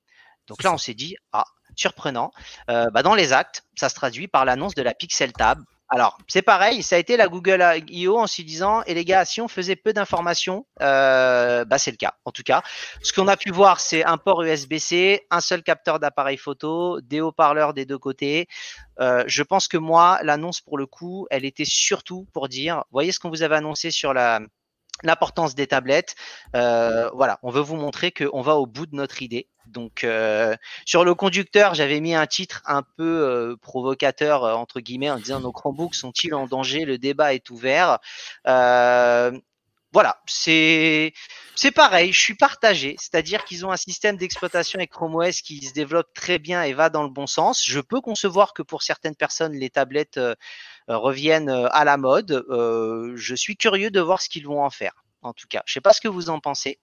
[0.45, 1.45] Donc là, on s'est dit ah
[1.75, 2.31] surprenant.
[2.67, 5.59] bah dans les actes, ça se traduit par l'annonce de la Pixel Tab.
[5.93, 8.17] Alors, c'est pareil, ça a été la Google I.O.
[8.17, 11.97] en se disant, et les gars, si on faisait peu d'informations, euh, bah c'est le
[11.97, 12.13] cas.
[12.23, 12.63] En tout cas,
[13.03, 17.19] ce qu'on a pu voir, c'est un port USB-C, un seul capteur d'appareil photo, des
[17.19, 18.47] haut-parleurs des deux côtés.
[19.01, 23.11] Euh, je pense que moi, l'annonce pour le coup, elle était surtout pour dire, voyez
[23.11, 24.39] ce qu'on vous avait annoncé sur la
[25.03, 26.15] l'importance des tablettes.
[26.55, 29.47] Euh, voilà, on veut vous montrer qu'on va au bout de notre idée.
[29.67, 30.55] Donc euh,
[30.85, 35.39] sur le conducteur, j'avais mis un titre un peu euh, provocateur entre guillemets en disant
[35.39, 36.85] nos Chromebooks sont-ils en danger?
[36.85, 37.99] Le débat est ouvert.
[39.93, 41.13] voilà, c'est
[41.55, 45.61] c'est pareil, je suis partagé, c'est-à-dire qu'ils ont un système d'exploitation avec Chrome OS qui
[45.65, 47.63] se développe très bien et va dans le bon sens.
[47.65, 50.19] Je peux concevoir que pour certaines personnes, les tablettes
[50.87, 52.45] reviennent euh, à la mode.
[52.49, 55.03] Euh, je suis curieux de voir ce qu'ils vont en faire.
[55.21, 56.79] En tout cas, je sais pas ce que vous en pensez.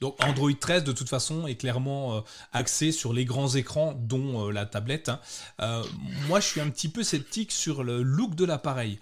[0.00, 2.20] Donc Android 13 de toute façon est clairement euh,
[2.52, 5.08] axé sur les grands écrans dont euh, la tablette.
[5.08, 5.20] Hein.
[5.60, 5.82] Euh,
[6.28, 8.98] moi je suis un petit peu sceptique sur le look de l'appareil.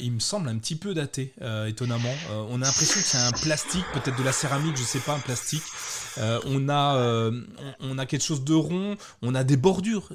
[0.00, 1.34] il me semble un petit peu daté,
[1.66, 2.14] étonnamment.
[2.30, 5.20] on a l'impression que c'est un plastique, peut-être de la céramique, je sais pas, un
[5.20, 5.62] plastique.
[6.16, 7.30] on, a,
[7.80, 10.08] on a quelque chose de rond, on a des bordures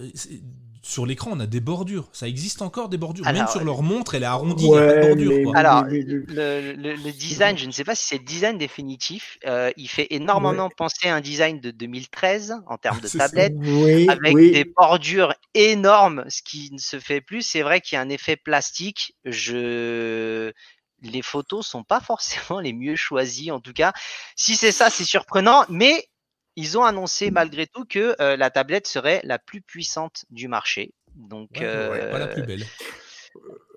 [0.83, 2.09] sur l'écran, on a des bordures.
[2.11, 3.25] Ça existe encore des bordures.
[3.25, 4.67] Même sur leur montre, elle est arrondie.
[4.67, 8.25] il a pas de bordure, Alors, le, design, je ne sais pas si c'est le
[8.25, 9.37] design définitif.
[9.47, 13.53] Euh, il fait énormément penser à un design de 2013 en termes de tablette,
[14.09, 17.43] avec des bordures énormes, ce qui ne se fait plus.
[17.43, 19.15] C'est vrai qu'il y a un effet plastique.
[19.23, 20.51] Je
[21.03, 23.93] les photos sont pas forcément les mieux choisies en tout cas.
[24.35, 26.07] Si c'est ça, c'est surprenant, mais
[26.55, 30.93] ils ont annoncé malgré tout que euh, la tablette serait la plus puissante du marché.
[31.15, 32.65] Donc, pas la plus euh, belle.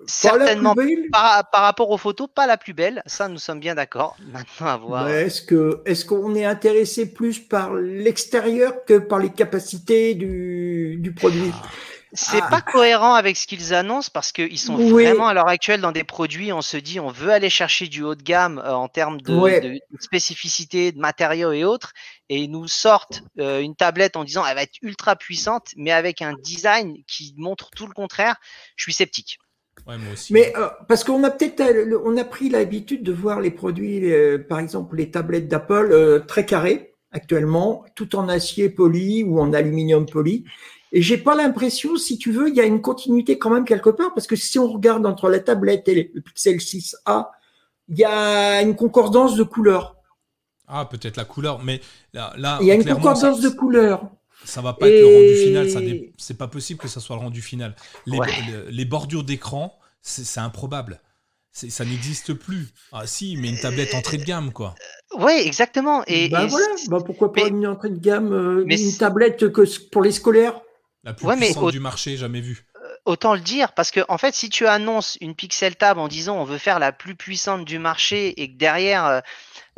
[0.06, 0.74] Certainement,
[1.10, 3.02] par, rapport aux photos, pas la plus belle.
[3.06, 4.16] Ça, nous sommes bien d'accord.
[4.32, 5.08] Maintenant, à voir.
[5.08, 11.12] Est-ce que est-ce qu'on est intéressé plus par l'extérieur que par les capacités du, du
[11.12, 11.50] produit?
[11.52, 11.68] Ah.
[12.12, 12.48] C'est ah.
[12.48, 16.04] pas cohérent avec ce qu'ils annoncent parce qu'ils sont vraiment à l'heure actuelle dans des
[16.04, 16.52] produits.
[16.52, 19.78] On se dit, on veut aller chercher du haut de gamme euh, en termes de,
[20.00, 21.92] spécificité, de matériaux et autres,
[22.28, 25.92] et ils nous sortent euh, une tablette en disant elle va être ultra puissante, mais
[25.92, 28.36] avec un design qui montre tout le contraire.
[28.76, 29.38] Je suis sceptique.
[29.86, 30.32] Ouais, moi aussi.
[30.32, 31.62] Mais euh, parce qu'on a peut-être
[32.04, 34.10] on a pris l'habitude de voir les produits,
[34.48, 40.06] par exemple les tablettes d'Apple très carrées actuellement, tout en acier poli ou en aluminium
[40.06, 40.44] poli.
[40.92, 43.90] Et j'ai pas l'impression, si tu veux, il y a une continuité quand même quelque
[43.90, 47.28] part, parce que si on regarde entre la tablette et le Pixel 6a,
[47.88, 49.95] il y a une concordance de couleurs.
[50.68, 51.80] Ah, peut-être la couleur, mais
[52.12, 54.08] là, là il y a une concordance de couleurs.
[54.44, 55.80] Ça va pas être le rendu final, ça
[56.18, 57.74] c'est pas possible que ça soit le rendu final.
[58.06, 58.18] Les,
[58.70, 61.00] les, bordures d'écran, c'est improbable.
[61.52, 62.68] Ça n'existe plus.
[62.92, 64.74] Ah si, mais une tablette entrée de gamme, quoi.
[65.18, 66.04] Oui, exactement.
[66.06, 70.02] Et, bah voilà, bah, pourquoi pas une entrée de gamme, euh, une tablette que pour
[70.02, 70.60] les scolaires
[71.02, 72.66] la plus puissante du marché jamais vue.
[73.06, 76.08] Euh, autant le dire, parce que en fait, si tu annonces une Pixel Tab en
[76.08, 79.20] disant on veut faire la plus puissante du marché et que derrière, euh,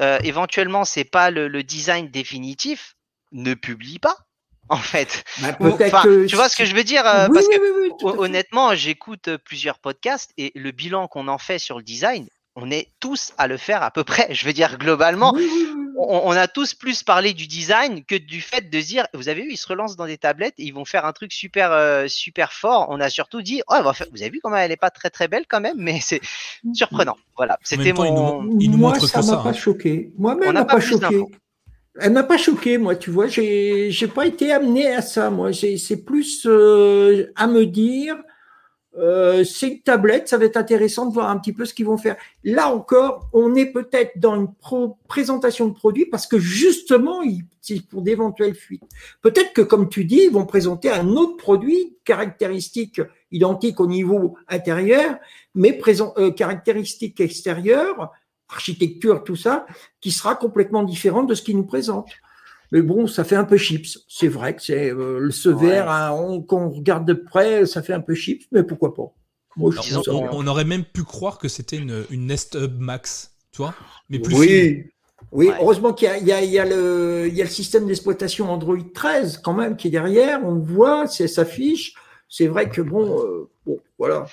[0.00, 2.96] euh, éventuellement, c'est pas le, design définitif,
[3.32, 4.16] ne publie pas.
[4.70, 5.56] En fait, bah,
[6.28, 10.72] tu vois ce que je veux dire Parce que honnêtement, j'écoute plusieurs podcasts et le
[10.72, 14.04] bilan qu'on en fait sur le design, on est tous à le faire à peu
[14.04, 14.28] près.
[14.34, 15.34] Je veux dire, globalement,
[15.98, 19.52] on, a tous plus parlé du design que du fait de dire, vous avez vu,
[19.52, 22.52] ils se relancent dans des tablettes et ils vont faire un truc super, euh, super
[22.52, 22.86] fort.
[22.90, 23.74] On a surtout dit, oh,
[24.12, 26.20] vous avez vu comment elle est pas très très belle quand même, mais c'est
[26.72, 27.16] surprenant.
[27.36, 28.42] Voilà, c'était mon.
[28.42, 30.12] moi, ça m'a pas choqué.
[30.18, 31.24] Moi-même, m'a pas, choqué.
[32.00, 35.50] Elle m'a pas choqué, moi, tu vois, j'ai, j'ai pas été amené à ça, moi.
[35.52, 38.16] C'est plus euh, à me dire,
[38.98, 41.86] euh, c'est une tablette, ça va être intéressant de voir un petit peu ce qu'ils
[41.86, 42.16] vont faire.
[42.44, 44.48] Là encore, on est peut-être dans une
[45.06, 47.22] présentation de produit parce que justement,
[47.60, 48.82] c'est pour d'éventuelles fuites.
[49.22, 53.00] Peut-être que, comme tu dis, ils vont présenter un autre produit, caractéristique
[53.30, 55.16] identique au niveau intérieur,
[55.54, 58.12] mais présent, euh, caractéristique extérieure,
[58.48, 59.66] architecture, tout ça,
[60.00, 62.10] qui sera complètement différent de ce qu'ils nous présentent.
[62.72, 63.98] Mais bon, ça fait un peu chips.
[64.08, 67.94] C'est vrai que c'est euh, ce verre, hein, quand on regarde de près, ça fait
[67.94, 69.14] un peu chips, mais pourquoi pas
[69.60, 73.74] on, aurait même pu croire que c'était une, une, Nest Hub Max, tu vois,
[74.08, 74.84] mais plus Oui,
[75.32, 75.50] oui.
[75.60, 79.76] heureusement qu'il y, y, a, le, y a le système d'exploitation Android 13 quand même
[79.76, 80.40] qui est derrière.
[80.44, 81.94] On le voit, ça s'affiche.
[82.28, 84.26] C'est vrai que bon, euh, bon, voilà.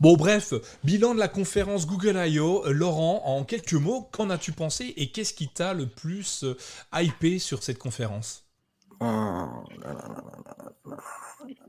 [0.00, 2.64] Bon bref, bilan de la conférence Google I.O.
[2.66, 6.56] Euh, Laurent, en quelques mots, qu'en as-tu pensé et qu'est-ce qui t'a le plus euh,
[6.94, 8.44] hypé sur cette conférence?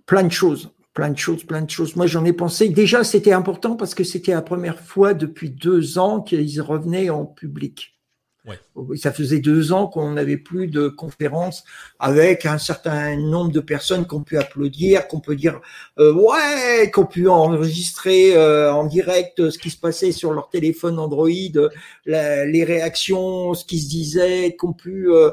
[0.05, 1.95] Plein de choses, plein de choses, plein de choses.
[1.95, 2.69] Moi j'en ai pensé.
[2.69, 7.25] Déjà c'était important parce que c'était la première fois depuis deux ans qu'ils revenaient en
[7.25, 7.94] public.
[8.95, 11.63] Ça faisait deux ans qu'on n'avait plus de conférences
[11.99, 15.61] avec un certain nombre de personnes qu'on peut applaudir, qu'on peut dire
[15.97, 20.99] euh, ouais, qu'on peut enregistrer euh, en direct ce qui se passait sur leur téléphone
[20.99, 21.27] Android,
[22.05, 25.31] les réactions, ce qui se disait, qu'on peut euh,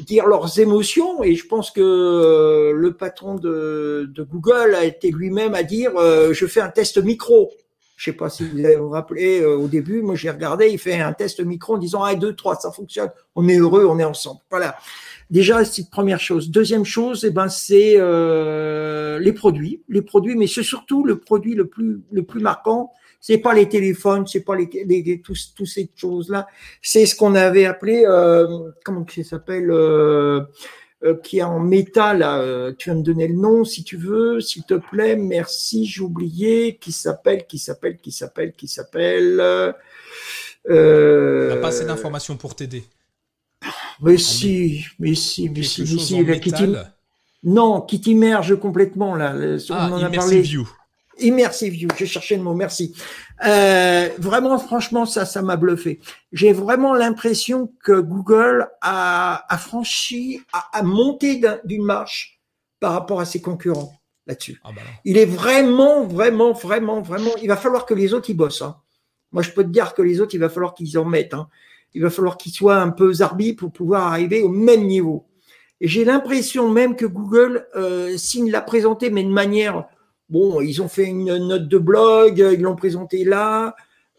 [0.00, 1.22] dire leurs émotions.
[1.22, 5.92] Et je pense que le patron de, de Google a été lui-même à dire
[6.32, 7.50] je fais un test micro.
[8.04, 11.00] Je sais pas si vous vous rappelez euh, au début, moi j'ai regardé, il fait
[11.00, 14.04] un test micro en disant 1, 2, 3, ça fonctionne, on est heureux, on est
[14.04, 14.40] ensemble.
[14.50, 14.76] Voilà.
[15.30, 16.50] Déjà, c'est première chose.
[16.50, 19.82] Deuxième chose, eh ben, c'est euh, les produits.
[19.88, 23.70] Les produits, mais c'est surtout le produit le plus, le plus marquant, C'est pas les
[23.70, 26.46] téléphones, c'est pas les, les, tous, tous ces choses-là.
[26.82, 30.42] C'est ce qu'on avait appelé, euh, comment ça s'appelle, euh,
[31.22, 32.18] qui est en métal.
[32.18, 35.16] Là, tu vas me donner le nom si tu veux, s'il te plaît.
[35.16, 36.76] Merci, j'ai oublié.
[36.76, 39.40] Qui s'appelle, qui s'appelle, qui s'appelle, qui s'appelle.
[40.70, 41.60] Euh...
[41.60, 42.84] pas assez d'informations pour t'aider.
[44.00, 46.22] Mais si, mais si, mais si, mais si.
[47.42, 49.34] Non, qui t'immerge complètement là.
[49.70, 50.40] Ah, on en a parlé.
[50.40, 50.66] View.
[51.18, 52.94] Immersive View, j'ai cherché le mot, merci.
[53.44, 56.00] Euh, vraiment, franchement, ça, ça m'a bluffé.
[56.32, 62.40] J'ai vraiment l'impression que Google a, a franchi, a, a monté d'une marche
[62.80, 63.92] par rapport à ses concurrents
[64.26, 64.60] là-dessus.
[64.64, 67.30] Ah bah il est vraiment, vraiment, vraiment, vraiment.
[67.42, 68.62] Il va falloir que les autres y bossent.
[68.62, 68.76] Hein.
[69.32, 71.34] Moi, je peux te dire que les autres, il va falloir qu'ils en mettent.
[71.34, 71.48] Hein.
[71.92, 75.26] Il va falloir qu'ils soient un peu zarbi pour pouvoir arriver au même niveau.
[75.80, 79.84] Et j'ai l'impression même que Google, euh, s'il l'a présenté, mais de manière
[80.28, 83.74] Bon, ils ont fait une note de blog, ils l'ont présenté là.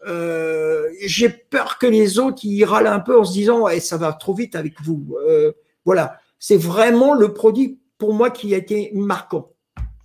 [0.06, 3.96] Euh, j'ai peur que les autres y râlent un peu en se disant ouais, ça
[3.96, 5.16] va trop vite avec vous.
[5.26, 5.52] Euh,
[5.84, 9.52] voilà, c'est vraiment le produit pour moi qui a été marquant.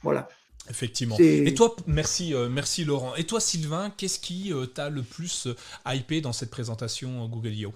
[0.02, 0.28] Voilà.
[0.69, 1.18] Effectivement.
[1.19, 3.14] Et toi, merci, euh, merci Laurent.
[3.15, 5.48] Et toi, Sylvain, qu'est-ce qui t'a le plus
[5.86, 7.73] hypé dans cette présentation Google I.O.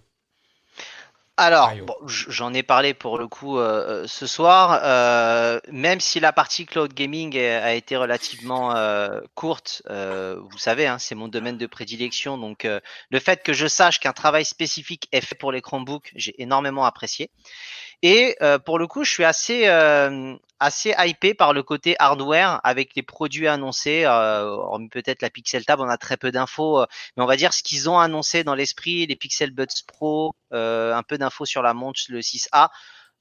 [1.38, 1.74] Alors,
[2.08, 4.80] j'en ai parlé pour le coup euh, euh, ce soir.
[4.84, 8.74] Euh, même si la partie cloud gaming a été relativement
[9.36, 12.38] courte, vous savez, hein, c'est mon domaine de prédilection.
[12.38, 16.42] Donc, le fait que je sache qu'un travail spécifique est fait pour les Chromebooks, j'ai
[16.42, 17.30] énormément apprécié.
[18.02, 19.68] Et pour le coup, je suis assez
[20.60, 24.04] assez hypé par le côté hardware avec les produits annoncés.
[24.06, 24.58] Euh,
[24.92, 27.64] peut-être la Pixel Tab, on a très peu d'infos, euh, mais on va dire ce
[27.64, 31.74] qu'ils ont annoncé dans l'esprit, les Pixel Buds Pro, euh, un peu d'infos sur la
[31.74, 32.70] montre, le 6A.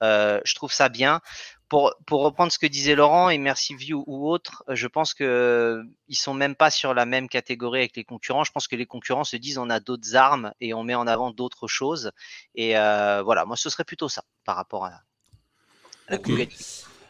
[0.02, 1.20] Euh, je trouve ça bien.
[1.68, 6.16] Pour, pour reprendre ce que disait Laurent, Immersive View ou autre, je pense que ils
[6.16, 8.44] sont même pas sur la même catégorie avec les concurrents.
[8.44, 11.06] Je pense que les concurrents se disent on a d'autres armes et on met en
[11.06, 12.12] avant d'autres choses.
[12.54, 15.00] Et voilà, moi ce serait plutôt ça par rapport à,
[16.18, 16.48] Google.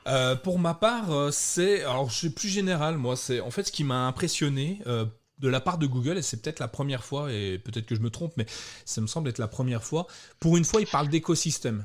[0.07, 2.99] Euh, pour ma part, euh, c'est alors je suis plus général.
[2.99, 4.81] Moi, c'est en fait ce qui m'a impressionné.
[4.87, 5.07] Euh,
[5.39, 8.01] de la part de Google, et c'est peut-être la première fois, et peut-être que je
[8.01, 8.47] me trompe, mais
[8.85, 10.07] ça me semble être la première fois.
[10.39, 11.85] Pour une fois, ils parlent d'écosystème.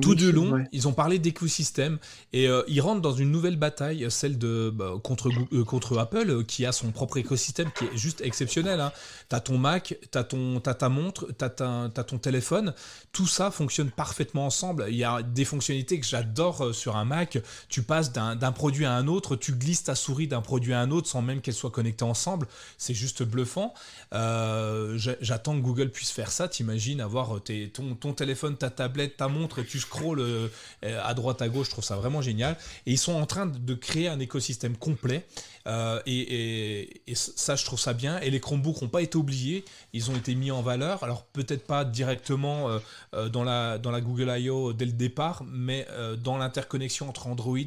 [0.00, 1.98] Tout du long, ils ont parlé d'écosystème
[2.32, 6.30] et euh, ils rentrent dans une nouvelle bataille, celle de bah, contre euh, contre Apple,
[6.30, 8.80] euh, qui a son propre écosystème qui est juste exceptionnel.
[8.80, 8.92] Hein.
[9.28, 11.50] T'as ton Mac, t'as ton as ta montre, t'as
[11.96, 12.72] as ton téléphone,
[13.12, 14.86] tout ça fonctionne parfaitement ensemble.
[14.88, 17.38] Il y a des fonctionnalités que j'adore sur un Mac.
[17.68, 20.90] Tu passes d'un produit à un autre, tu glisses ta souris d'un produit à un
[20.90, 22.46] autre sans même qu'elles soient connectées ensemble.
[22.78, 23.74] C'est juste bluffant.
[24.12, 26.48] J'attends que Google puisse faire ça.
[26.48, 30.48] T'imagines avoir tes, ton, ton téléphone, ta tablette, ta montre et tu scroll euh,
[30.82, 32.56] à droite à gauche, je trouve ça vraiment génial.
[32.86, 35.26] Et ils sont en train de créer un écosystème complet.
[35.66, 38.18] Euh, et, ça, je trouve ça bien.
[38.20, 41.02] Et les Chromebooks n'ont pas été oubliés, ils ont été mis en valeur.
[41.02, 42.80] Alors peut-être pas directement
[43.14, 44.72] euh, dans, la, dans la Google I.O.
[44.72, 45.86] dès le départ, mais
[46.22, 47.58] dans l'interconnexion entre Android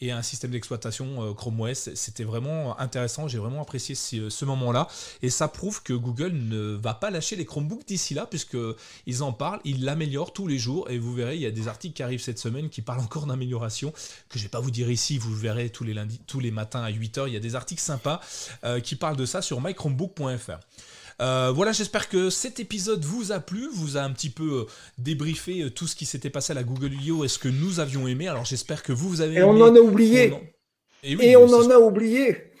[0.00, 3.28] et un système d'exploitation Chrome OS, c'était vraiment intéressant.
[3.28, 4.88] J'ai vraiment apprécié ce, moment-là.
[5.22, 9.32] Et ça prouve que Google ne va pas lâcher les Chromebooks d'ici là, puisqu'ils en
[9.32, 10.90] parlent, ils l'améliorent tous les jours.
[10.90, 13.26] Et vous verrez, il y a des articles qui arrivent cette semaine qui parlent encore
[13.26, 13.92] d'amélioration,
[14.28, 16.82] que je vais pas vous dire ici, vous verrez tous les lundis, tous les matins
[16.82, 18.20] à 8h, il y a des articles sympas
[18.64, 20.58] euh, qui parlent de ça sur mychromebook.fr.
[21.20, 24.64] Euh, voilà, j'espère que cet épisode vous a plu, vous a un petit peu euh,
[24.98, 27.24] débriefé tout ce qui s'était passé à la Google I.O.
[27.24, 28.28] et ce que nous avions aimé.
[28.28, 30.32] Alors j'espère que vous, vous avez et on en a oublié.
[31.02, 32.51] et on en a oublié.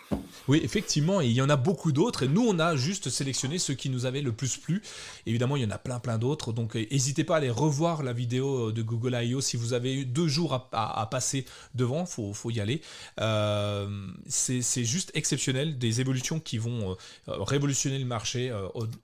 [0.48, 3.74] Oui, effectivement, il y en a beaucoup d'autres, et nous, on a juste sélectionné ceux
[3.74, 4.82] qui nous avaient le plus plu.
[5.26, 8.02] Évidemment, il y en a plein, plein d'autres, donc euh, n'hésitez pas à aller revoir
[8.02, 9.40] la vidéo euh, de Google I.O.
[9.40, 11.44] si vous avez eu deux jours à, passer
[11.74, 12.80] devant, faut, faut y aller.
[13.20, 16.96] Euh, c'est juste exceptionnel, des évolutions qui vont
[17.26, 18.52] révolutionner le marché,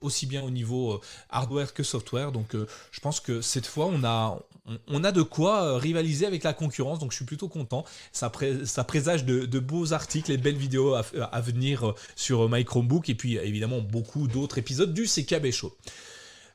[0.01, 0.99] aussi bien au niveau
[1.29, 2.31] hardware que software.
[2.31, 2.55] Donc,
[2.91, 7.17] je pense que cette fois, on a, de quoi rivaliser avec la concurrence, donc je
[7.17, 7.85] suis plutôt content.
[8.11, 11.03] Ça, présage de, beaux articles et belles vidéos à,
[11.41, 15.75] venir sur My Chromebook et puis évidemment beaucoup d'autres épisodes du CKB Show.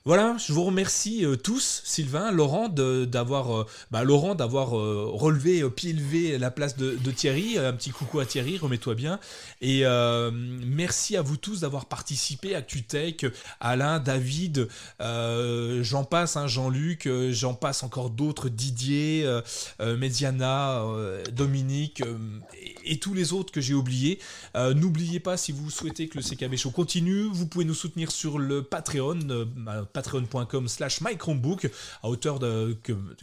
[0.07, 5.67] Voilà, je vous remercie euh, tous, Sylvain, Laurent, d'avoir euh, bah, Laurent d'avoir euh, relevé
[5.71, 7.57] pied levé la place de, Thierry.
[7.57, 9.19] Un petit coucou à Thierry, remets-toi bien.
[9.63, 9.85] Et
[10.31, 13.25] merci à vous tous d'avoir participé, ActuTech,
[13.61, 14.69] Alain, David,
[15.01, 19.27] j'en passe, hein, Jean-Luc, j'en passe encore d'autres, Didier,
[19.81, 20.85] Mediana,
[21.33, 22.03] Dominique
[22.85, 24.19] et, tous les autres que j'ai oubliés.
[24.55, 28.39] N'oubliez pas, si vous souhaitez que le CKB Show continue, vous pouvez nous soutenir sur
[28.39, 29.47] le Patreon
[29.95, 31.71] patreon.com slash mychromebook
[32.03, 32.77] à hauteur de,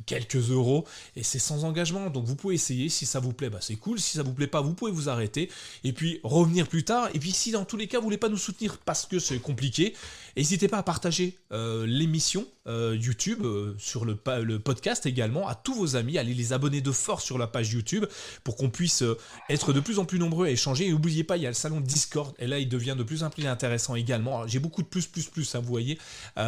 [0.07, 2.09] quelques euros et c'est sans engagement.
[2.09, 2.89] Donc vous pouvez essayer.
[2.89, 3.99] Si ça vous plaît, bah c'est cool.
[3.99, 5.51] Si ça vous plaît pas, vous pouvez vous arrêter
[5.83, 7.09] et puis revenir plus tard.
[7.13, 9.39] Et puis si dans tous les cas vous voulez pas nous soutenir parce que c'est
[9.39, 9.93] compliqué,
[10.35, 15.73] n'hésitez pas à partager euh, l'émission euh, YouTube euh, sur le, podcast également à tous
[15.73, 16.17] vos amis.
[16.17, 18.05] Allez les abonner de force sur la page YouTube
[18.43, 19.03] pour qu'on puisse
[19.49, 20.85] être de plus en plus nombreux à échanger.
[20.85, 23.23] Et n'oubliez pas, il y a le salon Discord et là il devient de plus
[23.23, 24.47] en plus intéressant également.
[24.47, 25.97] J'ai beaucoup de plus plus plus, hein, vous voyez,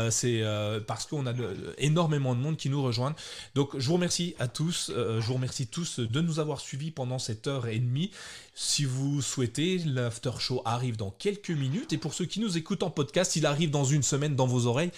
[0.10, 0.44] c'est
[0.88, 1.34] parce qu'on a
[1.78, 3.16] énormément de monde qui nous rejoignent.
[3.56, 7.20] Donc je vous remercie à tous, je vous remercie tous de nous avoir suivis pendant
[7.20, 8.12] cette heure et demie.
[8.56, 11.92] Si vous souhaitez, l'after show arrive dans quelques minutes.
[11.92, 14.68] Et pour ceux qui nous écoutent en podcast, il arrive dans une semaine dans vos
[14.68, 14.92] oreilles.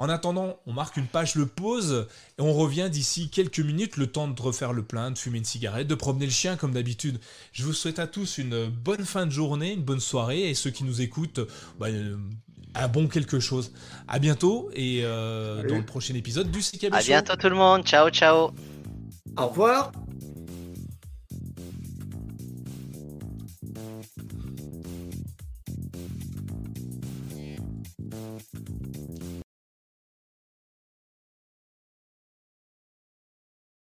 [0.00, 2.06] En attendant, on marque une page le pause
[2.38, 5.44] et on revient d'ici quelques minutes, le temps de refaire le plein, de fumer une
[5.44, 7.20] cigarette, de promener le chien comme d'habitude.
[7.52, 10.70] Je vous souhaite à tous une bonne fin de journée, une bonne soirée et ceux
[10.70, 11.40] qui nous écoutent,
[11.78, 11.88] bah,
[12.74, 13.72] un bon quelque chose.
[14.08, 17.82] À bientôt et euh, dans le prochain épisode du CKB À bientôt tout le monde,
[17.82, 18.52] ciao ciao.
[19.36, 19.92] Au revoir.